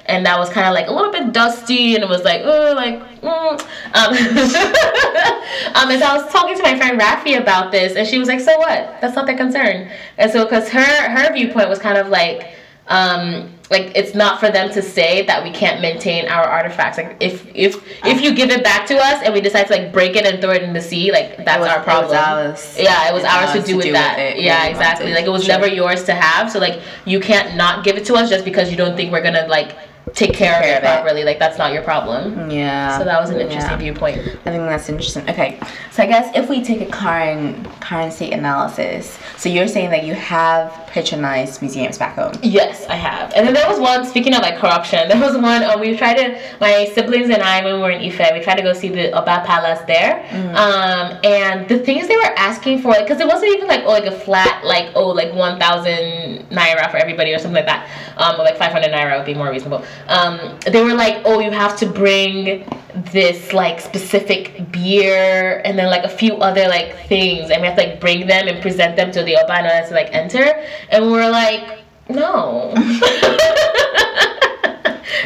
and 0.07 0.25
that 0.27 0.39
was 0.39 0.49
kind 0.51 0.67
of 0.67 0.75
like 0.75 0.89
a 0.89 0.93
little 0.93 1.13
bit 1.13 1.33
dusty, 1.33 1.95
and 1.95 2.05
it 2.05 2.09
was 2.09 2.23
like, 2.23 2.43
oh, 2.45 2.73
like, 2.75 3.01
mm. 3.21 3.61
um, 3.95 4.13
um, 5.75 5.91
and 5.91 6.01
so 6.01 6.07
I 6.07 6.17
was 6.17 6.33
talking 6.33 6.57
to 6.57 6.63
my 6.63 6.77
friend 6.77 7.01
Rafi 7.01 7.41
about 7.41 7.73
this, 7.73 7.97
and 7.97 8.07
she 8.07 8.19
was 8.19 8.29
like, 8.29 8.41
"So 8.41 8.57
what? 8.59 9.01
That's 9.01 9.15
not 9.15 9.27
their 9.27 9.37
concern." 9.37 9.91
And 10.19 10.31
so, 10.31 10.45
because 10.45 10.69
her 10.69 11.11
her 11.11 11.33
viewpoint 11.33 11.69
was 11.69 11.79
kind 11.79 11.99
of 11.99 12.09
like, 12.09 12.55
um, 12.89 13.51
like 13.71 13.93
it's 13.95 14.15
not 14.15 14.39
for 14.41 14.51
them 14.51 14.71
to 14.73 14.83
say 14.83 15.23
that 15.27 15.43
we 15.43 15.51
can't 15.51 15.81
maintain 15.81 16.29
our 16.29 16.45
artifacts. 16.45 16.99
Like 16.99 17.17
if 17.21 17.47
if 17.55 17.77
if 18.05 18.21
you 18.21 18.35
give 18.35 18.51
it 18.51 18.63
back 18.63 18.87
to 18.89 18.97
us 18.97 19.23
and 19.25 19.33
we 19.33 19.41
decide 19.41 19.67
to 19.69 19.73
like 19.77 19.93
break 19.93 20.17
it 20.17 20.27
and 20.27 20.41
throw 20.41 20.51
it 20.51 20.63
in 20.63 20.73
the 20.75 20.81
sea, 20.83 21.11
like 21.11 21.37
that's 21.45 21.61
was- 21.61 21.69
our 21.71 21.81
it 21.81 21.85
problem. 21.85 22.17
ours. 22.17 22.77
Yeah, 22.79 23.09
it 23.09 23.15
was 23.15 23.25
It's 23.25 23.33
ours 23.33 23.53
to 23.53 23.61
do 23.61 23.67
to 23.73 23.77
with 23.77 23.87
do 23.87 23.93
that. 23.93 24.17
with 24.19 24.37
it 24.37 24.43
yeah, 24.43 24.67
exactly. 24.67 25.07
wanted. 25.07 25.17
Like 25.17 25.27
it 25.27 25.31
was 25.31 25.45
Sure. 25.45 25.55
never 25.55 25.67
yours 25.67 26.05
to 26.05 26.15
have. 26.15 26.51
So 26.53 26.59
like 26.59 26.81
you 27.07 27.21
can't 27.21 27.57
not 27.57 27.85
give 27.85 27.97
it 27.97 28.05
to 28.07 28.15
us 28.15 28.29
just 28.29 28.45
because 28.45 28.71
you 28.71 28.77
don't 28.77 28.97
think 28.97 29.11
we're 29.13 29.23
gonna 29.23 29.47
like 29.49 29.75
take 30.13 30.35
care, 30.35 30.61
care 30.63 30.77
of 30.79 30.85
it 30.85 30.87
properly. 30.87 31.25
Like 31.25 31.39
that's 31.39 31.59
not 31.59 31.73
your 31.73 31.83
problem. 31.83 32.51
yeah 32.51 32.99
So 32.99 33.05
that 33.05 33.21
was 33.21 33.31
an 33.31 33.41
interesting 33.41 33.71
Yeah. 33.73 33.77
viewpoint. 33.77 34.19
I 34.19 34.51
think 34.51 34.65
that's 34.69 34.89
interesting. 34.89 35.29
Okay, 35.29 35.59
so 35.91 36.03
I 36.03 36.07
guess 36.07 36.31
if 36.37 36.49
we 36.49 36.63
take 36.63 36.81
a 36.83 36.91
current 36.91 37.69
current 37.81 38.13
state 38.13 38.33
analysis, 38.33 39.19
so 39.37 39.49
you're 39.49 39.69
saying 39.69 39.91
that 39.91 40.05
you 40.05 40.15
have 40.15 40.73
patronized 40.89 41.61
museums 41.63 41.99
back 41.99 42.15
home. 42.15 42.33
Yes, 42.43 42.87
I 42.89 42.95
have. 42.95 43.33
And 43.35 43.47
then 43.47 43.55
there 43.55 43.69
was 43.69 43.81
one, 43.81 44.07
speaking 44.07 44.35
of 44.35 44.43
like 44.43 44.59
corruption, 44.59 45.09
there 45.13 45.21
was 45.21 45.37
one, 45.37 45.63
um, 45.65 45.81
we 45.81 45.97
tried 45.97 46.15
to, 46.15 46.41
my 46.61 46.91
siblings 46.95 47.31
and 47.31 47.43
I, 47.43 47.65
when 47.65 47.75
we 47.77 47.81
were 47.81 47.91
in 47.91 48.01
Ife, 48.01 48.33
we 48.33 48.41
tried 48.41 48.57
to 48.57 48.63
go 48.63 48.73
see 48.73 48.89
the 48.89 49.11
Oba 49.13 49.43
Palace 49.47 49.81
there. 49.87 50.25
Um, 50.55 51.19
and 51.25 51.69
the 51.69 51.79
things 51.79 52.07
they 52.09 52.17
were 52.17 52.33
asking 52.37 52.81
for, 52.83 52.95
because 52.99 53.21
it 53.21 53.27
wasn't 53.27 53.55
even 53.57 53.67
like, 53.67 53.83
oh, 53.85 53.91
like 53.91 54.05
a 54.07 54.13
flat, 54.13 54.65
like, 54.65 54.93
oh, 54.95 55.09
like 55.09 55.33
1,000 55.35 56.49
naira 56.51 56.91
for 56.91 56.97
everybody 56.99 57.33
or 57.33 57.39
something 57.39 57.55
like 57.55 57.67
that. 57.67 57.89
Um, 58.17 58.41
or 58.41 58.45
like 58.45 58.57
500 58.57 58.91
naira 58.93 59.17
would 59.17 59.27
be 59.27 59.35
more 59.35 59.51
reasonable. 59.51 59.85
Um, 60.09 60.59
they 60.71 60.83
were 60.83 60.95
like, 60.95 61.23
oh, 61.25 61.41
you 61.41 61.51
have 61.51 61.77
to 61.79 61.87
bring 61.87 62.69
this 63.13 63.53
like 63.53 63.81
specific 63.81 64.71
beer 64.71 65.61
and 65.65 65.79
then 65.79 65.91
like 65.91 66.05
a 66.05 66.09
few 66.09 66.35
other 66.37 66.69
like 66.69 66.97
things. 67.09 67.51
And 67.51 67.61
we 67.63 67.69
have 67.69 67.77
to 67.77 67.85
like 67.87 68.01
bring 68.01 68.27
them 68.27 68.49
and 68.49 68.61
present 68.63 68.97
them 68.97 69.11
to 69.13 69.23
the 69.23 69.37
Oba 69.37 69.59
in 69.61 69.65
order 69.67 69.89
to 69.89 69.95
like 69.95 70.09
enter. 70.13 70.65
And 70.91 71.11
we're 71.11 71.31
like 71.31 71.81
no. 72.09 72.75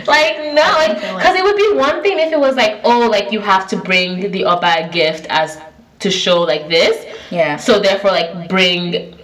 Like 0.07 0.39
no. 0.55 0.63
Like 0.63 0.97
because 0.97 1.37
it 1.37 1.45
would 1.45 1.57
be 1.57 1.73
one 1.75 2.03
thing 2.03 2.19
if 2.19 2.33
it 2.33 2.39
was 2.41 2.57
like 2.57 2.81
oh 2.85 3.09
like 3.09 3.31
you 3.33 3.41
have 3.41 3.67
to 3.69 3.77
bring 3.77 4.31
the 4.31 4.45
Oba 4.45 4.89
gift 4.91 5.27
as 5.29 5.61
to 5.99 6.11
show 6.11 6.41
like 6.41 6.69
this. 6.69 7.05
Yeah. 7.31 7.57
so 7.57 7.79
therefore 7.79 8.13
like 8.13 8.49
bring 8.49 9.15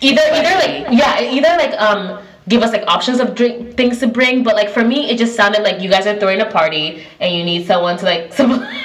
either 0.00 0.22
either 0.32 0.54
like 0.58 0.86
yeah 0.90 1.20
either 1.20 1.48
like 1.56 1.72
um 1.80 2.20
give 2.48 2.62
us 2.62 2.72
like 2.72 2.84
options 2.86 3.20
of 3.20 3.34
drink 3.34 3.76
things 3.76 3.98
to 4.00 4.06
bring 4.06 4.42
but 4.42 4.54
like 4.54 4.68
for 4.68 4.84
me 4.84 5.08
it 5.08 5.16
just 5.16 5.34
sounded 5.34 5.62
like 5.62 5.80
you 5.80 5.88
guys 5.88 6.06
are 6.06 6.18
throwing 6.18 6.40
a 6.40 6.50
party 6.50 7.02
and 7.20 7.34
you 7.34 7.42
need 7.42 7.66
someone 7.66 7.96
to 7.96 8.04
like 8.04 8.32
supply 8.34 8.84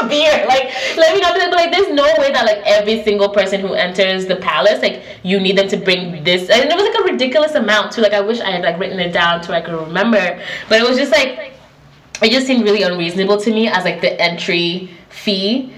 a 0.00 0.08
beer. 0.08 0.44
Like 0.46 0.72
let 0.96 1.14
me 1.14 1.20
know 1.20 1.32
but 1.32 1.52
like 1.52 1.70
there's 1.70 1.92
no 1.92 2.04
way 2.18 2.32
that 2.32 2.44
like 2.44 2.62
every 2.64 3.02
single 3.04 3.28
person 3.28 3.60
who 3.60 3.74
enters 3.74 4.26
the 4.26 4.36
palace 4.36 4.80
like 4.82 5.02
you 5.22 5.38
need 5.40 5.58
them 5.58 5.68
to 5.68 5.76
bring 5.76 6.24
this. 6.24 6.48
And 6.50 6.70
it 6.70 6.74
was 6.74 6.84
like 6.84 7.00
a 7.00 7.12
ridiculous 7.12 7.54
amount 7.54 7.92
too. 7.92 8.00
Like 8.00 8.12
i 8.12 8.20
wish 8.20 8.40
i 8.40 8.50
had 8.50 8.62
like 8.62 8.78
written 8.78 8.98
it 8.98 9.12
down 9.12 9.42
so 9.42 9.52
i 9.52 9.60
could 9.60 9.74
remember. 9.74 10.40
But 10.68 10.80
it 10.80 10.88
was 10.88 10.96
just 10.96 11.12
like 11.12 11.52
it 12.22 12.30
just 12.30 12.46
seemed 12.46 12.64
really 12.64 12.82
unreasonable 12.82 13.38
to 13.40 13.50
me 13.52 13.68
as 13.68 13.84
like 13.84 14.00
the 14.00 14.18
entry 14.20 14.90
fee 15.10 15.72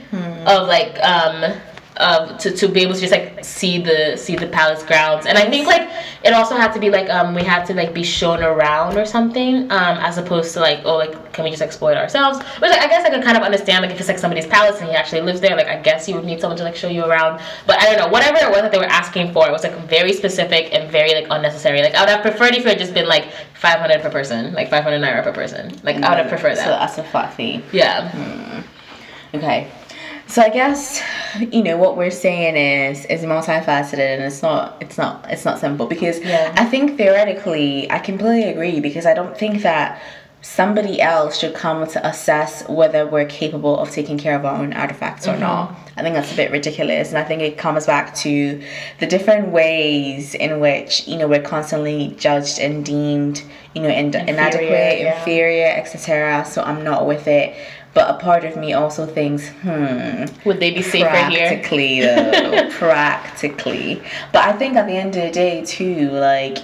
of 0.46 0.68
like 0.68 0.98
um 1.00 1.52
of 1.98 2.38
to, 2.38 2.50
to 2.50 2.68
be 2.68 2.80
able 2.82 2.94
to 2.94 3.00
just 3.00 3.12
like 3.12 3.44
see 3.44 3.80
the 3.80 4.16
see 4.16 4.36
the 4.36 4.46
palace 4.46 4.82
grounds. 4.82 5.26
And 5.26 5.38
i 5.38 5.48
think 5.48 5.66
like 5.66 5.88
it 6.24 6.32
also 6.32 6.54
had 6.56 6.72
to 6.72 6.80
be 6.80 6.90
like 6.90 7.08
um 7.10 7.34
we 7.34 7.42
had 7.42 7.64
to 7.66 7.74
like 7.74 7.94
be 7.94 8.02
shown 8.02 8.42
around 8.42 8.96
or 8.98 9.06
something 9.06 9.70
um 9.72 9.96
as 9.98 10.18
opposed 10.18 10.52
to 10.54 10.60
like 10.60 10.80
oh 10.84 10.96
like 10.96 11.32
can 11.32 11.44
we 11.44 11.50
just 11.50 11.62
exploit 11.62 11.96
ourselves? 11.96 12.38
Which 12.60 12.70
like, 12.70 12.80
i 12.80 12.86
guess 12.88 13.04
i 13.06 13.10
could 13.10 13.22
kind 13.22 13.36
of 13.36 13.42
understand 13.42 13.82
like 13.82 13.92
if 13.92 13.98
it's 13.98 14.08
like 14.08 14.18
somebody's 14.18 14.46
palace 14.46 14.80
and 14.80 14.88
he 14.90 14.94
actually 14.94 15.22
lives 15.22 15.40
there 15.40 15.56
like 15.56 15.68
i 15.68 15.80
guess 15.80 16.08
you 16.08 16.14
would 16.16 16.24
need 16.24 16.40
someone 16.40 16.56
to 16.58 16.64
like 16.64 16.76
show 16.76 16.88
you 16.88 17.04
around. 17.04 17.40
But 17.66 17.80
i 17.80 17.84
don't 17.84 17.98
know 17.98 18.08
whatever 18.08 18.38
it 18.38 18.50
was 18.50 18.62
that 18.62 18.72
they 18.72 18.78
were 18.78 18.84
asking 19.02 19.32
for 19.32 19.48
it 19.48 19.52
was 19.52 19.62
like 19.64 19.76
very 19.88 20.12
specific 20.12 20.72
and 20.74 20.90
very 20.90 21.14
like 21.14 21.26
unnecessary. 21.30 21.80
Like 21.82 21.94
i 21.94 22.00
would 22.02 22.10
have 22.10 22.22
preferred 22.22 22.54
if 22.54 22.66
it 22.66 22.68
had 22.68 22.78
just 22.78 22.94
been 22.94 23.08
like 23.08 23.32
500 23.54 24.02
per 24.02 24.10
person 24.10 24.52
like 24.54 24.68
500 24.70 25.00
naira 25.00 25.22
per 25.24 25.32
person. 25.32 25.72
Like 25.82 25.96
i 25.96 26.08
would 26.10 26.18
have 26.18 26.28
preferred 26.28 26.56
So 26.56 26.64
that 26.64 26.80
that's 26.80 26.98
a 26.98 27.04
flat 27.04 27.32
fee. 27.34 27.62
yeah. 27.72 28.62
Okay. 29.34 29.70
So 30.28 30.42
I 30.42 30.50
guess 30.50 31.00
you 31.38 31.62
know 31.62 31.76
what 31.76 31.96
we're 31.96 32.10
saying 32.10 32.56
is 32.56 33.04
is 33.06 33.22
multifaceted 33.22 33.98
and 33.98 34.22
it's 34.22 34.42
not 34.42 34.76
it's 34.80 34.98
not 34.98 35.24
it's 35.30 35.44
not 35.44 35.58
simple 35.58 35.86
because 35.86 36.20
Yeah. 36.20 36.52
I 36.56 36.64
think 36.64 36.96
theoretically 36.96 37.90
I 37.90 37.98
completely 38.00 38.50
agree 38.50 38.80
because 38.80 39.06
I 39.06 39.14
don't 39.14 39.36
think 39.36 39.62
that 39.62 40.00
somebody 40.42 41.00
else 41.00 41.38
should 41.38 41.54
come 41.54 41.86
to 41.88 42.06
assess 42.06 42.68
whether 42.68 43.04
we're 43.06 43.26
capable 43.26 43.78
of 43.78 43.90
taking 43.90 44.16
care 44.16 44.36
of 44.36 44.44
our 44.44 44.56
own 44.56 44.72
artifacts 44.72 45.26
or 45.26 45.32
mm-hmm. 45.32 45.40
not. 45.40 45.76
I 45.96 46.02
think 46.02 46.14
that's 46.14 46.32
a 46.32 46.36
bit 46.36 46.50
ridiculous 46.50 47.08
and 47.08 47.18
I 47.18 47.24
think 47.24 47.42
it 47.42 47.56
comes 47.56 47.86
back 47.86 48.14
to 48.16 48.62
the 49.00 49.06
different 49.06 49.48
ways 49.48 50.34
in 50.34 50.60
which 50.60 51.06
you 51.06 51.16
know 51.18 51.28
we're 51.28 51.42
constantly 51.42 52.14
judged 52.18 52.58
and 52.58 52.84
deemed 52.84 53.42
you 53.74 53.82
know 53.82 53.88
in- 53.88 54.14
inadequate, 54.14 55.00
yeah. 55.00 55.18
inferior, 55.18 55.68
etc. 55.68 56.44
So 56.44 56.62
I'm 56.62 56.82
not 56.82 57.06
with 57.06 57.28
it. 57.28 57.56
But 57.96 58.10
a 58.10 58.18
part 58.18 58.44
of 58.44 58.58
me 58.58 58.74
also 58.74 59.06
thinks, 59.06 59.48
hmm, 59.48 60.26
would 60.44 60.60
they 60.60 60.70
be 60.70 60.82
safer 60.82 61.08
here 61.30 61.48
practically 61.48 62.00
though, 62.02 62.68
practically. 62.72 64.02
But 64.34 64.44
I 64.44 64.52
think 64.52 64.76
at 64.76 64.86
the 64.86 64.92
end 64.92 65.16
of 65.16 65.22
the 65.22 65.30
day 65.30 65.64
too, 65.64 66.10
like 66.10 66.58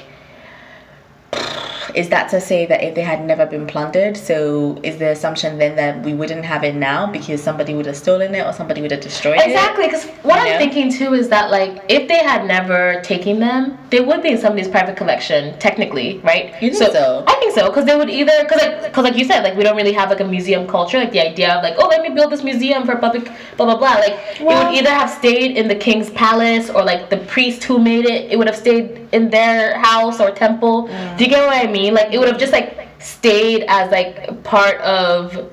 is 1.94 2.08
that 2.08 2.28
to 2.30 2.40
say 2.40 2.66
that 2.66 2.82
if 2.82 2.94
they 2.94 3.02
had 3.02 3.24
never 3.24 3.46
been 3.46 3.66
plundered, 3.66 4.16
so 4.16 4.78
is 4.82 4.98
the 4.98 5.10
assumption 5.10 5.58
then 5.58 5.76
that 5.76 6.02
we 6.04 6.14
wouldn't 6.14 6.44
have 6.44 6.64
it 6.64 6.74
now 6.74 7.06
because 7.10 7.42
somebody 7.42 7.74
would 7.74 7.86
have 7.86 7.96
stolen 7.96 8.34
it 8.34 8.46
or 8.46 8.52
somebody 8.52 8.80
would 8.80 8.90
have 8.90 9.00
destroyed 9.00 9.38
it? 9.38 9.46
Exactly, 9.46 9.86
because 9.86 10.06
what 10.22 10.36
You 10.36 10.40
I'm 10.42 10.52
know? 10.52 10.58
thinking 10.58 10.92
too 10.92 11.14
is 11.14 11.28
that 11.28 11.50
like 11.50 11.82
if 11.88 12.08
they 12.08 12.18
had 12.18 12.46
never 12.46 13.00
taken 13.02 13.40
them, 13.40 13.78
they 13.90 14.00
would 14.00 14.22
be 14.22 14.30
in 14.30 14.38
somebody's 14.38 14.68
private 14.68 14.96
collection 14.96 15.58
technically, 15.58 16.18
right? 16.20 16.54
You 16.62 16.70
think 16.72 16.92
so? 16.92 17.24
I 17.26 17.34
think 17.40 17.54
so, 17.54 17.68
because 17.68 17.84
they 17.86 17.96
would 17.96 18.10
either 18.10 18.42
because 18.42 18.60
like 18.62 18.82
because 18.82 19.04
like 19.04 19.16
you 19.16 19.24
said, 19.24 19.42
like 19.42 19.56
we 19.56 19.64
don't 19.64 19.76
really 19.76 19.92
have 19.92 20.08
like 20.10 20.20
a 20.20 20.24
museum 20.24 20.66
culture, 20.66 20.98
like 20.98 21.12
the 21.12 21.20
idea 21.20 21.54
of 21.54 21.62
like 21.62 21.74
oh 21.78 21.88
let 21.88 22.02
me 22.02 22.10
build 22.10 22.30
this 22.32 22.42
museum 22.42 22.84
for 22.86 22.96
public 22.96 23.24
blah 23.56 23.66
blah 23.66 23.76
blah. 23.76 23.94
Like 23.94 24.16
it 24.40 24.42
would 24.42 24.74
either 24.78 24.90
have 24.90 25.10
stayed 25.10 25.56
in 25.56 25.68
the 25.68 25.74
king's 25.74 26.10
palace 26.10 26.70
or 26.70 26.82
like 26.84 27.10
the 27.10 27.18
priest 27.34 27.64
who 27.64 27.78
made 27.78 28.06
it, 28.06 28.30
it 28.30 28.38
would 28.38 28.46
have 28.46 28.56
stayed 28.56 29.08
in 29.12 29.28
their 29.30 29.78
house 29.78 30.20
or 30.20 30.30
temple. 30.30 30.86
Do 31.16 31.24
you 31.24 31.30
get 31.30 31.44
what 31.46 31.56
I 31.56 31.70
mean? 31.70 31.81
Like 31.90 32.12
it 32.12 32.18
would 32.18 32.28
have 32.28 32.38
just 32.38 32.52
like 32.52 32.88
stayed 33.00 33.64
as 33.68 33.90
like 33.90 34.42
part 34.44 34.80
of 34.80 35.50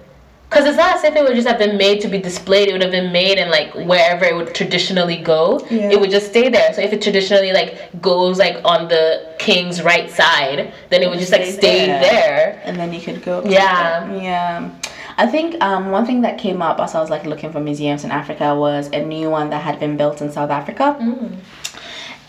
because 0.49 0.65
it's 0.65 0.77
not 0.77 0.95
as 0.95 1.03
if 1.03 1.15
it 1.15 1.23
would 1.23 1.35
just 1.35 1.47
have 1.47 1.59
been 1.59 1.77
made 1.77 2.01
to 2.01 2.07
be 2.07 2.17
displayed. 2.17 2.69
It 2.69 2.71
would 2.71 2.81
have 2.81 2.91
been 2.91 3.11
made 3.11 3.37
in 3.37 3.51
like 3.51 3.73
wherever 3.75 4.25
it 4.25 4.35
would 4.35 4.55
traditionally 4.55 5.17
go. 5.17 5.59
Yeah. 5.69 5.91
It 5.91 5.99
would 5.99 6.09
just 6.09 6.27
stay 6.29 6.49
there. 6.49 6.73
So 6.73 6.81
if 6.81 6.91
it 6.91 7.03
traditionally 7.03 7.53
like 7.53 8.01
goes 8.01 8.39
like 8.39 8.59
on 8.65 8.87
the 8.87 9.35
king's 9.37 9.83
right 9.83 10.09
side, 10.09 10.73
then 10.89 11.03
it 11.03 11.09
would 11.09 11.19
just 11.19 11.31
like 11.31 11.45
Stay 11.45 11.85
there. 11.85 12.59
and 12.65 12.77
then 12.77 12.91
you 12.91 12.99
could 12.99 13.23
go. 13.23 13.43
Yeah. 13.45 14.11
yeah. 14.15 14.71
I 15.17 15.27
think 15.27 15.61
um, 15.61 15.91
one 15.91 16.05
thing 16.05 16.21
that 16.21 16.39
came 16.39 16.61
up 16.61 16.79
as 16.79 16.95
I 16.95 17.01
was 17.01 17.11
like 17.11 17.25
looking 17.25 17.51
for 17.51 17.59
museums 17.59 18.03
in 18.03 18.09
Africa 18.09 18.55
was 18.55 18.87
a 18.87 19.05
new 19.05 19.29
one 19.29 19.51
that 19.51 19.61
had 19.61 19.79
been 19.79 19.97
built 19.97 20.21
in 20.21 20.31
South 20.31 20.49
Africa. 20.49 20.97
Mm. 20.99 21.35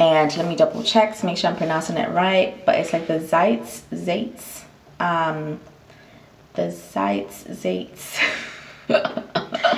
And 0.01 0.35
let 0.39 0.49
me 0.49 0.57
double 0.57 0.83
check 0.83 1.17
to 1.19 1.27
make 1.27 1.37
sure 1.37 1.51
I'm 1.51 1.57
pronouncing 1.57 1.99
it 1.99 2.09
right. 2.11 2.65
But 2.65 2.77
it's 2.77 2.95
like 2.95 3.07
the 3.07 3.19
Zeitz, 3.19 3.83
Zeitz, 3.93 4.63
um, 4.99 5.61
the 6.55 6.69
Zeitz, 6.73 7.45
Zeitz. 7.45 8.19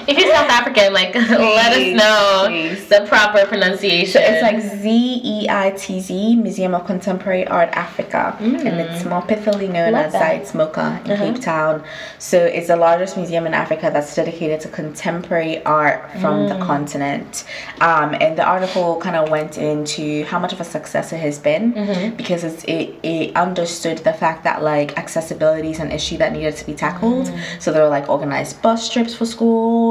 If 0.08 0.18
you're 0.18 0.32
South 0.34 0.50
African, 0.50 0.92
like 0.92 1.14
let 1.14 1.72
us 1.72 1.96
know 1.96 2.46
please. 2.48 2.88
the 2.88 3.06
proper 3.08 3.46
pronunciation. 3.46 4.20
It's 4.24 4.42
like 4.42 4.60
Z 4.60 5.20
E 5.24 5.48
I 5.48 5.70
T 5.70 6.00
Z 6.00 6.36
Museum 6.36 6.74
of 6.74 6.86
Contemporary 6.86 7.46
Art 7.46 7.68
Africa, 7.70 8.36
and 8.40 8.56
mm. 8.56 8.94
it's 8.94 9.04
more 9.04 9.22
pithily 9.22 9.70
known 9.70 9.92
Love 9.92 10.06
as 10.06 10.12
that. 10.12 10.44
Zeitz 10.44 10.52
MOCAA 10.52 11.04
in 11.04 11.10
uh-huh. 11.12 11.32
Cape 11.32 11.40
Town. 11.40 11.84
So 12.18 12.38
it's 12.38 12.66
the 12.66 12.76
largest 12.76 13.16
museum 13.16 13.46
in 13.46 13.54
Africa 13.54 13.90
that's 13.92 14.14
dedicated 14.14 14.60
to 14.62 14.68
contemporary 14.68 15.64
art 15.64 16.10
from 16.20 16.48
the 16.48 16.54
mm. 16.56 16.66
continent. 16.66 17.44
Um, 17.80 18.14
and 18.14 18.36
the 18.36 18.44
article 18.44 18.96
kind 18.96 19.16
of 19.16 19.30
went 19.30 19.56
into 19.56 20.24
how 20.24 20.38
much 20.40 20.52
of 20.52 20.60
a 20.60 20.64
success 20.64 21.12
it 21.12 21.18
has 21.18 21.38
been 21.38 21.74
mm-hmm. 21.74 22.16
because 22.16 22.42
it's, 22.42 22.64
it 22.64 22.98
it 23.04 23.36
understood 23.36 23.98
the 23.98 24.12
fact 24.12 24.42
that 24.44 24.62
like 24.62 24.98
accessibility 24.98 25.70
is 25.70 25.78
an 25.78 25.92
issue 25.92 26.16
that 26.18 26.32
needed 26.32 26.56
to 26.56 26.66
be 26.66 26.74
tackled. 26.74 27.28
Mm. 27.28 27.62
So 27.62 27.72
there 27.72 27.82
were 27.82 27.88
like 27.88 28.08
organized 28.08 28.60
bus 28.62 28.88
trips 28.88 29.14
for 29.14 29.26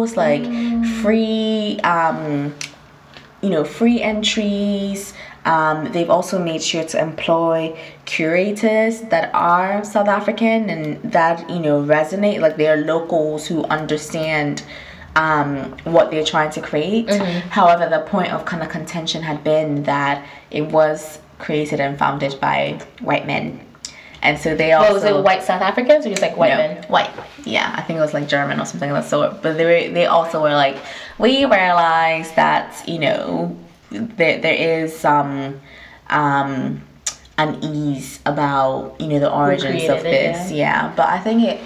schools, 0.07 0.17
like 0.17 0.43
free. 1.01 1.79
Um, 1.83 2.53
you 3.41 3.49
know, 3.49 3.63
free 3.63 4.01
entries. 4.01 5.13
Um, 5.45 5.91
they've 5.91 6.11
also 6.11 6.37
made 6.37 6.61
sure 6.61 6.83
to 6.83 7.01
employ 7.01 7.75
curators 8.05 9.01
that 9.09 9.33
are 9.33 9.83
South 9.83 10.07
African 10.07 10.69
and 10.69 11.01
that, 11.11 11.49
you 11.49 11.59
know, 11.59 11.81
resonate. 11.81 12.39
Like 12.39 12.57
they're 12.57 12.85
locals 12.85 13.47
who 13.47 13.63
understand 13.63 14.63
um, 15.15 15.75
what 15.85 16.11
they're 16.11 16.23
trying 16.23 16.51
to 16.51 16.61
create. 16.61 17.09
However, 17.49 17.89
the 17.89 18.01
point 18.01 18.31
of 18.31 18.45
kind 18.45 18.61
of 18.61 18.69
contention 18.69 19.23
had 19.23 19.43
been 19.43 19.81
that 19.83 20.23
it 20.51 20.67
was 20.67 21.17
created 21.39 21.79
and 21.79 21.97
founded 21.97 22.39
by 22.39 22.79
white 22.99 23.25
men. 23.25 23.59
And 24.23 24.37
so 24.37 24.55
they 24.55 24.71
also 24.71 24.93
what 24.93 24.93
was 24.93 25.03
it? 25.03 25.23
White 25.23 25.43
South 25.43 25.61
Africans 25.61 26.05
or 26.05 26.09
just 26.09 26.21
like 26.21 26.37
white 26.37 26.49
no, 26.49 26.57
men? 26.57 26.83
White. 26.83 27.09
Yeah, 27.43 27.73
I 27.75 27.81
think 27.81 27.97
it 27.97 28.01
was 28.01 28.13
like 28.13 28.27
German 28.27 28.59
or 28.59 28.65
something 28.65 28.89
of 28.91 28.95
that 28.95 29.09
sort. 29.09 29.41
But 29.41 29.57
they 29.57 29.65
were, 29.65 29.93
they 29.93 30.05
also 30.05 30.41
were 30.41 30.53
like, 30.53 30.77
we 31.17 31.45
realize 31.45 32.31
that 32.33 32.83
you 32.87 32.99
know 32.99 33.57
there 33.89 34.39
there 34.39 34.53
is 34.53 34.97
some 34.97 35.59
um 36.09 36.81
unease 37.37 38.19
about 38.25 38.95
you 38.99 39.07
know 39.07 39.19
the 39.19 39.31
origins 39.31 39.83
of 39.83 40.01
created 40.01 40.05
it, 40.05 40.33
this. 40.33 40.51
Yeah. 40.51 40.93
but 40.95 41.09
I 41.09 41.19
think 41.19 41.43
it. 41.43 41.61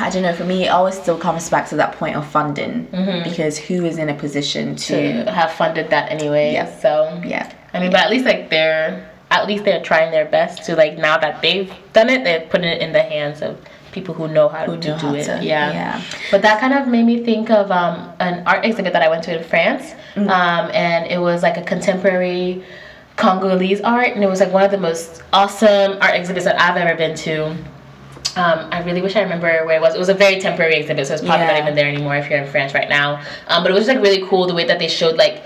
I 0.00 0.10
don't 0.10 0.24
know. 0.24 0.34
For 0.34 0.44
me, 0.44 0.64
it 0.64 0.68
always 0.68 1.00
still 1.00 1.16
comes 1.16 1.48
back 1.48 1.68
to 1.68 1.76
that 1.76 1.92
point 1.92 2.16
of 2.16 2.26
funding 2.26 2.88
because 3.22 3.56
who 3.56 3.84
is 3.84 3.96
in 3.96 4.08
a 4.08 4.14
position 4.14 4.74
to, 4.74 5.24
To 5.24 5.30
have 5.30 5.52
funded 5.52 5.90
that 5.90 6.10
anyway. 6.10 6.54
Yeah. 6.54 6.80
So 6.80 7.22
yeah, 7.24 7.52
I 7.72 7.78
mean, 7.78 7.92
but 7.92 8.00
at 8.00 8.10
least 8.10 8.24
like 8.24 8.50
they're 8.50 9.07
at 9.30 9.46
least 9.46 9.64
they're 9.64 9.82
trying 9.82 10.10
their 10.10 10.24
best 10.24 10.64
to 10.66 10.74
like 10.76 10.96
now 10.98 11.18
that 11.18 11.42
they've 11.42 11.72
done 11.92 12.08
it, 12.08 12.24
they're 12.24 12.46
putting 12.48 12.68
it 12.68 12.80
in 12.80 12.92
the 12.92 13.02
hands 13.02 13.42
of 13.42 13.58
people 13.92 14.14
who 14.14 14.28
know 14.28 14.48
how 14.48 14.64
Who 14.66 14.76
to 14.78 14.98
do 14.98 15.14
it. 15.14 15.24
to- 15.24 15.40
yeah. 15.44 15.72
yeah. 15.72 16.02
But 16.30 16.42
that 16.42 16.60
kind 16.60 16.74
of 16.74 16.86
made 16.88 17.04
me 17.04 17.24
think 17.24 17.50
of 17.50 17.70
um, 17.70 18.12
an 18.20 18.42
art 18.46 18.64
exhibit 18.64 18.92
that 18.92 19.02
I 19.02 19.08
went 19.08 19.22
to 19.24 19.36
in 19.38 19.44
France, 19.44 19.94
Mm. 20.14 20.28
um, 20.30 20.70
and 20.74 21.06
it 21.10 21.18
was 21.20 21.42
like 21.42 21.56
a 21.56 21.62
contemporary 21.62 22.64
Congolese 23.16 23.80
art, 23.82 24.08
and 24.14 24.22
it 24.22 24.28
was 24.28 24.40
like 24.40 24.52
one 24.52 24.62
of 24.62 24.70
the 24.70 24.78
most 24.78 25.22
awesome 25.32 25.98
art 26.00 26.14
exhibits 26.14 26.44
that 26.44 26.60
I've 26.60 26.76
ever 26.76 26.96
been 26.96 27.16
to. 27.16 27.46
Um, 28.36 28.68
I 28.70 28.82
really 28.84 29.02
wish 29.02 29.16
I 29.16 29.22
remember 29.22 29.48
where 29.66 29.76
it 29.76 29.80
was. 29.80 29.94
It 29.94 29.98
was 29.98 30.08
a 30.08 30.14
very 30.14 30.40
temporary 30.40 30.74
exhibit, 30.74 31.06
so 31.08 31.14
it's 31.14 31.22
probably 31.24 31.46
not 31.46 31.58
even 31.58 31.74
there 31.74 31.88
anymore 31.88 32.14
if 32.16 32.30
you're 32.30 32.38
in 32.38 32.48
France 32.48 32.74
right 32.74 32.88
now. 32.88 33.20
Um, 33.48 33.64
but 33.64 33.70
it 33.70 33.74
was 33.74 33.86
just 33.86 33.94
like 33.96 34.02
really 34.04 34.24
cool 34.28 34.46
the 34.46 34.54
way 34.54 34.64
that 34.66 34.78
they 34.78 34.86
showed 34.88 35.16
like 35.16 35.42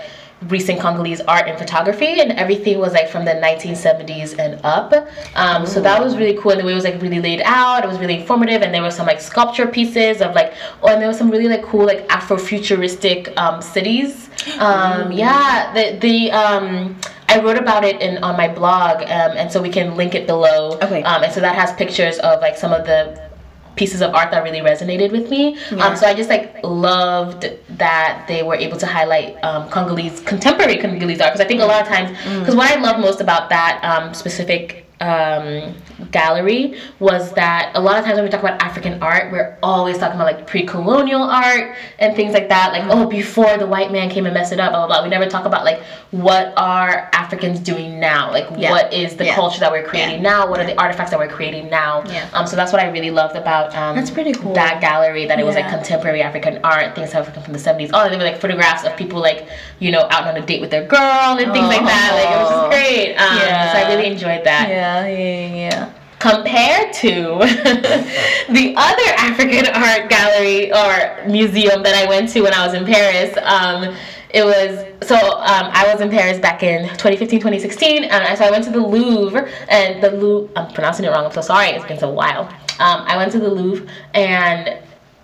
recent 0.47 0.79
Congolese 0.79 1.21
art 1.21 1.47
and 1.47 1.57
photography, 1.57 2.19
and 2.19 2.31
everything 2.33 2.79
was 2.79 2.93
like 2.93 3.09
from 3.09 3.25
the 3.25 3.31
1970s 3.31 4.37
and 4.39 4.59
up. 4.63 4.93
Um, 5.35 5.65
so 5.65 5.81
that 5.81 6.01
was 6.01 6.17
really 6.17 6.37
cool, 6.37 6.51
and 6.51 6.61
the 6.61 6.65
way 6.65 6.71
it 6.71 6.75
was 6.75 6.83
like 6.83 7.01
really 7.01 7.19
laid 7.19 7.41
out. 7.43 7.83
It 7.83 7.87
was 7.87 7.99
really 7.99 8.19
informative, 8.19 8.61
and 8.61 8.73
there 8.73 8.81
were 8.81 8.91
some 8.91 9.05
like 9.05 9.21
sculpture 9.21 9.67
pieces 9.67 10.21
of 10.21 10.35
like, 10.35 10.53
oh, 10.81 10.89
and 10.89 11.01
there 11.01 11.07
was 11.07 11.17
some 11.17 11.29
really 11.29 11.47
like 11.47 11.63
cool 11.63 11.85
like 11.85 12.07
Afrofuturistic 12.07 13.35
um, 13.37 13.61
cities. 13.61 14.29
Um, 14.59 15.11
yeah, 15.11 15.73
the 15.73 15.97
the 15.99 16.31
um, 16.31 16.97
I 17.27 17.39
wrote 17.39 17.57
about 17.57 17.83
it 17.83 18.01
in 18.01 18.23
on 18.23 18.37
my 18.37 18.47
blog, 18.47 19.01
um, 19.03 19.37
and 19.37 19.51
so 19.51 19.61
we 19.61 19.69
can 19.69 19.95
link 19.95 20.15
it 20.15 20.27
below. 20.27 20.73
Okay. 20.73 21.01
Um, 21.03 21.23
and 21.23 21.33
so 21.33 21.39
that 21.39 21.55
has 21.55 21.73
pictures 21.73 22.19
of 22.19 22.41
like 22.41 22.55
some 22.57 22.71
of 22.71 22.85
the 22.85 23.32
pieces 23.75 24.01
of 24.01 24.13
art 24.13 24.31
that 24.31 24.43
really 24.43 24.59
resonated 24.59 25.11
with 25.11 25.29
me. 25.29 25.57
Yeah. 25.71 25.85
Um, 25.85 25.95
so 25.95 26.05
I 26.05 26.13
just 26.13 26.29
like 26.29 26.55
loved 26.63 27.49
that 27.69 28.25
they 28.27 28.43
were 28.43 28.55
able 28.55 28.77
to 28.77 28.85
highlight 28.85 29.43
um, 29.43 29.69
Congolese 29.69 30.19
contemporary 30.21 30.77
Congolese 30.77 31.21
art 31.21 31.33
because 31.33 31.45
I 31.45 31.47
think 31.47 31.61
a 31.61 31.65
lot 31.65 31.81
of 31.81 31.87
times 31.87 32.11
because 32.39 32.55
what 32.55 32.71
I 32.71 32.79
love 32.79 32.99
most 32.99 33.21
about 33.21 33.49
that 33.49 33.83
um, 33.83 34.13
specific 34.13 34.85
um, 35.01 35.75
gallery 36.11 36.79
was 36.99 37.31
that 37.33 37.71
a 37.75 37.79
lot 37.79 37.97
of 37.97 38.05
times 38.05 38.15
when 38.15 38.23
we 38.25 38.29
talk 38.29 38.41
about 38.41 38.61
African 38.61 39.01
art, 39.01 39.31
we're 39.31 39.57
always 39.63 39.97
talking 39.97 40.15
about 40.19 40.25
like 40.25 40.47
pre-colonial 40.47 41.21
art 41.23 41.75
and 41.99 42.15
things 42.15 42.33
like 42.33 42.49
that. 42.49 42.71
Like 42.71 42.83
oh, 42.89 43.07
before 43.07 43.57
the 43.57 43.67
white 43.67 43.91
man 43.91 44.09
came 44.09 44.25
and 44.25 44.33
messed 44.33 44.51
it 44.53 44.59
up, 44.59 44.71
blah 44.71 44.85
blah 44.87 44.95
blah. 44.97 45.03
We 45.03 45.09
never 45.09 45.27
talk 45.29 45.45
about 45.45 45.65
like 45.65 45.81
what 46.11 46.53
are 46.57 47.09
Africans 47.13 47.59
doing 47.59 47.99
now? 47.99 48.31
Like 48.31 48.47
Yeah. 48.57 48.71
what 48.71 48.93
is 48.93 49.15
the 49.15 49.25
Yeah. 49.25 49.35
culture 49.35 49.59
that 49.59 49.71
we're 49.71 49.83
creating 49.83 50.21
Yeah. 50.23 50.29
now? 50.29 50.47
What 50.47 50.59
are 50.59 50.65
the 50.65 50.79
artifacts 50.79 51.11
that 51.11 51.19
we're 51.19 51.27
creating 51.27 51.69
now? 51.69 52.03
Yeah. 52.07 52.25
Um, 52.33 52.45
so 52.47 52.55
that's 52.55 52.71
what 52.71 52.81
I 52.81 52.89
really 52.89 53.11
loved 53.11 53.35
about 53.35 53.75
um, 53.75 53.95
That's 53.95 54.11
pretty 54.11 54.33
cool. 54.33 54.53
that 54.53 54.81
gallery. 54.81 55.25
That 55.25 55.39
it 55.39 55.45
was 55.45 55.55
like 55.55 55.69
contemporary 55.69 56.21
African 56.21 56.59
art, 56.63 56.95
things 56.95 57.11
from 57.13 57.53
the 57.53 57.59
seventies. 57.59 57.91
Oh, 57.93 58.09
there 58.09 58.17
were 58.17 58.23
like 58.25 58.39
photographs 58.39 58.83
of 58.83 58.95
people 58.97 59.19
like 59.19 59.47
you 59.79 59.91
know 59.91 60.07
out 60.11 60.27
on 60.27 60.35
a 60.37 60.41
date 60.45 60.61
with 60.61 60.69
their 60.71 60.85
girl 60.85 61.37
and 61.37 61.51
things 61.53 61.67
like 61.67 61.83
that. 61.85 62.11
Like 62.15 62.35
it 62.35 62.39
was 62.41 62.49
just 62.49 62.63
Oh. 62.63 62.69
great. 62.69 63.15
Um, 63.15 63.37
Yeah. 63.37 63.71
So 63.73 63.77
I 63.79 63.93
really 63.95 64.07
enjoyed 64.07 64.43
that. 64.43 64.69
yeah, 64.69 65.05
yeah, 65.07 65.47
yeah. 65.55 65.89
Compared 66.23 66.93
to 66.93 67.09
the 68.49 68.73
other 68.77 69.03
African 69.17 69.65
art 69.75 70.09
gallery 70.09 70.71
or 70.71 71.27
museum 71.27 71.83
that 71.83 71.95
I 71.95 72.07
went 72.07 72.29
to 72.29 72.39
when 72.43 72.53
I 72.53 72.65
was 72.65 72.73
in 72.73 72.85
Paris, 72.85 73.37
um, 73.43 73.93
it 74.29 74.45
was 74.45 74.85
so 75.05 75.15
um, 75.17 75.69
I 75.73 75.85
was 75.91 75.99
in 75.99 76.09
Paris 76.09 76.39
back 76.39 76.63
in 76.63 76.87
2015, 76.87 77.39
2016, 77.41 78.05
and 78.05 78.37
so 78.37 78.45
I 78.45 78.51
went 78.51 78.63
to 78.63 78.69
the 78.69 78.79
Louvre 78.79 79.49
and 79.67 80.01
the 80.01 80.11
Louvre. 80.11 80.49
I'm 80.55 80.73
pronouncing 80.73 81.03
it 81.03 81.09
wrong. 81.09 81.25
I'm 81.25 81.31
so 81.33 81.41
sorry. 81.41 81.67
It's 81.71 81.85
been 81.85 81.99
so 81.99 82.09
while. 82.09 82.47
Um, 82.79 83.03
I 83.05 83.17
went 83.17 83.33
to 83.33 83.39
the 83.39 83.49
Louvre 83.49 83.85
and 84.13 84.79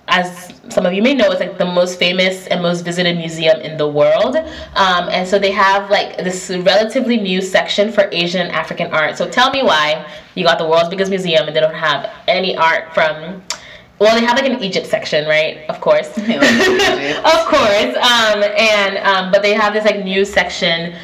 as 0.10 0.53
some 0.70 0.86
of 0.86 0.93
you 0.93 1.01
may 1.01 1.14
know, 1.14 1.32
it's 1.32 1.39
like 1.39 1.57
the 1.57 1.66
most 1.66 1.99
famous 1.99 2.47
and 2.47 2.62
most 2.62 2.82
visited 2.82 3.18
museum 3.18 3.60
in 3.62 3.78
the 3.78 3.88
world. 3.88 4.36
Um, 4.36 5.10
and 5.10 5.28
so 5.28 5.39
they 5.39 5.51
have 5.51 5.89
like 5.89 6.18
this 6.18 6.49
relatively 6.49 7.18
new 7.18 7.41
section 7.41 7.91
for 7.91 8.10
Asian 8.12 8.41
and 8.41 8.51
African 8.51 8.91
art. 8.91 9.18
So 9.18 9.30
tell 9.30 9.51
me 9.51 9.64
why 9.64 10.07
you 10.36 10.43
got 10.43 10.57
the 10.57 10.68
world's 10.68 10.89
biggest 10.89 11.10
museum 11.10 11.47
and 11.47 11.55
they 11.55 11.60
don't 11.60 11.74
have 11.74 12.12
any 12.28 12.55
art 12.55 12.93
from. 12.93 13.41
Well, 13.99 14.18
they 14.18 14.26
have 14.26 14.38
like 14.38 14.49
an 14.49 14.64
Egypt 14.64 14.88
section, 14.88 15.28
right? 15.28 15.70
Of 15.70 15.82
course, 15.82 16.07
of 16.18 17.41
course. 17.53 17.95
Um, 17.97 18.43
and 18.57 18.97
um, 18.99 19.32
but 19.32 19.41
they 19.41 19.53
have 19.53 19.74
this 19.74 19.84
like 19.84 20.05
new 20.05 20.24
section 20.24 20.95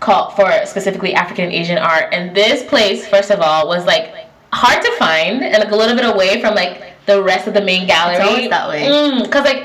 called 0.00 0.34
for 0.34 0.50
specifically 0.64 1.14
African 1.14 1.44
and 1.44 1.54
Asian 1.54 1.78
art. 1.78 2.12
And 2.12 2.34
this 2.34 2.64
place, 2.64 3.06
first 3.06 3.30
of 3.30 3.40
all, 3.40 3.68
was 3.68 3.84
like 3.86 4.26
hard 4.52 4.82
to 4.82 4.90
find 4.96 5.44
and 5.44 5.62
like 5.62 5.70
a 5.70 5.76
little 5.76 5.94
bit 5.94 6.04
away 6.04 6.40
from 6.40 6.54
like 6.54 6.89
the 7.14 7.22
rest 7.22 7.46
of 7.48 7.54
the 7.54 7.60
main 7.62 7.86
gallery. 7.86 8.16
always 8.22 8.50
that 8.50 8.68
way. 8.68 9.20
Because 9.22 9.44
like 9.44 9.64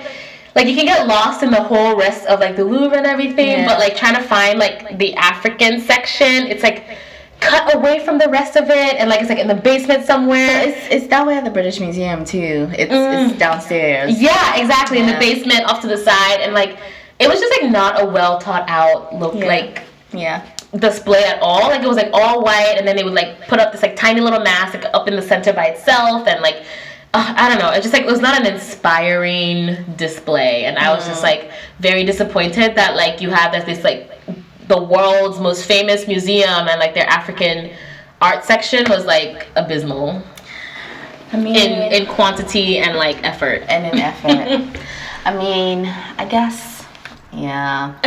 like 0.55 0.67
you 0.67 0.75
can 0.75 0.85
get 0.85 1.05
lost 1.07 1.43
in 1.43 1.51
the 1.51 1.61
whole 1.61 1.95
rest 1.97 2.25
of 2.27 2.39
like 2.39 2.55
the 2.55 2.63
Louvre 2.63 2.97
and 2.97 3.05
everything, 3.05 3.47
Yeah. 3.59 3.67
but 3.67 3.77
like 3.79 3.95
trying 3.97 4.15
to 4.15 4.23
find 4.23 4.57
like 4.59 4.97
the 4.97 5.13
African 5.15 5.81
section, 5.81 6.47
it's 6.47 6.63
like 6.63 6.85
cut 7.41 7.75
away 7.75 7.99
from 8.05 8.17
the 8.17 8.29
rest 8.29 8.55
of 8.55 8.69
it, 8.69 8.95
and 8.99 9.09
like 9.09 9.19
it's 9.21 9.29
like 9.29 9.39
in 9.39 9.47
the 9.49 9.61
basement 9.69 10.05
somewhere. 10.05 10.49
It's, 10.67 10.87
it's 10.89 11.07
that 11.07 11.27
way 11.27 11.35
at 11.37 11.43
the 11.43 11.51
British 11.51 11.79
Museum 11.81 12.23
too. 12.23 12.69
It's, 12.81 12.91
Mm. 12.91 13.29
it's 13.29 13.37
downstairs. 13.37 14.19
Yeah, 14.21 14.55
exactly. 14.55 14.99
In 14.99 15.07
the 15.07 15.17
basement, 15.19 15.65
off 15.65 15.81
to 15.81 15.87
the 15.87 15.97
side, 15.97 16.39
and 16.41 16.53
like 16.53 16.77
it 17.19 17.27
was 17.27 17.39
just 17.39 17.61
like 17.61 17.69
not 17.71 18.01
a 18.01 18.05
well 18.05 18.39
thought 18.39 18.65
out 18.69 19.13
look 19.19 19.35
Yeah. 19.35 19.45
like 19.55 19.81
Yeah. 20.13 20.41
display 20.87 21.23
at 21.25 21.39
all. 21.41 21.67
Like 21.69 21.83
it 21.83 21.87
was 21.87 21.97
like 21.97 22.11
all 22.13 22.41
white, 22.47 22.75
and 22.77 22.87
then 22.87 22.95
they 22.95 23.03
would 23.03 23.13
like 23.21 23.31
put 23.49 23.59
up 23.59 23.73
this 23.73 23.81
like 23.81 23.95
tiny 23.97 24.21
little 24.21 24.39
mask 24.41 24.73
like 24.73 24.85
up 24.93 25.07
in 25.09 25.15
the 25.17 25.21
center 25.21 25.51
by 25.51 25.65
itself, 25.73 26.27
and 26.29 26.41
like 26.41 26.63
I 27.15 27.49
don't 27.49 27.59
know. 27.59 27.71
It's 27.71 27.83
just 27.83 27.93
like 27.93 28.03
it 28.03 28.11
was 28.11 28.21
not 28.21 28.39
an 28.39 28.51
inspiring 28.51 29.85
display, 29.95 30.65
and 30.65 30.77
I 30.77 30.93
was 30.93 31.05
just 31.05 31.23
mm-hmm. 31.23 31.47
like 31.47 31.51
very 31.79 32.03
disappointed 32.03 32.75
that 32.75 32.95
like 32.95 33.21
you 33.21 33.29
have 33.29 33.51
this, 33.51 33.63
this 33.65 33.83
like 33.83 34.11
the 34.67 34.81
world's 34.81 35.39
most 35.39 35.65
famous 35.65 36.07
museum 36.07 36.67
and 36.67 36.79
like 36.79 36.93
their 36.93 37.07
African 37.07 37.71
art 38.21 38.43
section 38.43 38.85
was 38.89 39.05
like 39.05 39.47
abysmal 39.55 40.23
I 41.31 41.37
mean, 41.37 41.55
in 41.55 41.93
in 41.93 42.05
quantity 42.07 42.77
and 42.79 42.97
like 42.97 43.23
effort. 43.23 43.63
and 43.67 43.85
in 43.85 43.99
effort. 43.99 44.79
I 45.25 45.35
mean, 45.35 45.85
I 46.17 46.25
guess. 46.25 46.85
Yeah, 47.33 47.93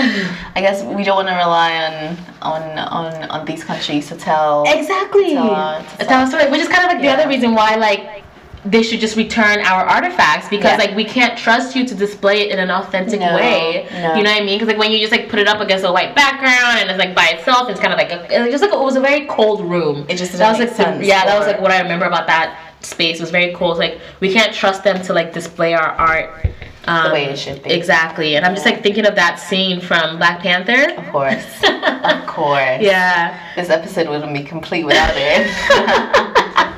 I 0.57 0.61
guess 0.63 0.83
we 0.83 1.05
don't 1.05 1.17
want 1.17 1.29
to 1.29 1.35
rely 1.35 1.73
on 1.85 2.17
on 2.41 2.79
on 2.79 3.31
on 3.31 3.45
these 3.45 3.63
countries 3.63 4.09
to 4.09 4.17
tell. 4.17 4.65
Exactly. 4.67 5.35
Tell 5.35 5.51
our- 5.51 5.83
to 5.83 6.05
Tell 6.07 6.21
our 6.21 6.27
story, 6.27 6.51
which 6.51 6.61
is 6.61 6.69
kind 6.69 6.85
of 6.85 6.93
like 6.93 7.03
the 7.03 7.09
other 7.09 7.29
reason 7.29 7.55
why 7.55 7.75
like 7.75 8.25
they 8.65 8.83
should 8.83 8.99
just 9.01 9.17
return 9.17 9.61
our 9.61 9.85
artifacts 9.85 10.49
because 10.49 10.73
Yeah. 10.73 10.77
like 10.85 10.97
we 10.97 11.05
can't 11.05 11.39
trust 11.39 11.77
you 11.77 11.87
to 11.87 11.95
display 11.95 12.41
it 12.43 12.51
in 12.51 12.59
an 12.59 12.71
authentic 12.71 13.21
No, 13.21 13.35
way. 13.37 13.87
no. 13.93 14.15
You 14.17 14.23
know 14.25 14.33
what 14.33 14.43
I 14.43 14.45
mean? 14.45 14.57
Because 14.59 14.69
like 14.69 14.79
when 14.79 14.91
you 14.91 14.99
just 14.99 15.13
like 15.13 15.29
put 15.29 15.39
it 15.39 15.47
up 15.47 15.61
against 15.61 15.85
a 15.85 15.93
white 15.93 16.15
background 16.15 16.79
and 16.81 16.91
it's 16.91 16.99
like 16.99 17.15
by 17.15 17.27
itself, 17.39 17.71
it's 17.71 17.79
kind 17.81 17.93
of 17.93 17.99
like 17.99 18.11
a, 18.11 18.51
just 18.51 18.63
like 18.63 18.73
it 18.73 18.79
was 18.79 18.97
a 18.97 19.01
very 19.01 19.27
cold 19.27 19.61
room. 19.63 20.05
It 20.09 20.17
just 20.17 20.33
that 20.33 20.51
was 20.51 20.59
like 20.59 20.77
the- 20.99 21.07
yeah, 21.07 21.25
that 21.25 21.39
was 21.39 21.47
like 21.47 21.61
what 21.61 21.71
I 21.71 21.81
remember 21.81 22.07
about 22.07 22.27
that 22.27 22.59
space. 22.81 23.17
It 23.19 23.23
was 23.23 23.31
very 23.31 23.53
cold. 23.55 23.73
It's 23.73 23.81
like 23.81 24.01
we 24.21 24.33
can't 24.33 24.53
trust 24.53 24.83
them 24.85 25.01
to 25.03 25.13
like 25.13 25.33
display 25.33 25.75
our 25.75 25.91
art. 25.93 26.47
Um, 26.87 27.13
way 27.13 27.27
it 27.27 27.39
should 27.39 27.63
be. 27.63 27.71
Exactly, 27.71 28.37
and 28.37 28.47
I'm 28.47 28.55
just 28.55 28.65
like 28.65 28.83
thinking 28.83 29.05
of 29.05 29.15
that 29.17 29.39
scene 29.39 29.79
from 29.79 30.17
Black 30.17 30.41
Panther. 30.41 30.95
Of 30.97 31.07
course, 31.13 31.45
of 31.63 32.27
course. 32.27 32.81
Yeah. 32.81 33.39
This 33.57 33.69
episode 33.69 34.09
wouldn't 34.09 34.33
be 34.33 34.43
complete 34.43 34.85
without 34.87 35.13
it. 35.15 36.75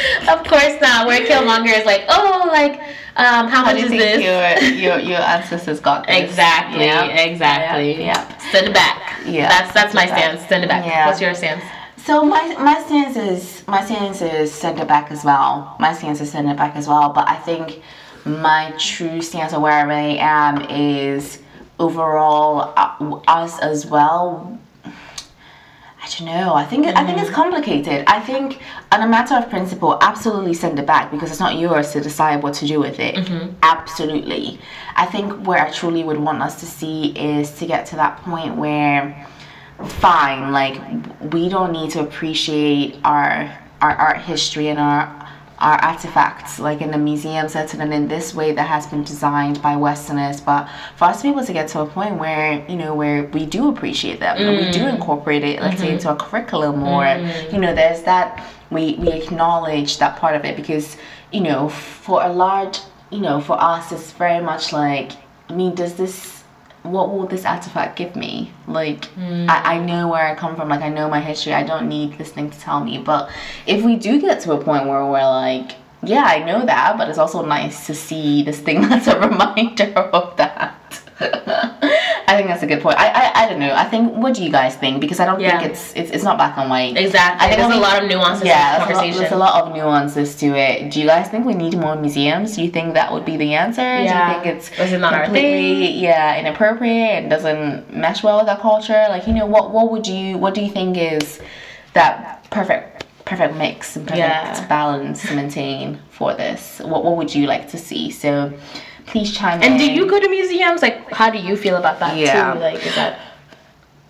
of 0.32 0.44
course 0.46 0.80
not. 0.80 1.06
Where 1.06 1.20
Killmonger 1.26 1.78
is 1.78 1.86
like, 1.86 2.04
oh, 2.08 2.48
like, 2.52 2.80
um, 3.16 3.48
how, 3.48 3.64
How 3.64 3.64
much 3.64 3.74
do 3.76 3.80
you 3.80 3.84
is 3.86 3.90
think 3.90 4.22
this? 4.22 4.74
your 4.78 4.98
your 4.98 4.98
your 4.98 5.20
ancestors 5.20 5.80
got 5.80 6.06
this? 6.06 6.22
Exactly, 6.30 6.84
Yeah. 6.84 7.06
exactly. 7.06 8.04
Yeah. 8.04 8.38
Send 8.50 8.68
it 8.68 8.74
back. 8.74 9.20
Yeah, 9.24 9.48
That's 9.48 9.72
that's 9.72 9.94
my 9.94 10.06
back. 10.06 10.18
stance. 10.18 10.48
Send 10.48 10.64
it 10.64 10.68
back. 10.68 10.84
Yeah. 10.84 11.06
What's 11.06 11.20
your 11.20 11.34
stance? 11.34 11.62
So 12.04 12.22
my 12.24 12.54
my 12.58 12.80
stance 12.86 13.16
is 13.16 13.66
my 13.66 13.84
stance 13.84 14.22
is 14.22 14.52
send 14.52 14.78
it 14.78 14.86
back 14.86 15.10
as 15.10 15.24
well. 15.24 15.76
My 15.80 15.92
stance 15.92 16.20
is 16.20 16.30
send 16.30 16.48
it 16.50 16.56
back 16.56 16.76
as 16.76 16.86
well. 16.86 17.08
But 17.12 17.26
I 17.28 17.36
think 17.36 17.82
my 18.24 18.72
true 18.78 19.20
stance 19.22 19.52
of 19.52 19.62
where 19.62 19.72
I 19.72 19.82
really 19.82 20.18
am 20.18 20.62
is 20.70 21.38
overall 21.78 22.72
uh, 22.76 23.20
us 23.28 23.58
as 23.60 23.86
well. 23.86 24.58
I 26.06 26.08
don't 26.08 26.26
know. 26.26 26.54
I 26.54 26.64
think 26.64 26.86
I 26.86 27.04
think 27.04 27.18
it's 27.18 27.30
mm. 27.30 27.34
complicated. 27.34 28.04
I 28.06 28.20
think, 28.20 28.60
on 28.92 29.02
a 29.02 29.08
matter 29.08 29.34
of 29.34 29.50
principle, 29.50 29.98
absolutely 30.00 30.54
send 30.54 30.78
it 30.78 30.86
back 30.86 31.10
because 31.10 31.30
it's 31.30 31.40
not 31.40 31.58
yours 31.58 31.90
to 31.92 32.00
decide 32.00 32.42
what 32.42 32.54
to 32.54 32.66
do 32.66 32.78
with 32.78 33.00
it. 33.00 33.16
Mm-hmm. 33.16 33.54
Absolutely. 33.62 34.60
I 34.94 35.06
think 35.06 35.46
where 35.46 35.60
I 35.66 35.70
truly 35.70 36.04
would 36.04 36.18
want 36.18 36.42
us 36.42 36.60
to 36.60 36.66
see 36.66 37.08
is 37.16 37.50
to 37.58 37.66
get 37.66 37.86
to 37.86 37.96
that 37.96 38.18
point 38.18 38.56
where 38.56 39.26
fine 39.84 40.52
like 40.52 40.80
we 41.32 41.48
don't 41.48 41.72
need 41.72 41.90
to 41.90 42.00
appreciate 42.00 42.96
our 43.04 43.52
our 43.82 43.94
art 43.94 44.18
history 44.18 44.68
and 44.68 44.78
our 44.78 45.04
our 45.58 45.76
artifacts 45.82 46.58
like 46.58 46.80
in 46.82 46.92
a 46.92 46.98
museum 46.98 47.48
setting 47.48 47.80
and 47.80 47.92
in 47.92 48.08
this 48.08 48.34
way 48.34 48.52
that 48.52 48.66
has 48.66 48.86
been 48.86 49.02
designed 49.04 49.60
by 49.62 49.76
westerners. 49.76 50.40
But 50.40 50.68
for 50.96 51.04
us 51.04 51.18
to 51.18 51.22
be 51.24 51.28
able 51.30 51.44
to 51.44 51.52
get 51.52 51.68
to 51.68 51.80
a 51.80 51.86
point 51.86 52.18
where 52.18 52.64
you 52.68 52.76
know 52.76 52.94
where 52.94 53.24
we 53.24 53.46
do 53.46 53.68
appreciate 53.68 54.20
them 54.20 54.36
and 54.36 54.66
we 54.66 54.70
do 54.70 54.80
mm. 54.80 54.94
incorporate 54.94 55.44
it 55.44 55.60
let's 55.60 55.78
say 55.78 55.86
mm-hmm. 55.86 55.94
into 55.94 56.12
a 56.12 56.16
curriculum 56.16 56.82
or 56.82 57.04
mm. 57.04 57.52
you 57.52 57.58
know 57.58 57.74
there's 57.74 58.02
that 58.02 58.46
we 58.70 58.94
we 58.96 59.12
acknowledge 59.12 59.98
that 59.98 60.16
part 60.18 60.34
of 60.34 60.44
it 60.44 60.56
because 60.56 60.96
you 61.32 61.40
know 61.40 61.68
for 61.68 62.22
a 62.22 62.28
large 62.28 62.78
you 63.10 63.20
know 63.20 63.40
for 63.40 63.60
us 63.60 63.92
it's 63.92 64.12
very 64.12 64.42
much 64.42 64.72
like 64.72 65.12
i 65.48 65.54
mean 65.54 65.74
does 65.74 65.94
this 65.94 66.35
what 66.86 67.12
will 67.12 67.26
this 67.26 67.44
artifact 67.44 67.96
give 67.96 68.16
me? 68.16 68.52
Like, 68.66 69.06
hmm. 69.06 69.46
I, 69.48 69.74
I 69.74 69.78
know 69.78 70.08
where 70.08 70.26
I 70.26 70.34
come 70.34 70.56
from, 70.56 70.68
like, 70.68 70.82
I 70.82 70.88
know 70.88 71.08
my 71.08 71.20
history, 71.20 71.52
I 71.52 71.62
don't 71.62 71.88
need 71.88 72.18
this 72.18 72.32
thing 72.32 72.50
to 72.50 72.58
tell 72.58 72.82
me. 72.82 72.98
But 72.98 73.30
if 73.66 73.84
we 73.84 73.96
do 73.96 74.20
get 74.20 74.40
to 74.42 74.52
a 74.52 74.62
point 74.62 74.86
where 74.86 75.04
we're 75.04 75.28
like, 75.28 75.72
yeah, 76.02 76.24
I 76.24 76.44
know 76.44 76.64
that, 76.64 76.96
but 76.98 77.08
it's 77.08 77.18
also 77.18 77.44
nice 77.44 77.86
to 77.86 77.94
see 77.94 78.42
this 78.42 78.60
thing 78.60 78.80
that's 78.88 79.06
a 79.06 79.18
reminder 79.28 79.92
of 79.98 80.36
that. 80.36 81.00
I 82.36 82.38
think 82.40 82.48
that's 82.50 82.62
a 82.62 82.66
good 82.66 82.82
point. 82.82 82.98
I, 82.98 83.08
I 83.08 83.44
I 83.44 83.48
don't 83.48 83.58
know. 83.58 83.72
I 83.74 83.84
think 83.84 84.12
what 84.14 84.34
do 84.34 84.44
you 84.44 84.50
guys 84.50 84.76
think? 84.76 85.00
Because 85.00 85.20
I 85.20 85.24
don't 85.26 85.40
Yeah. 85.40 85.58
think 85.58 85.70
it's 85.72 85.94
it's, 85.96 86.10
it's 86.10 86.24
not 86.24 86.36
black 86.36 86.56
and 86.58 86.68
white. 86.68 86.96
Exactly. 86.96 87.46
I 87.46 87.48
think 87.48 87.60
There's 87.60 87.78
a 87.78 87.80
lot 87.88 88.02
of 88.02 88.08
nuances 88.08 88.46
yeah, 88.46 88.84
there's 88.86 88.88
the 88.88 88.94
a, 88.94 88.96
lot, 88.96 89.18
there's 89.20 89.32
a 89.32 89.36
lot 89.46 89.54
of 89.64 89.74
nuances 89.74 90.36
to 90.36 90.46
it. 90.66 90.90
Do 90.92 91.00
you 91.00 91.06
guys 91.06 91.28
think 91.28 91.46
we 91.46 91.54
need 91.54 91.74
more 91.78 91.96
museums? 91.96 92.56
Do 92.56 92.62
you 92.64 92.70
think 92.70 92.94
that 92.94 93.12
would 93.12 93.24
be 93.24 93.36
the 93.36 93.54
answer? 93.54 93.80
Yeah. 93.82 94.04
Do 94.04 94.14
you 94.14 94.44
think 94.44 94.56
it's 94.56 94.68
it 94.70 95.00
completely 95.24 95.90
yeah 96.06 96.38
inappropriate 96.40 97.14
and 97.22 97.30
doesn't 97.30 97.94
mesh 97.96 98.22
well 98.22 98.38
with 98.40 98.48
our 98.48 98.60
culture? 98.60 99.06
Like 99.08 99.26
you 99.26 99.32
know 99.34 99.46
what 99.46 99.72
what 99.72 99.90
would 99.92 100.06
you 100.06 100.36
what 100.38 100.52
do 100.54 100.60
you 100.62 100.70
think 100.70 100.96
is 100.98 101.40
that 101.94 102.44
perfect 102.50 103.04
perfect 103.24 103.54
mix 103.56 103.96
and 103.96 104.06
perfect 104.06 104.18
Yeah. 104.18 104.66
balance 104.68 105.22
to 105.28 105.34
maintain 105.34 105.98
for 106.10 106.34
this? 106.34 106.80
What 106.84 107.04
what 107.04 107.16
would 107.16 107.34
you 107.34 107.46
like 107.46 107.68
to 107.70 107.78
see? 107.78 108.10
So 108.10 108.52
please 109.06 109.36
chime 109.36 109.62
in. 109.62 109.72
and 109.72 109.78
do 109.78 109.90
you 109.90 110.06
go 110.06 110.20
to 110.20 110.28
museums? 110.28 110.82
Like, 110.82 111.10
how 111.12 111.30
do 111.30 111.38
you 111.38 111.56
feel 111.56 111.76
about 111.76 111.98
that 112.00 112.16
Yeah. 112.16 112.52
too? 112.54 112.60
Like, 112.60 112.84
is 112.86 112.94
that 112.94 113.18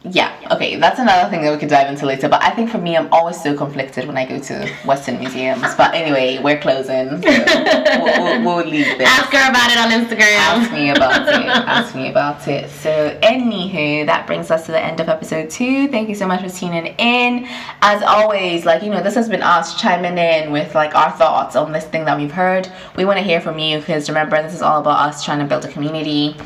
Yeah, 0.04 0.32
okay, 0.52 0.76
that's 0.76 1.00
another 1.00 1.28
thing 1.30 1.42
that 1.42 1.52
we 1.52 1.58
could 1.58 1.68
dive 1.68 1.88
into 1.90 2.06
later. 2.06 2.28
But 2.28 2.42
I 2.42 2.50
think 2.50 2.70
for 2.70 2.78
me, 2.78 2.96
I'm 2.96 3.12
always 3.12 3.42
so 3.42 3.56
conflicted 3.56 4.06
when 4.06 4.16
I 4.16 4.24
go 4.24 4.38
to 4.38 4.68
Western 4.84 5.18
museums. 5.18 5.74
But 5.74 5.94
anyway, 5.94 6.38
we're 6.40 6.60
closing. 6.60 7.08
So 7.08 7.18
we'll, 7.24 8.22
we'll, 8.22 8.44
we'll 8.44 8.66
leave 8.66 8.98
this. 8.98 9.08
ask 9.08 9.32
her 9.32 9.50
about 9.50 9.70
it 9.70 9.78
on 9.78 9.90
Instagram? 9.90 10.36
Ask 10.36 10.72
me 10.72 10.90
about 10.90 11.28
it. 11.28 11.46
Ask 11.46 11.94
me 11.96 12.08
about 12.08 12.46
it. 12.46 12.70
So, 12.70 13.18
anywho, 13.22 14.06
that 14.06 14.26
brings 14.26 14.50
us 14.50 14.66
to 14.66 14.72
the 14.72 14.80
end 14.80 15.00
of 15.00 15.08
episode 15.08 15.50
two. 15.50 15.88
Thank 15.88 16.08
you 16.08 16.14
so 16.14 16.26
much 16.26 16.40
for 16.40 16.50
tuning 16.50 16.94
in. 16.98 17.46
As 17.82 18.02
always, 18.02 18.64
like 18.64 18.82
you 18.82 18.90
know, 18.90 19.02
this 19.02 19.14
has 19.14 19.28
been 19.28 19.42
us 19.42 19.80
chiming 19.80 20.18
in 20.18 20.52
with 20.52 20.74
like 20.74 20.94
our 20.94 21.10
thoughts 21.12 21.56
on 21.56 21.72
this 21.72 21.84
thing 21.84 22.04
that 22.04 22.16
we've 22.16 22.30
heard. 22.30 22.70
We 22.96 23.04
want 23.04 23.18
to 23.18 23.24
hear 23.24 23.40
from 23.40 23.58
you 23.58 23.78
because 23.78 24.08
remember, 24.08 24.40
this 24.40 24.54
is 24.54 24.62
all 24.62 24.80
about 24.80 25.08
us 25.08 25.24
trying 25.24 25.40
to 25.40 25.46
build 25.46 25.64
a 25.64 25.68
community. 25.68 26.36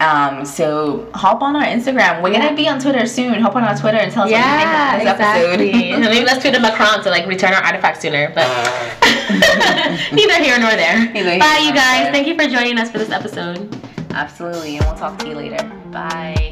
Um, 0.00 0.46
so 0.46 1.10
hop 1.14 1.42
on 1.42 1.54
our 1.56 1.64
Instagram. 1.64 2.22
We're 2.22 2.32
gonna 2.32 2.56
be 2.56 2.66
on 2.68 2.80
Twitter 2.80 3.06
soon. 3.06 3.34
Hop 3.42 3.54
on 3.54 3.64
our 3.64 3.76
Twitter 3.76 3.98
and 3.98 4.10
tell 4.10 4.24
us 4.24 4.30
Yeah, 4.30 4.40
what 4.40 4.94
you 4.94 4.98
think 4.98 5.10
of 5.10 5.18
this 5.18 5.26
exactly. 5.28 5.70
episode. 5.72 6.00
Maybe 6.10 6.24
let's 6.24 6.40
tweet 6.40 6.54
to 6.54 6.60
Macron 6.60 7.02
to 7.04 7.10
like 7.10 7.26
return 7.26 7.52
our 7.52 7.62
artifacts 7.62 8.00
sooner, 8.00 8.32
but 8.34 8.46
neither 10.12 10.34
here 10.42 10.58
nor 10.58 10.70
there. 10.70 10.98
Neither 11.12 11.38
Bye, 11.38 11.62
you 11.64 11.72
guys. 11.74 12.04
there. 12.04 12.12
Thank 12.12 12.26
you 12.28 12.34
for 12.34 12.48
joining 12.48 12.78
us 12.78 12.90
for 12.90 12.98
this 12.98 13.10
episode. 13.10 13.68
Absolutely, 14.12 14.76
and 14.78 14.86
we'll 14.86 14.96
talk 14.96 15.18
to 15.18 15.28
you 15.28 15.34
later. 15.34 15.62
Bye. 15.92 16.49